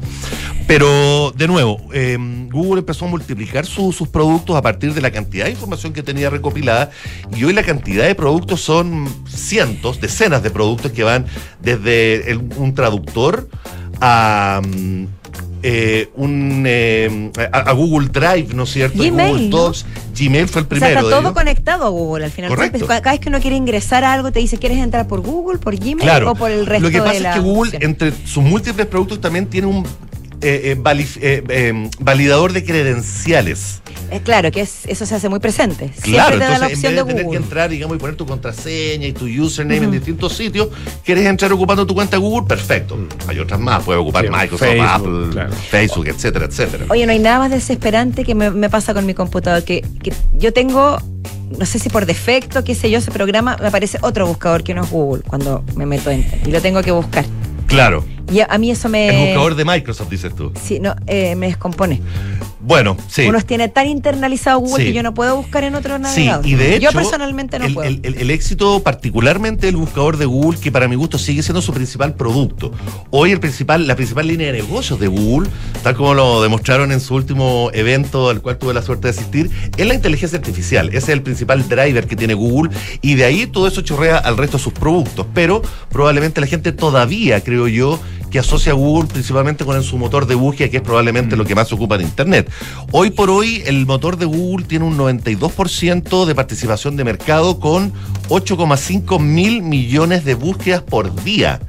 Pero, 0.66 1.32
de 1.34 1.48
nuevo, 1.48 1.80
eh, 1.94 2.18
Google 2.50 2.80
empezó 2.80 3.06
a 3.06 3.08
multiplicar 3.08 3.64
su- 3.64 3.90
sus 3.92 4.08
productos 4.08 4.54
a 4.54 4.60
partir 4.60 4.92
de 4.92 5.00
la 5.00 5.10
cantidad 5.10 5.46
de 5.46 5.52
información 5.52 5.94
que 5.94 6.02
tenía 6.02 6.28
recopilada 6.28 6.90
y 7.34 7.42
hoy 7.44 7.54
la 7.54 7.62
cantidad 7.62 8.04
de 8.06 8.14
productos 8.14 8.60
son 8.60 9.08
cientos, 9.26 9.98
decenas 10.00 10.42
de 10.42 10.50
productos 10.50 10.92
que 10.92 11.04
van 11.04 11.24
desde 11.62 12.36
un 12.56 12.74
traductor 12.74 13.48
a... 14.00 14.60
eh, 15.70 16.08
un 16.16 16.64
eh, 16.66 17.30
a, 17.52 17.58
a 17.58 17.72
Google 17.72 18.08
Drive, 18.08 18.54
¿no 18.54 18.62
es 18.62 18.70
cierto? 18.72 18.96
Gmail, 19.02 19.28
Google 19.32 19.48
¿no? 19.50 19.56
Docs. 19.58 19.84
Gmail 20.18 20.48
fue 20.48 20.62
el 20.62 20.66
O 20.66 20.68
sea, 20.68 20.68
primero. 20.68 20.88
está 20.94 21.02
de 21.02 21.10
todo 21.10 21.20
ellos. 21.20 21.32
conectado 21.32 21.84
a 21.84 21.88
Google 21.90 22.24
al 22.24 22.30
final. 22.30 22.50
Correcto. 22.50 22.86
Cada 22.86 23.10
vez 23.12 23.20
que 23.20 23.28
uno 23.28 23.40
quiere 23.40 23.56
ingresar 23.56 24.02
a 24.04 24.12
algo, 24.14 24.32
te 24.32 24.40
dice, 24.40 24.56
¿quieres 24.58 24.78
entrar 24.78 25.06
por 25.06 25.20
Google, 25.20 25.58
por 25.58 25.76
Gmail 25.76 25.98
Claro. 25.98 26.30
o 26.30 26.34
por 26.34 26.50
el 26.50 26.64
resto 26.66 26.86
Lo 26.86 26.90
que 26.90 26.98
pasa 26.98 27.12
de 27.12 27.20
la 27.20 27.30
es 27.30 27.36
que 27.36 27.42
Google, 27.42 27.78
entre 27.82 28.12
sus 28.24 28.42
múltiples 28.42 28.86
productos, 28.86 29.20
también 29.20 29.46
tiene 29.46 29.66
un 29.66 29.84
eh, 30.40 30.60
eh, 30.72 30.76
vali- 30.78 31.06
eh, 31.20 31.42
eh, 31.48 31.90
validador 32.00 32.52
de 32.52 32.64
credenciales. 32.64 33.80
Eh, 34.10 34.20
claro, 34.24 34.50
que 34.50 34.62
es, 34.62 34.86
eso 34.86 35.04
se 35.04 35.14
hace 35.14 35.28
muy 35.28 35.38
presente. 35.38 35.90
Claro, 36.00 36.28
Siempre 36.28 36.38
te 36.38 36.38
da 36.38 36.48
la 36.50 36.54
entonces 36.66 36.70
en 36.70 36.74
opción 36.74 36.94
vez 36.94 37.04
de 37.06 37.12
de 37.12 37.14
tener 37.18 37.30
que 37.30 37.36
entrar, 37.36 37.70
digamos, 37.70 37.96
y 37.96 38.00
poner 38.00 38.16
tu 38.16 38.24
contraseña 38.24 39.06
y 39.06 39.12
tu 39.12 39.26
username 39.26 39.84
en 39.84 39.90
distintos 39.90 40.34
sitios, 40.34 40.68
quieres 41.04 41.26
entrar 41.26 41.52
ocupando 41.52 41.86
tu 41.86 41.94
cuenta 41.94 42.16
Google, 42.16 42.46
perfecto. 42.46 42.96
Hay 43.26 43.38
otras 43.38 43.60
más, 43.60 43.82
puedes 43.82 44.00
ocupar 44.00 44.24
Sí, 44.24 44.30
Microsoft, 44.30 44.60
Facebook, 44.68 44.88
Apple, 44.88 45.28
claro. 45.32 45.52
Facebook, 45.70 46.06
etcétera, 46.08 46.46
etcétera. 46.46 46.84
Oye, 46.88 47.04
no 47.04 47.12
hay 47.12 47.18
nada 47.18 47.38
más 47.40 47.50
desesperante 47.50 48.24
que 48.24 48.34
me, 48.34 48.50
me 48.50 48.70
pasa 48.70 48.94
con 48.94 49.04
mi 49.04 49.12
computador. 49.12 49.62
Que, 49.64 49.82
que 50.02 50.12
yo 50.38 50.52
tengo, 50.54 50.98
no 51.58 51.66
sé 51.66 51.78
si 51.78 51.90
por 51.90 52.06
defecto, 52.06 52.64
qué 52.64 52.74
sé 52.74 52.90
yo, 52.90 52.98
ese 52.98 53.10
programa, 53.10 53.58
me 53.60 53.68
aparece 53.68 53.98
otro 54.00 54.26
buscador 54.26 54.62
que 54.64 54.72
no 54.72 54.84
es 54.84 54.90
Google 54.90 55.22
cuando 55.26 55.62
me 55.76 55.84
meto 55.84 56.10
en 56.10 56.24
y 56.46 56.50
lo 56.50 56.62
tengo 56.62 56.80
que 56.82 56.92
buscar. 56.92 57.26
Claro. 57.66 58.04
Y 58.30 58.40
a, 58.40 58.58
mí 58.58 58.70
eso 58.70 58.88
me. 58.88 59.08
El 59.08 59.26
buscador 59.28 59.54
de 59.54 59.64
Microsoft, 59.64 60.08
dices 60.10 60.34
tú. 60.34 60.52
Sí, 60.62 60.80
no, 60.80 60.94
eh, 61.06 61.34
me 61.36 61.46
descompone. 61.46 62.00
Bueno, 62.60 62.96
sí. 63.08 63.22
Uno 63.26 63.40
tiene 63.40 63.68
tan 63.68 63.86
internalizado 63.86 64.58
Google 64.58 64.84
Sí. 64.84 64.90
que 64.90 64.92
yo 64.96 65.02
no 65.02 65.14
puedo 65.14 65.36
buscar 65.36 65.64
en 65.64 65.74
otro 65.74 65.96
Sí, 65.96 66.02
navegador. 66.02 66.46
y 66.46 66.54
de 66.54 66.74
hecho, 66.76 66.90
yo 66.90 66.92
personalmente 66.92 67.58
no 67.58 67.64
el, 67.64 67.72
puedo. 67.74 67.88
el- 67.88 68.00
el- 68.02 68.16
el 68.16 68.30
éxito 68.30 68.82
particularmente 68.82 69.66
del 69.66 69.76
buscador 69.76 70.18
de 70.18 70.26
Google, 70.26 70.58
que 70.60 70.70
para 70.70 70.86
mi 70.88 70.96
gusto 70.96 71.16
sigue 71.18 71.42
siendo 71.42 71.62
su 71.62 71.72
principal 71.72 72.14
producto. 72.14 72.72
Hoy 73.10 73.30
el 73.32 73.40
principal, 73.40 73.86
la 73.86 73.96
principal 73.96 74.26
línea 74.26 74.48
de 74.52 74.60
negocios 74.60 75.00
de 75.00 75.06
Google, 75.06 75.48
tal 75.82 75.94
como 75.94 76.12
lo 76.14 76.42
demostraron 76.42 76.92
en 76.92 77.00
su 77.00 77.14
último 77.14 77.70
evento 77.72 78.28
al 78.28 78.42
cual 78.42 78.58
tuve 78.58 78.74
la 78.74 78.82
suerte 78.82 79.06
de 79.08 79.10
asistir, 79.12 79.50
es 79.76 79.86
la 79.86 79.94
inteligencia 79.94 80.36
artificial. 80.38 80.88
Ese 80.88 80.98
es 80.98 81.08
el 81.10 81.22
principal 81.22 81.66
driver 81.68 82.06
que 82.06 82.16
tiene 82.16 82.34
Google 82.34 82.70
y 83.00 83.14
de 83.14 83.24
ahí 83.24 83.46
todo 83.46 83.68
eso 83.68 83.80
chorrea 83.80 84.18
al 84.18 84.36
resto 84.36 84.58
de 84.58 84.64
sus 84.64 84.72
productos. 84.74 85.26
Pero 85.32 85.62
probablemente 85.90 86.40
la 86.40 86.46
gente 86.48 86.72
todavía, 86.72 87.40
creo 87.40 87.66
yo, 87.68 87.98
que 88.30 88.38
asocia 88.38 88.72
a 88.72 88.74
Google 88.74 89.08
principalmente 89.08 89.64
con 89.64 89.82
su 89.82 89.98
motor 89.98 90.26
de 90.26 90.34
búsqueda, 90.34 90.68
que 90.68 90.78
es 90.78 90.82
probablemente 90.82 91.36
lo 91.36 91.44
que 91.44 91.54
más 91.54 91.68
se 91.68 91.74
ocupa 91.74 91.96
en 91.96 92.02
Internet. 92.02 92.50
Hoy 92.92 93.10
por 93.10 93.30
hoy, 93.30 93.62
el 93.66 93.86
motor 93.86 94.16
de 94.16 94.26
Google 94.26 94.66
tiene 94.66 94.84
un 94.84 94.96
92% 94.96 96.26
de 96.26 96.34
participación 96.34 96.96
de 96.96 97.04
mercado 97.04 97.60
con 97.60 97.92
8,5 98.28 99.20
mil 99.20 99.62
millones 99.62 100.24
de 100.24 100.34
búsquedas 100.34 100.82
por 100.82 101.14
día. 101.24 101.60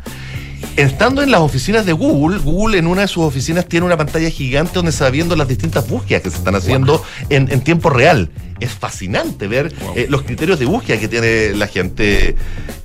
Estando 0.76 1.22
en 1.22 1.32
las 1.32 1.42
oficinas 1.42 1.86
de 1.86 1.94
Google, 1.94 2.40
Google 2.40 2.78
en 2.78 2.88
una 2.88 3.02
de 3.02 3.08
sus 3.08 3.24
oficinas 3.24 3.66
tiene 3.66 3.86
una 3.86 3.98
pantalla 3.98 4.30
gigante 4.30 4.74
donde 4.76 4.92
se 4.92 5.04
va 5.04 5.10
viendo 5.10 5.36
las 5.36 5.48
distintas 5.48 5.88
búsquedas 5.90 6.24
que 6.24 6.30
se 6.30 6.38
están 6.38 6.56
haciendo 6.56 7.04
en, 7.30 7.52
en 7.52 7.62
tiempo 7.62 7.90
real. 7.90 8.30
Es 8.60 8.72
fascinante 8.72 9.48
ver 9.48 9.74
eh, 9.96 10.08
los 10.10 10.24
criterios 10.24 10.60
de 10.60 10.66
búsqueda 10.66 11.00
que 11.00 11.08
tiene 11.08 11.56
la 11.56 11.68
gente 11.68 12.36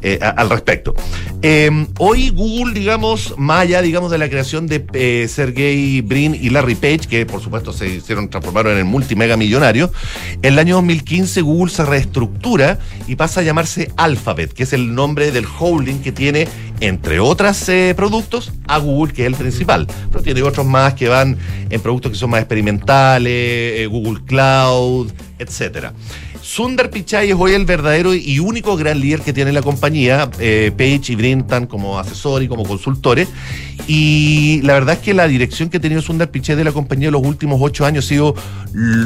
eh, 0.02 0.18
a- 0.22 0.28
al 0.30 0.50
respecto. 0.50 0.94
Eh, 1.42 1.86
hoy 1.98 2.30
Google, 2.30 2.74
digamos, 2.74 3.34
más 3.36 3.60
allá, 3.62 3.82
digamos, 3.82 4.10
de 4.10 4.18
la 4.18 4.28
creación 4.28 4.66
de 4.66 4.84
eh, 4.92 5.26
Sergey 5.28 6.00
Brin 6.00 6.34
y 6.34 6.50
Larry 6.50 6.74
Page, 6.74 7.00
que 7.08 7.26
por 7.26 7.40
supuesto 7.42 7.72
se 7.72 7.88
hicieron, 7.88 8.28
transformaron 8.28 8.72
en 8.72 8.78
el 8.78 8.84
multimega 8.84 9.36
millonario, 9.36 9.90
en 10.42 10.52
el 10.52 10.58
año 10.58 10.76
2015 10.76 11.40
Google 11.42 11.72
se 11.72 11.84
reestructura 11.84 12.78
y 13.06 13.16
pasa 13.16 13.40
a 13.40 13.42
llamarse 13.42 13.90
Alphabet, 13.96 14.52
que 14.52 14.62
es 14.64 14.72
el 14.72 14.94
nombre 14.94 15.30
del 15.32 15.46
holding 15.58 16.00
que 16.00 16.12
tiene, 16.12 16.48
entre 16.80 17.20
otras 17.20 17.68
eh, 17.68 17.94
productos, 17.96 18.52
a 18.66 18.78
Google, 18.78 19.12
que 19.12 19.22
es 19.22 19.26
el 19.28 19.34
principal. 19.34 19.86
Pero 20.10 20.22
tiene 20.22 20.42
otros 20.42 20.66
más 20.66 20.94
que 20.94 21.08
van 21.08 21.36
en 21.70 21.80
productos 21.80 22.12
que 22.12 22.18
son 22.18 22.30
más 22.30 22.40
experimentales, 22.40 23.32
eh, 23.32 23.86
Google 23.90 24.24
Cloud, 24.24 25.12
etcétera. 25.38 25.92
Sundar 26.44 26.90
Pichai 26.90 27.30
es 27.30 27.36
hoy 27.38 27.52
el 27.52 27.64
verdadero 27.64 28.14
y 28.14 28.38
único 28.38 28.76
gran 28.76 29.00
líder 29.00 29.22
que 29.22 29.32
tiene 29.32 29.50
la 29.50 29.62
compañía. 29.62 30.30
Eh, 30.38 30.72
Page 30.76 31.12
y 31.12 31.14
Brin 31.16 31.40
están 31.40 31.66
como 31.66 31.98
asesores 31.98 32.44
y 32.44 32.48
como 32.48 32.64
consultores. 32.64 33.28
Y 33.88 34.60
la 34.62 34.74
verdad 34.74 34.96
es 34.96 35.00
que 35.00 35.14
la 35.14 35.26
dirección 35.26 35.70
que 35.70 35.78
ha 35.78 35.80
tenido 35.80 36.02
Sundar 36.02 36.30
Pichai 36.30 36.54
de 36.54 36.62
la 36.62 36.72
compañía 36.72 37.08
en 37.08 37.14
los 37.14 37.22
últimos 37.22 37.58
ocho 37.62 37.86
años 37.86 38.04
ha 38.04 38.08
sido 38.08 38.34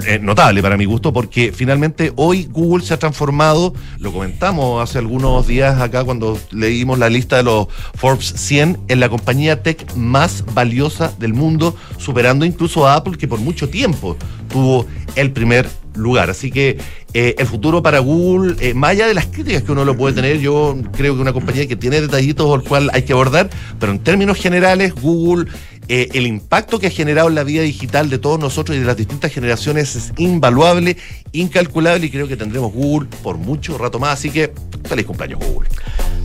eh, 0.08 0.18
notable 0.20 0.62
para 0.62 0.76
mi 0.76 0.84
gusto, 0.84 1.12
porque 1.12 1.52
finalmente 1.52 2.12
hoy 2.16 2.48
Google 2.50 2.84
se 2.84 2.94
ha 2.94 2.98
transformado, 2.98 3.72
lo 4.00 4.12
comentamos 4.12 4.82
hace 4.82 4.98
algunos 4.98 5.46
días 5.46 5.80
acá 5.80 6.02
cuando 6.02 6.40
leímos 6.50 6.98
la 6.98 7.08
lista 7.08 7.36
de 7.36 7.44
los 7.44 7.68
Forbes 7.94 8.34
100, 8.34 8.78
en 8.88 8.98
la 8.98 9.08
compañía 9.08 9.62
tech 9.62 9.94
más 9.94 10.44
valiosa 10.54 11.12
del 11.20 11.34
mundo, 11.34 11.76
superando 11.98 12.44
incluso 12.44 12.88
a 12.88 12.96
Apple, 12.96 13.16
que 13.16 13.28
por 13.28 13.38
mucho 13.38 13.68
tiempo 13.68 14.16
tuvo 14.48 14.86
el 15.14 15.30
primer 15.30 15.68
lugar. 15.98 16.30
Así 16.30 16.50
que 16.50 16.78
eh, 17.14 17.34
el 17.38 17.46
futuro 17.46 17.82
para 17.82 17.98
Google, 17.98 18.56
eh, 18.60 18.74
más 18.74 18.90
allá 18.90 19.06
de 19.06 19.14
las 19.14 19.26
críticas 19.26 19.62
que 19.62 19.72
uno 19.72 19.84
lo 19.84 19.96
puede 19.96 20.14
tener, 20.14 20.38
yo 20.38 20.76
creo 20.92 21.14
que 21.14 21.20
una 21.20 21.32
compañía 21.32 21.66
que 21.66 21.76
tiene 21.76 22.00
detallitos 22.00 22.52
al 22.52 22.62
cual 22.62 22.90
hay 22.92 23.02
que 23.02 23.12
abordar, 23.12 23.50
pero 23.78 23.92
en 23.92 23.98
términos 23.98 24.38
generales, 24.38 24.94
Google, 24.94 25.50
eh, 25.90 26.10
el 26.12 26.26
impacto 26.26 26.78
que 26.78 26.88
ha 26.88 26.90
generado 26.90 27.28
en 27.28 27.34
la 27.34 27.44
vida 27.44 27.62
digital 27.62 28.10
de 28.10 28.18
todos 28.18 28.38
nosotros 28.38 28.76
y 28.76 28.80
de 28.80 28.86
las 28.86 28.96
distintas 28.96 29.32
generaciones 29.32 29.96
es 29.96 30.12
invaluable, 30.18 30.98
incalculable 31.32 32.06
y 32.06 32.10
creo 32.10 32.28
que 32.28 32.36
tendremos 32.36 32.72
Google 32.74 33.08
por 33.22 33.38
mucho 33.38 33.78
rato 33.78 33.98
más. 33.98 34.18
Así 34.18 34.30
que 34.30 34.52
feliz 34.84 35.06
cumpleaños 35.06 35.40
Google. 35.40 35.70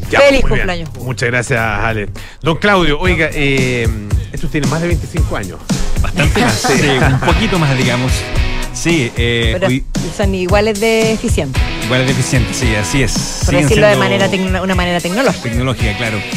Ya, 0.09 0.19
Feliz 0.19 0.41
cumpleaños. 0.41 0.89
Muchas 0.99 1.29
gracias, 1.29 1.61
Ale. 1.61 2.09
Don 2.41 2.57
Claudio, 2.57 2.99
oiga, 2.99 3.29
eh, 3.33 3.87
estos 4.33 4.51
tienen 4.51 4.69
más 4.69 4.81
de 4.81 4.87
25 4.89 5.37
años. 5.37 5.59
Bastante 6.01 6.41
más. 6.41 6.53
Sí, 6.67 6.89
un 7.11 7.19
poquito 7.21 7.57
más, 7.57 7.77
digamos. 7.77 8.11
Sí, 8.73 9.11
eh, 9.15 9.51
Pero 9.53 9.67
hoy- 9.67 9.83
son 10.17 10.33
iguales 10.35 10.79
de 10.79 11.13
eficientes. 11.13 11.61
igual 11.85 12.01
es 12.01 12.07
deficiente, 12.07 12.53
sí, 12.53 12.75
así 12.75 13.03
es. 13.03 13.13
Por 13.13 13.49
Siguen 13.49 13.63
decirlo 13.63 13.87
de 13.87 13.95
manera 13.95 14.29
una 14.61 14.75
manera 14.75 14.99
tecnológica. 14.99 15.43
tecnológica, 15.43 15.97
claro. 15.97 16.17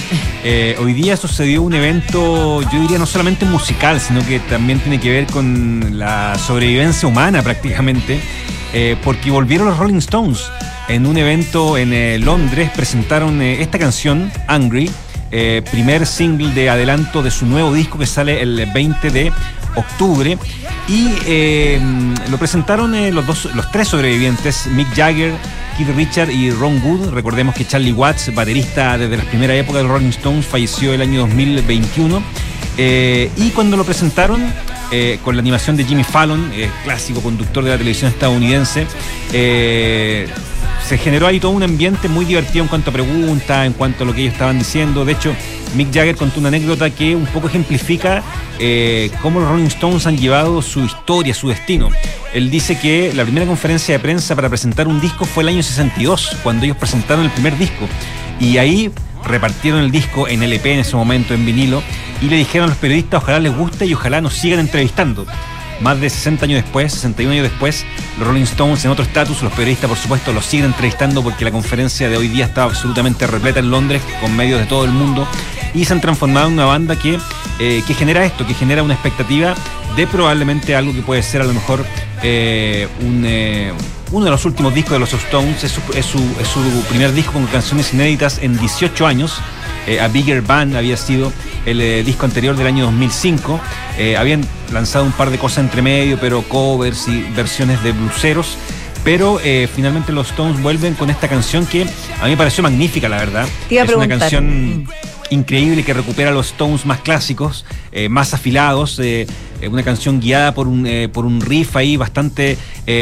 Eh, 0.48 0.76
hoy 0.78 0.92
día 0.92 1.16
sucedió 1.16 1.60
un 1.62 1.74
evento, 1.74 2.62
yo 2.70 2.80
diría 2.80 2.98
no 2.98 3.06
solamente 3.06 3.44
musical, 3.44 4.00
sino 4.00 4.24
que 4.24 4.38
también 4.38 4.78
tiene 4.78 5.00
que 5.00 5.10
ver 5.10 5.26
con 5.26 5.98
la 5.98 6.38
sobrevivencia 6.38 7.08
humana 7.08 7.42
prácticamente, 7.42 8.20
eh, 8.72 8.94
porque 9.02 9.32
volvieron 9.32 9.66
los 9.66 9.76
Rolling 9.76 9.96
Stones. 9.96 10.44
En 10.86 11.04
un 11.06 11.16
evento 11.16 11.76
en 11.76 11.92
eh, 11.92 12.18
Londres 12.20 12.70
presentaron 12.76 13.42
esta 13.42 13.76
canción, 13.80 14.30
Angry, 14.46 14.88
eh, 15.30 15.62
primer 15.70 16.06
single 16.06 16.52
de 16.54 16.70
adelanto 16.70 17.22
de 17.22 17.30
su 17.30 17.46
nuevo 17.46 17.72
disco 17.72 17.98
que 17.98 18.06
sale 18.06 18.42
el 18.42 18.70
20 18.72 19.10
de 19.10 19.32
octubre. 19.76 20.38
Y 20.88 21.10
eh, 21.26 21.80
lo 22.30 22.38
presentaron 22.38 22.94
eh, 22.94 23.10
los, 23.10 23.26
dos, 23.26 23.48
los 23.54 23.70
tres 23.70 23.88
sobrevivientes, 23.88 24.66
Mick 24.68 24.88
Jagger, 24.94 25.32
Keith 25.76 25.88
Richard 25.96 26.30
y 26.30 26.50
Ron 26.50 26.80
Wood. 26.82 27.10
Recordemos 27.10 27.54
que 27.54 27.64
Charlie 27.64 27.92
Watts, 27.92 28.34
baterista 28.34 28.96
desde 28.96 29.16
las 29.16 29.26
primeras 29.26 29.56
épocas 29.56 29.82
de 29.82 29.88
Rolling 29.88 30.08
Stones, 30.08 30.46
falleció 30.46 30.92
el 30.92 31.02
año 31.02 31.20
2021. 31.20 32.22
Eh, 32.78 33.30
y 33.36 33.50
cuando 33.50 33.76
lo 33.76 33.84
presentaron, 33.84 34.42
eh, 34.92 35.18
con 35.24 35.34
la 35.34 35.40
animación 35.40 35.76
de 35.76 35.84
Jimmy 35.84 36.04
Fallon, 36.04 36.50
eh, 36.52 36.70
clásico 36.84 37.20
conductor 37.20 37.64
de 37.64 37.70
la 37.70 37.78
televisión 37.78 38.10
estadounidense, 38.10 38.86
eh, 39.32 40.28
se 40.86 40.98
generó 40.98 41.26
ahí 41.26 41.40
todo 41.40 41.50
un 41.50 41.64
ambiente 41.64 42.08
muy 42.08 42.24
divertido 42.24 42.62
en 42.62 42.68
cuanto 42.68 42.90
a 42.90 42.92
preguntas, 42.92 43.66
en 43.66 43.72
cuanto 43.72 44.04
a 44.04 44.06
lo 44.06 44.14
que 44.14 44.22
ellos 44.22 44.34
estaban 44.34 44.58
diciendo. 44.58 45.04
De 45.04 45.12
hecho, 45.12 45.34
Mick 45.74 45.92
Jagger 45.92 46.14
contó 46.14 46.38
una 46.38 46.48
anécdota 46.48 46.88
que 46.90 47.16
un 47.16 47.26
poco 47.26 47.48
ejemplifica 47.48 48.22
cómo 49.20 49.40
los 49.40 49.48
Rolling 49.48 49.66
Stones 49.66 50.06
han 50.06 50.16
llevado 50.16 50.62
su 50.62 50.84
historia, 50.84 51.34
su 51.34 51.48
destino. 51.48 51.90
Él 52.32 52.50
dice 52.50 52.78
que 52.78 53.12
la 53.14 53.24
primera 53.24 53.46
conferencia 53.46 53.94
de 53.94 53.98
prensa 53.98 54.36
para 54.36 54.48
presentar 54.48 54.86
un 54.86 55.00
disco 55.00 55.24
fue 55.24 55.42
el 55.42 55.48
año 55.48 55.62
62, 55.62 56.36
cuando 56.44 56.64
ellos 56.64 56.76
presentaron 56.76 57.24
el 57.24 57.30
primer 57.32 57.58
disco. 57.58 57.88
Y 58.40 58.58
ahí 58.58 58.90
repartieron 59.24 59.80
el 59.80 59.90
disco 59.90 60.28
en 60.28 60.42
LP 60.42 60.74
en 60.74 60.80
ese 60.80 60.96
momento, 60.96 61.34
en 61.34 61.44
vinilo, 61.44 61.82
y 62.20 62.26
le 62.26 62.36
dijeron 62.36 62.66
a 62.66 62.68
los 62.68 62.78
periodistas 62.78 63.22
ojalá 63.22 63.40
les 63.40 63.56
guste 63.56 63.86
y 63.86 63.94
ojalá 63.94 64.20
nos 64.20 64.34
sigan 64.34 64.60
entrevistando. 64.60 65.26
Más 65.80 66.00
de 66.00 66.08
60 66.08 66.46
años 66.46 66.62
después, 66.62 66.92
61 66.92 67.32
años 67.32 67.42
después, 67.50 67.84
los 68.18 68.26
Rolling 68.26 68.44
Stones 68.44 68.82
en 68.86 68.90
otro 68.90 69.04
estatus, 69.04 69.42
los 69.42 69.52
periodistas 69.52 69.90
por 69.90 69.98
supuesto 69.98 70.32
los 70.32 70.46
siguen 70.46 70.66
entrevistando 70.66 71.22
porque 71.22 71.44
la 71.44 71.50
conferencia 71.50 72.08
de 72.08 72.16
hoy 72.16 72.28
día 72.28 72.46
está 72.46 72.62
absolutamente 72.62 73.26
repleta 73.26 73.60
en 73.60 73.70
Londres 73.70 74.00
con 74.22 74.34
medios 74.34 74.58
de 74.58 74.66
todo 74.66 74.86
el 74.86 74.92
mundo 74.92 75.28
y 75.74 75.84
se 75.84 75.92
han 75.92 76.00
transformado 76.00 76.46
en 76.46 76.54
una 76.54 76.64
banda 76.64 76.96
que, 76.96 77.18
eh, 77.58 77.82
que 77.86 77.92
genera 77.92 78.24
esto, 78.24 78.46
que 78.46 78.54
genera 78.54 78.82
una 78.82 78.94
expectativa 78.94 79.54
de 79.96 80.06
probablemente 80.06 80.74
algo 80.74 80.94
que 80.94 81.02
puede 81.02 81.22
ser 81.22 81.42
a 81.42 81.44
lo 81.44 81.52
mejor 81.52 81.84
eh, 82.22 82.88
un, 83.00 83.24
eh, 83.26 83.72
uno 84.12 84.24
de 84.24 84.30
los 84.30 84.44
últimos 84.44 84.72
discos 84.74 84.92
de 84.92 84.98
los 85.00 85.12
Stones, 85.12 85.64
es 85.64 85.72
su, 85.72 85.80
es 85.96 86.06
su- 86.06 86.36
es 86.40 86.46
su 86.48 86.60
primer 86.88 87.12
disco 87.12 87.32
con 87.32 87.46
canciones 87.46 87.92
inéditas 87.92 88.38
en 88.42 88.56
18 88.58 89.06
años. 89.06 89.38
eh, 89.88 90.00
A 90.00 90.08
Bigger 90.08 90.42
Band 90.42 90.74
había 90.76 90.96
sido 90.96 91.32
el 91.64 91.80
eh, 91.80 92.02
disco 92.04 92.24
anterior 92.26 92.56
del 92.56 92.66
año 92.66 92.84
2005. 92.86 93.60
Eh, 93.98 94.16
habían 94.16 94.44
lanzado 94.72 95.04
un 95.04 95.12
par 95.12 95.30
de 95.30 95.38
cosas 95.38 95.58
entre 95.58 95.80
medio, 95.82 96.18
pero 96.20 96.42
covers 96.42 97.06
y 97.08 97.22
versiones 97.36 97.82
de 97.84 97.92
bluseros. 97.92 98.56
Pero 99.04 99.38
finalmente 99.72 100.10
los 100.12 100.30
Stones 100.30 100.60
vuelven 100.60 100.94
con 100.94 101.10
esta 101.10 101.28
canción 101.28 101.64
que 101.64 101.82
a 102.20 102.24
mí 102.24 102.30
me 102.30 102.36
pareció 102.36 102.64
magnífica, 102.64 103.08
la 103.08 103.18
verdad. 103.18 103.46
Te 103.68 103.76
iba 103.76 103.82
a 103.84 103.86
es 103.86 103.94
una 103.94 104.08
canción 104.18 104.88
increíble 105.30 105.84
que 105.84 105.92
recupera 105.92 106.30
los 106.30 106.46
Stones 106.48 106.86
más 106.86 107.00
clásicos, 107.00 107.64
eh, 107.92 108.08
más 108.08 108.34
afilados, 108.34 108.98
eh, 108.98 109.26
eh, 109.60 109.68
una 109.68 109.82
canción 109.82 110.20
guiada 110.20 110.52
por 110.52 110.68
un, 110.68 110.88
por 111.12 111.24
un 111.24 111.40
riff 111.40 111.76
ahí 111.76 111.96
bastante, 111.96 112.58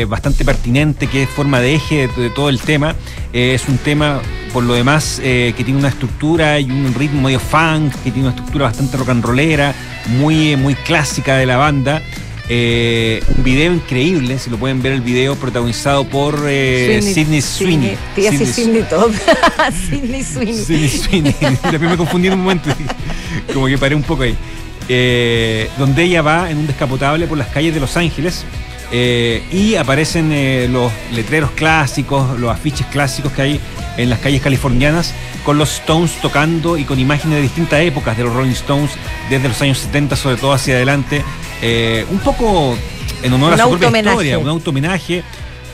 bastante 0.08 0.44
pertinente, 0.44 1.06
que 1.08 1.24
es 1.24 1.28
forma 1.28 1.60
de 1.60 1.74
eje 1.74 2.08
de, 2.08 2.30
todo 2.30 2.48
el 2.48 2.60
tema. 2.60 2.94
Es 3.32 3.68
un 3.68 3.78
tema, 3.78 4.20
por 4.52 4.62
lo 4.62 4.74
demás, 4.74 5.20
que 5.20 5.54
tiene 5.56 5.76
una 5.76 5.88
estructura 5.88 6.60
y 6.60 6.70
un 6.70 6.94
ritmo 6.94 7.22
medio 7.22 7.40
funk, 7.40 7.92
que 8.04 8.10
tiene 8.10 8.28
una 8.28 8.30
estructura 8.30 8.66
bastante 8.66 8.96
rock 8.96 9.08
and 9.08 9.24
rollera, 9.24 9.74
muy, 10.06 10.56
muy 10.56 10.74
clásica 10.74 11.36
de 11.36 11.46
la 11.46 11.56
banda. 11.56 12.02
Eh, 12.48 13.22
un 13.38 13.42
video 13.42 13.72
increíble, 13.72 14.38
si 14.38 14.50
lo 14.50 14.58
pueden 14.58 14.82
ver 14.82 14.92
el 14.92 15.00
video, 15.00 15.34
protagonizado 15.34 16.04
por 16.04 16.38
eh, 16.46 17.00
Sidney 17.02 17.40
Sweeney. 17.40 17.96
Sidney 18.14 18.82
Todd. 18.82 19.12
Sidney 19.88 20.22
Sweeney. 20.22 20.54
Sidney 20.54 20.88
Sweeney. 20.88 21.32
También 21.62 21.90
me 21.92 21.96
confundí 21.96 22.28
en 22.28 22.34
un 22.34 22.40
momento. 22.40 22.70
Como 23.52 23.66
que 23.66 23.78
paré 23.78 23.94
un 23.94 24.02
poco 24.02 24.24
ahí. 24.24 24.36
Eh, 24.88 25.70
donde 25.78 26.02
ella 26.02 26.20
va 26.20 26.50
en 26.50 26.58
un 26.58 26.66
descapotable 26.66 27.26
por 27.26 27.38
las 27.38 27.48
calles 27.48 27.72
de 27.72 27.80
Los 27.80 27.96
Ángeles. 27.96 28.44
eh, 28.92 29.42
y 29.50 29.76
aparecen 29.76 30.70
los 30.70 30.92
letreros 31.12 31.50
clásicos, 31.52 32.38
los 32.38 32.50
afiches 32.50 32.86
clásicos 32.88 33.32
que 33.32 33.42
hay 33.42 33.60
en 33.96 34.10
las 34.10 34.18
calles 34.18 34.42
californianas, 34.42 35.14
con 35.44 35.56
los 35.56 35.72
Stones 35.78 36.12
tocando 36.20 36.76
y 36.76 36.84
con 36.84 36.98
imágenes 36.98 37.36
de 37.36 37.42
distintas 37.42 37.80
épocas 37.80 38.16
de 38.16 38.24
los 38.24 38.34
Rolling 38.34 38.52
Stones, 38.52 38.90
desde 39.30 39.48
los 39.48 39.60
años 39.62 39.78
70 39.78 40.16
sobre 40.16 40.36
todo 40.36 40.52
hacia 40.52 40.74
adelante. 40.74 41.24
Eh, 41.66 42.04
un 42.10 42.18
poco 42.18 42.76
en 43.22 43.32
honor 43.32 43.54
Un 43.54 43.60
a 43.60 43.64
su 43.64 43.78
propia 43.78 44.00
historia, 44.00 44.38
un 44.38 44.48
auto-homenaje. 44.48 45.24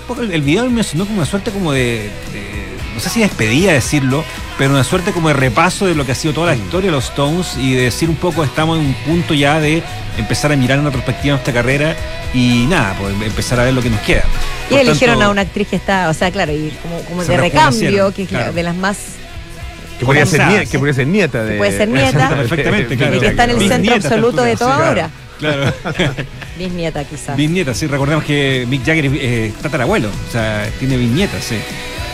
Un 0.03 0.07
poco 0.07 0.23
el, 0.23 0.33
el 0.33 0.43
video 0.43 0.71
me 0.71 0.85
sonó 0.85 1.05
como 1.05 1.19
una 1.19 1.27
suerte 1.27 1.51
como 1.51 1.73
de, 1.73 2.11
de- 2.33 2.61
no 2.95 3.01
sé 3.01 3.11
si 3.11 3.21
despedida 3.21 3.73
decirlo, 3.73 4.25
pero 4.59 4.71
una 4.71 4.85
suerte 4.85 5.13
como 5.13 5.29
de 5.29 5.35
repaso 5.35 5.87
de 5.87 5.95
lo 5.95 6.07
que 6.07 6.13
ha 6.13 6.15
sido 6.15 6.35
toda 6.35 6.49
la 6.49 6.57
historia 6.57 6.91
de 6.91 6.97
los 6.97 7.07
Stones 7.07 7.57
y 7.57 7.75
de 7.75 7.85
decir 7.85 8.09
un 8.09 8.17
poco 8.17 8.45
estamos 8.45 8.79
en 8.79 8.87
un 8.87 8.95
punto 8.95 9.35
ya 9.35 9.59
de 9.59 9.83
empezar 10.17 10.53
a 10.53 10.57
mirar 10.57 10.79
en 10.79 10.85
retrospectiva 10.85 11.33
nuestra 11.35 11.53
carrera 11.55 11.97
y 12.35 12.67
nada, 12.69 12.95
pues 13.01 13.15
empezar 13.23 13.59
a 13.59 13.65
ver 13.65 13.75
lo 13.75 13.83
que 13.83 13.91
nos 13.91 14.01
queda. 14.01 14.25
Y 14.71 14.75
eligieron 14.75 15.17
tanto, 15.17 15.27
a 15.27 15.31
una 15.31 15.41
actriz 15.43 15.69
que 15.69 15.77
está, 15.77 16.09
o 16.09 16.15
sea, 16.15 16.31
claro, 16.31 16.53
y 16.53 16.73
como, 16.83 17.01
como 17.03 17.25
de 17.25 17.37
recambio, 17.37 18.15
que 18.15 18.23
es 18.23 18.29
claro. 18.29 18.53
de 18.53 18.63
las 18.63 18.77
más. 18.77 18.99
Que 19.99 20.07
podría, 20.07 20.25
ser 20.25 20.69
que 20.69 20.79
podría 20.79 21.05
nieta 21.05 21.45
de. 21.45 21.59
puede 21.59 21.77
ser 21.77 21.89
nieta. 21.89 22.29
Perfectamente, 22.37 22.97
claro. 22.97 23.17
Y 23.17 23.21
que 23.21 23.27
está 23.27 23.45
en 23.45 23.51
el 23.51 23.69
centro 23.69 23.95
absoluto 23.95 24.43
de 24.43 24.57
toda 24.57 24.77
sí, 24.77 24.83
hora. 24.83 25.11
Claro. 25.41 25.73
Bisnieta, 26.59 27.05
quizás. 27.05 27.37
Bisnieta, 27.37 27.75
sí, 27.75 27.87
recordemos 27.87 28.25
que 28.25 28.67
Mick 28.69 28.85
Jagger 28.85 29.07
es 29.07 29.13
eh, 29.15 29.53
tatarabuelo, 29.63 30.09
o 30.09 30.33
sea, 30.33 30.69
tiene 30.79 30.97
bisnietas, 30.97 31.43
sí. 31.43 31.57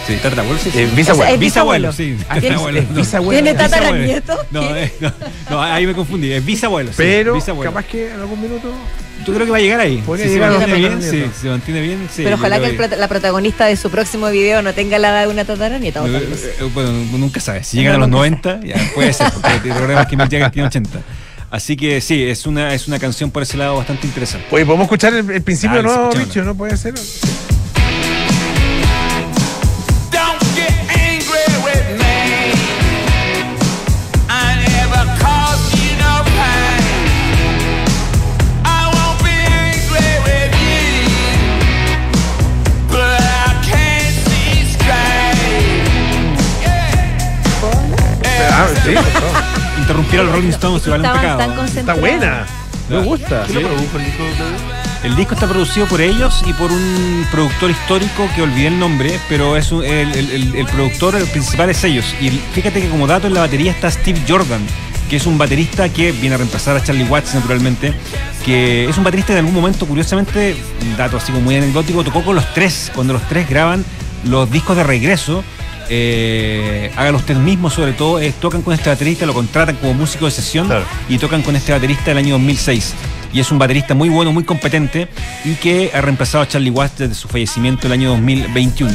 Sí, 0.06 0.14
tatarabuelo, 0.22 0.58
sí. 0.60 0.70
sí. 0.70 0.78
Eh, 0.78 0.88
bisabuelo. 0.94 1.22
O 1.24 1.26
sea, 1.26 1.34
es 1.34 1.40
bisabuelo, 1.40 1.88
bisabuelo. 1.88 1.92
sí. 1.92 2.16
Ah, 2.28 2.34
¿tiene- 2.34 2.48
tatarabuelo, 2.54 2.78
es 2.78 2.88
no. 2.90 2.94
bisabuelo? 2.96 3.42
¿Tiene 3.42 3.58
tataranieto? 3.58 4.46
No, 4.52 4.76
eh, 4.76 4.92
no, 5.00 5.12
no, 5.50 5.62
ahí 5.62 5.86
me 5.86 5.94
confundí, 5.94 6.32
es 6.32 6.44
bisabuelo. 6.44 6.90
sí, 6.92 6.96
Pero 6.98 7.34
bisabuelo. 7.34 7.72
capaz 7.72 7.86
que 7.86 8.12
en 8.12 8.20
algún 8.20 8.40
minuto. 8.40 8.72
¿Tú 9.24 9.34
creo 9.34 9.44
que 9.44 9.50
va 9.50 9.58
a 9.58 9.60
llegar 9.60 9.80
ahí? 9.80 10.00
Si 10.18 10.28
llegar 10.28 10.52
se 10.52 10.58
mantiene 10.58 10.78
bien, 10.78 11.02
sí, 11.02 11.24
se 11.40 11.48
mantiene 11.48 11.80
bien, 11.80 11.98
sí. 12.14 12.22
Pero 12.22 12.30
yo 12.30 12.34
ojalá 12.36 12.60
que 12.60 12.66
el 12.66 12.76
prota- 12.76 12.96
la 12.96 13.08
protagonista 13.08 13.66
de 13.66 13.74
su 13.76 13.90
próximo 13.90 14.28
video 14.30 14.62
no 14.62 14.72
tenga 14.72 15.00
la 15.00 15.08
edad 15.08 15.22
de 15.22 15.32
una 15.32 15.44
tataranieta. 15.44 16.00
o 16.00 16.04
tal 16.04 16.12
vez. 16.24 16.44
Eh, 16.60 16.70
Bueno, 16.72 16.92
nunca 17.18 17.40
sabes. 17.40 17.66
Si 17.66 17.78
llegan 17.78 17.96
a 17.96 17.98
los 17.98 18.08
90, 18.08 18.60
ya 18.62 18.76
puede 18.94 19.12
ser, 19.12 19.32
porque 19.32 19.58
recordemos 19.64 20.06
que 20.06 20.16
Mick 20.16 20.30
Jagger 20.30 20.50
tiene 20.52 20.68
80. 20.68 21.00
Así 21.56 21.74
que 21.74 22.02
sí, 22.02 22.22
es 22.22 22.44
una, 22.44 22.74
es 22.74 22.86
una 22.86 22.98
canción 22.98 23.30
por 23.30 23.42
ese 23.42 23.56
lado 23.56 23.76
bastante 23.76 24.06
interesante. 24.06 24.46
Oye, 24.50 24.66
¿podemos 24.66 24.84
escuchar 24.84 25.14
el, 25.14 25.30
el 25.30 25.40
principio 25.40 25.78
escuchémosla. 25.78 26.20
Richo? 26.20 26.44
¿No 26.44 26.54
puede 26.54 26.76
ser? 26.76 26.92
Rolling 50.32 50.48
Stones 50.50 50.82
igual 50.86 51.00
un 51.00 51.06
pecado. 51.20 51.38
Está 51.80 51.94
buena. 52.00 52.46
Me 52.88 52.98
gusta. 53.02 53.46
Sí. 53.48 53.52
El 55.02 55.16
disco 55.16 55.34
está 55.34 55.46
producido 55.48 55.86
por 55.86 56.00
ellos 56.00 56.42
y 56.46 56.52
por 56.52 56.70
un 56.72 57.26
productor 57.30 57.70
histórico 57.70 58.28
que 58.34 58.42
olvidé 58.42 58.68
el 58.68 58.78
nombre, 58.78 59.18
pero 59.28 59.56
es 59.56 59.70
un- 59.72 59.84
el, 59.84 60.12
el- 60.14 60.30
el- 60.30 60.54
el 60.56 60.66
productor 60.66 61.16
el 61.16 61.24
principal 61.26 61.70
es 61.70 61.82
ellos. 61.84 62.04
Y 62.20 62.30
fíjate 62.54 62.80
que 62.80 62.88
como 62.88 63.06
dato 63.06 63.26
en 63.26 63.34
la 63.34 63.40
batería 63.40 63.72
está 63.72 63.90
Steve 63.90 64.20
Jordan, 64.28 64.60
que 65.10 65.16
es 65.16 65.26
un 65.26 65.36
baterista 65.38 65.88
que 65.88 66.12
viene 66.12 66.34
a 66.34 66.38
reemplazar 66.38 66.76
a 66.76 66.82
Charlie 66.82 67.04
Watts 67.04 67.34
naturalmente, 67.34 67.92
que 68.44 68.88
es 68.88 68.96
un 68.96 69.04
baterista 69.04 69.28
que 69.28 69.32
en 69.34 69.38
algún 69.46 69.54
momento, 69.54 69.86
curiosamente, 69.86 70.56
un 70.82 70.96
dato 70.96 71.16
así 71.16 71.32
como 71.32 71.44
muy 71.44 71.56
anecdótico, 71.56 72.02
tocó 72.04 72.24
con 72.24 72.34
los 72.36 72.54
tres, 72.54 72.90
cuando 72.94 73.12
los 73.12 73.22
tres 73.28 73.48
graban 73.48 73.84
los 74.24 74.50
discos 74.50 74.76
de 74.76 74.84
regreso. 74.84 75.44
Eh, 75.88 76.90
hágalo 76.96 77.18
usted 77.18 77.36
mismo 77.36 77.70
sobre 77.70 77.92
todo, 77.92 78.18
eh, 78.18 78.34
tocan 78.40 78.62
con 78.62 78.74
este 78.74 78.88
baterista, 78.88 79.26
lo 79.26 79.34
contratan 79.34 79.76
como 79.76 79.94
músico 79.94 80.24
de 80.24 80.30
sesión 80.30 80.68
y 81.08 81.18
tocan 81.18 81.42
con 81.42 81.54
este 81.56 81.72
baterista 81.72 82.06
del 82.06 82.18
año 82.18 82.34
2006. 82.34 82.94
Y 83.32 83.40
es 83.40 83.50
un 83.50 83.58
baterista 83.58 83.94
muy 83.94 84.08
bueno, 84.08 84.32
muy 84.32 84.44
competente 84.44 85.08
y 85.44 85.54
que 85.54 85.90
ha 85.94 86.00
reemplazado 86.00 86.42
a 86.44 86.48
Charlie 86.48 86.70
Watts 86.70 86.98
desde 86.98 87.14
su 87.14 87.28
fallecimiento 87.28 87.86
el 87.86 87.92
año 87.92 88.10
2021. 88.10 88.92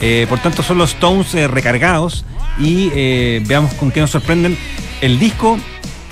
Eh, 0.00 0.26
por 0.28 0.40
tanto, 0.40 0.62
son 0.62 0.78
los 0.78 0.90
Stones 0.90 1.34
eh, 1.34 1.46
recargados 1.46 2.24
y 2.58 2.88
veamos 3.40 3.74
con 3.74 3.90
qué 3.90 4.00
nos 4.00 4.10
sorprenden. 4.10 4.56
El 5.00 5.18
disco 5.18 5.58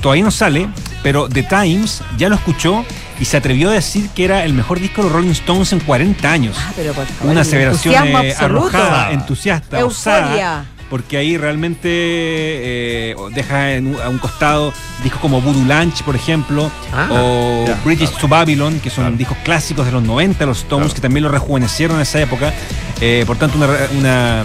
todavía 0.01 0.25
no 0.25 0.31
sale, 0.31 0.69
pero 1.03 1.29
The 1.29 1.45
Times 1.45 2.03
ya 2.17 2.29
lo 2.29 2.35
escuchó 2.35 2.85
y 3.21 3.25
se 3.25 3.37
atrevió 3.37 3.71
a 3.71 3.73
decir 3.73 4.09
que 4.11 4.25
era 4.25 4.45
el 4.45 4.53
mejor 4.55 4.81
disco 4.81 5.03
de 5.03 5.09
los 5.09 5.13
Rolling 5.17 5.31
Stones 5.33 5.73
en 5.73 5.81
40 5.81 6.31
años. 6.31 6.57
Ah, 6.59 6.73
pero 6.77 6.93
por 6.93 7.07
favor, 7.07 7.33
Una 7.33 7.41
aseveración 7.43 8.07
eh, 8.07 8.35
arrojada, 8.39 9.13
entusiasta, 9.13 9.79
Euforia. 9.79 10.19
osada, 10.23 10.65
porque 10.91 11.17
ahí 11.17 11.37
realmente 11.39 11.89
eh, 11.91 13.15
deja 13.35 13.73
en 13.75 13.97
a 14.03 14.09
un 14.09 14.19
costado 14.19 14.73
discos 15.03 15.21
como 15.21 15.41
Voodoo 15.41 15.65
Lunch, 15.65 16.03
por 16.03 16.15
ejemplo, 16.17 16.71
Ah, 16.93 17.09
o 17.11 17.65
ya, 17.67 17.81
British 17.85 18.11
to 18.13 18.29
Babylon, 18.29 18.79
que 18.81 18.91
son 18.91 19.17
discos 19.17 19.37
clásicos 19.45 19.87
de 19.87 19.93
los 19.93 20.03
90, 20.03 20.45
los 20.47 20.59
Stones, 20.59 20.93
que 20.95 21.01
también 21.01 21.25
lo 21.25 21.31
rejuvenecieron 21.31 21.97
en 21.97 22.03
esa 22.03 22.21
época. 22.21 22.53
Eh, 23.01 23.25
por 23.27 23.37
tanto, 23.37 23.57
una, 23.57 23.69
una, 23.99 24.45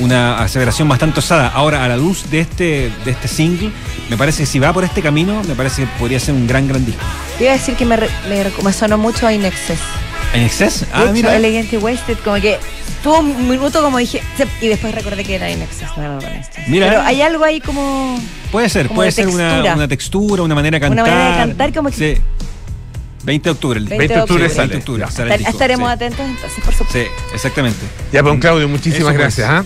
una 0.00 0.38
aseveración 0.42 0.88
bastante 0.88 1.20
osada. 1.20 1.48
Ahora, 1.48 1.84
a 1.84 1.88
la 1.88 1.96
luz 1.96 2.30
de 2.30 2.40
este, 2.40 2.90
de 3.04 3.10
este 3.10 3.28
single, 3.28 3.70
me 4.10 4.16
parece 4.16 4.42
que 4.42 4.46
si 4.46 4.58
va 4.58 4.72
por 4.72 4.84
este 4.84 5.02
camino, 5.02 5.42
me 5.46 5.54
parece 5.54 5.82
que 5.82 5.88
podría 5.98 6.18
ser 6.20 6.34
un 6.34 6.46
gran, 6.46 6.66
gran 6.68 6.84
disco. 6.84 7.02
Te 7.38 7.44
iba 7.44 7.52
a 7.52 7.56
decir 7.56 7.74
que 7.76 7.84
me, 7.84 7.96
re- 7.96 8.08
me, 8.28 8.44
me 8.62 8.72
sonó 8.72 8.98
mucho 8.98 9.26
a 9.26 9.32
In 9.32 9.44
Excess. 9.44 9.78
¿En 10.32 10.42
exceso? 10.42 10.84
De 10.86 10.90
Ah, 10.92 11.02
hecho, 11.04 11.12
mira. 11.12 11.36
Elegant 11.36 11.72
y 11.72 11.76
Wasted, 11.76 12.18
como 12.24 12.36
que 12.40 12.58
tuvo 13.04 13.20
un 13.20 13.48
minuto 13.48 13.82
como 13.82 13.98
dije, 13.98 14.20
y 14.60 14.66
después 14.68 14.92
recordé 14.94 15.22
que 15.24 15.36
era 15.36 15.48
In 15.50 15.62
Excess, 15.62 15.88
no 15.96 16.02
era 16.02 16.14
Rolling 16.20 16.40
Stones. 16.40 16.68
Mira. 16.68 16.88
Pero 16.88 17.02
hay 17.02 17.22
algo 17.22 17.44
ahí 17.44 17.60
como. 17.60 18.20
Puede 18.50 18.68
ser, 18.68 18.88
como 18.88 18.96
puede 18.96 19.08
de 19.08 19.12
ser 19.12 19.28
una, 19.28 19.48
textura. 19.50 19.74
una 19.76 19.88
textura, 19.88 20.42
una 20.42 20.54
manera 20.56 20.78
de 20.80 20.86
Una 20.86 20.96
cantar. 21.02 21.14
manera 21.14 21.30
de 21.30 21.36
cantar 21.48 21.72
como 21.72 21.90
que- 21.90 22.16
Sí. 22.16 22.20
20 23.24 23.48
de 23.48 23.50
octubre. 23.52 23.78
el 23.80 23.86
20 23.86 24.14
de 24.14 24.20
octubre 24.20 24.48
sí, 24.48 24.54
sale. 24.54 24.68
20 24.68 24.74
de 24.74 24.78
octubre 24.80 25.04
Ya. 25.06 25.10
sale 25.10 25.34
estaremos 25.48 25.88
sí. 25.88 25.94
atentos 25.94 26.20
entonces, 26.26 26.64
por 26.64 26.74
supuesto. 26.74 26.98
Sí, 26.98 27.06
exactamente. 27.34 27.78
Ya, 28.12 28.22
pues, 28.22 28.38
Claudio, 28.40 28.68
muchísimas 28.68 28.98
Eso, 28.98 29.06
pues. 29.06 29.36
gracias. 29.36 29.64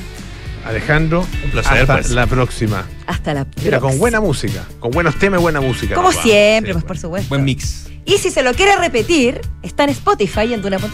¿Ah? 0.69 0.71
Alejandro, 0.71 1.27
Un 1.45 1.51
placer, 1.51 1.79
hasta 1.81 1.95
pues. 1.95 2.11
la 2.11 2.27
próxima. 2.27 2.85
Hasta 3.07 3.35
la 3.35 3.47
Mira, 3.63 3.79
con 3.81 3.89
próxima. 3.89 4.01
buena 4.01 4.21
música, 4.21 4.65
con 4.81 4.91
buenos 4.91 5.19
temas 5.19 5.41
y 5.41 5.43
buena 5.43 5.61
música. 5.61 5.95
Como 5.95 6.13
siempre, 6.13 6.73
pues 6.73 6.85
por 6.85 6.99
supuesto. 6.99 7.29
Buen 7.31 7.45
mix. 7.45 7.87
Y 8.05 8.17
si 8.19 8.31
se 8.31 8.43
lo 8.43 8.55
quiere 8.55 8.75
repetir, 8.77 9.41
está 9.63 9.85
en 9.85 9.91
Spotify 9.91 10.43
y 10.49 10.55
en 10.55 10.63
Duna.cl. 10.63 10.87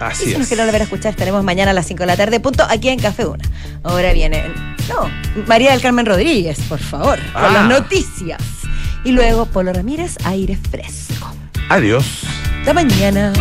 Así 0.00 0.24
y 0.24 0.26
si 0.26 0.32
es. 0.32 0.38
nos 0.38 0.48
quiere 0.48 0.64
volver 0.64 0.82
a 0.82 0.84
escuchar, 0.84 1.12
estaremos 1.12 1.42
mañana 1.42 1.70
a 1.70 1.74
las 1.74 1.86
5 1.86 2.00
de 2.02 2.06
la 2.06 2.16
tarde, 2.16 2.40
punto, 2.40 2.66
aquí 2.68 2.88
en 2.90 2.98
Café 3.00 3.24
Duna. 3.24 3.44
Ahora 3.84 4.12
viene, 4.12 4.44
no, 4.88 5.10
María 5.46 5.70
del 5.72 5.80
Carmen 5.80 6.04
Rodríguez, 6.04 6.58
por 6.68 6.78
favor, 6.78 7.18
con 7.32 7.42
Ah. 7.44 7.50
las 7.52 7.68
noticias. 7.68 8.42
Y 9.04 9.12
luego 9.12 9.46
Polo 9.46 9.72
Ramírez, 9.72 10.16
aire 10.24 10.56
fresco. 10.70 11.32
Adiós. 11.70 12.04
Hasta 12.60 12.74
mañana. 12.74 13.32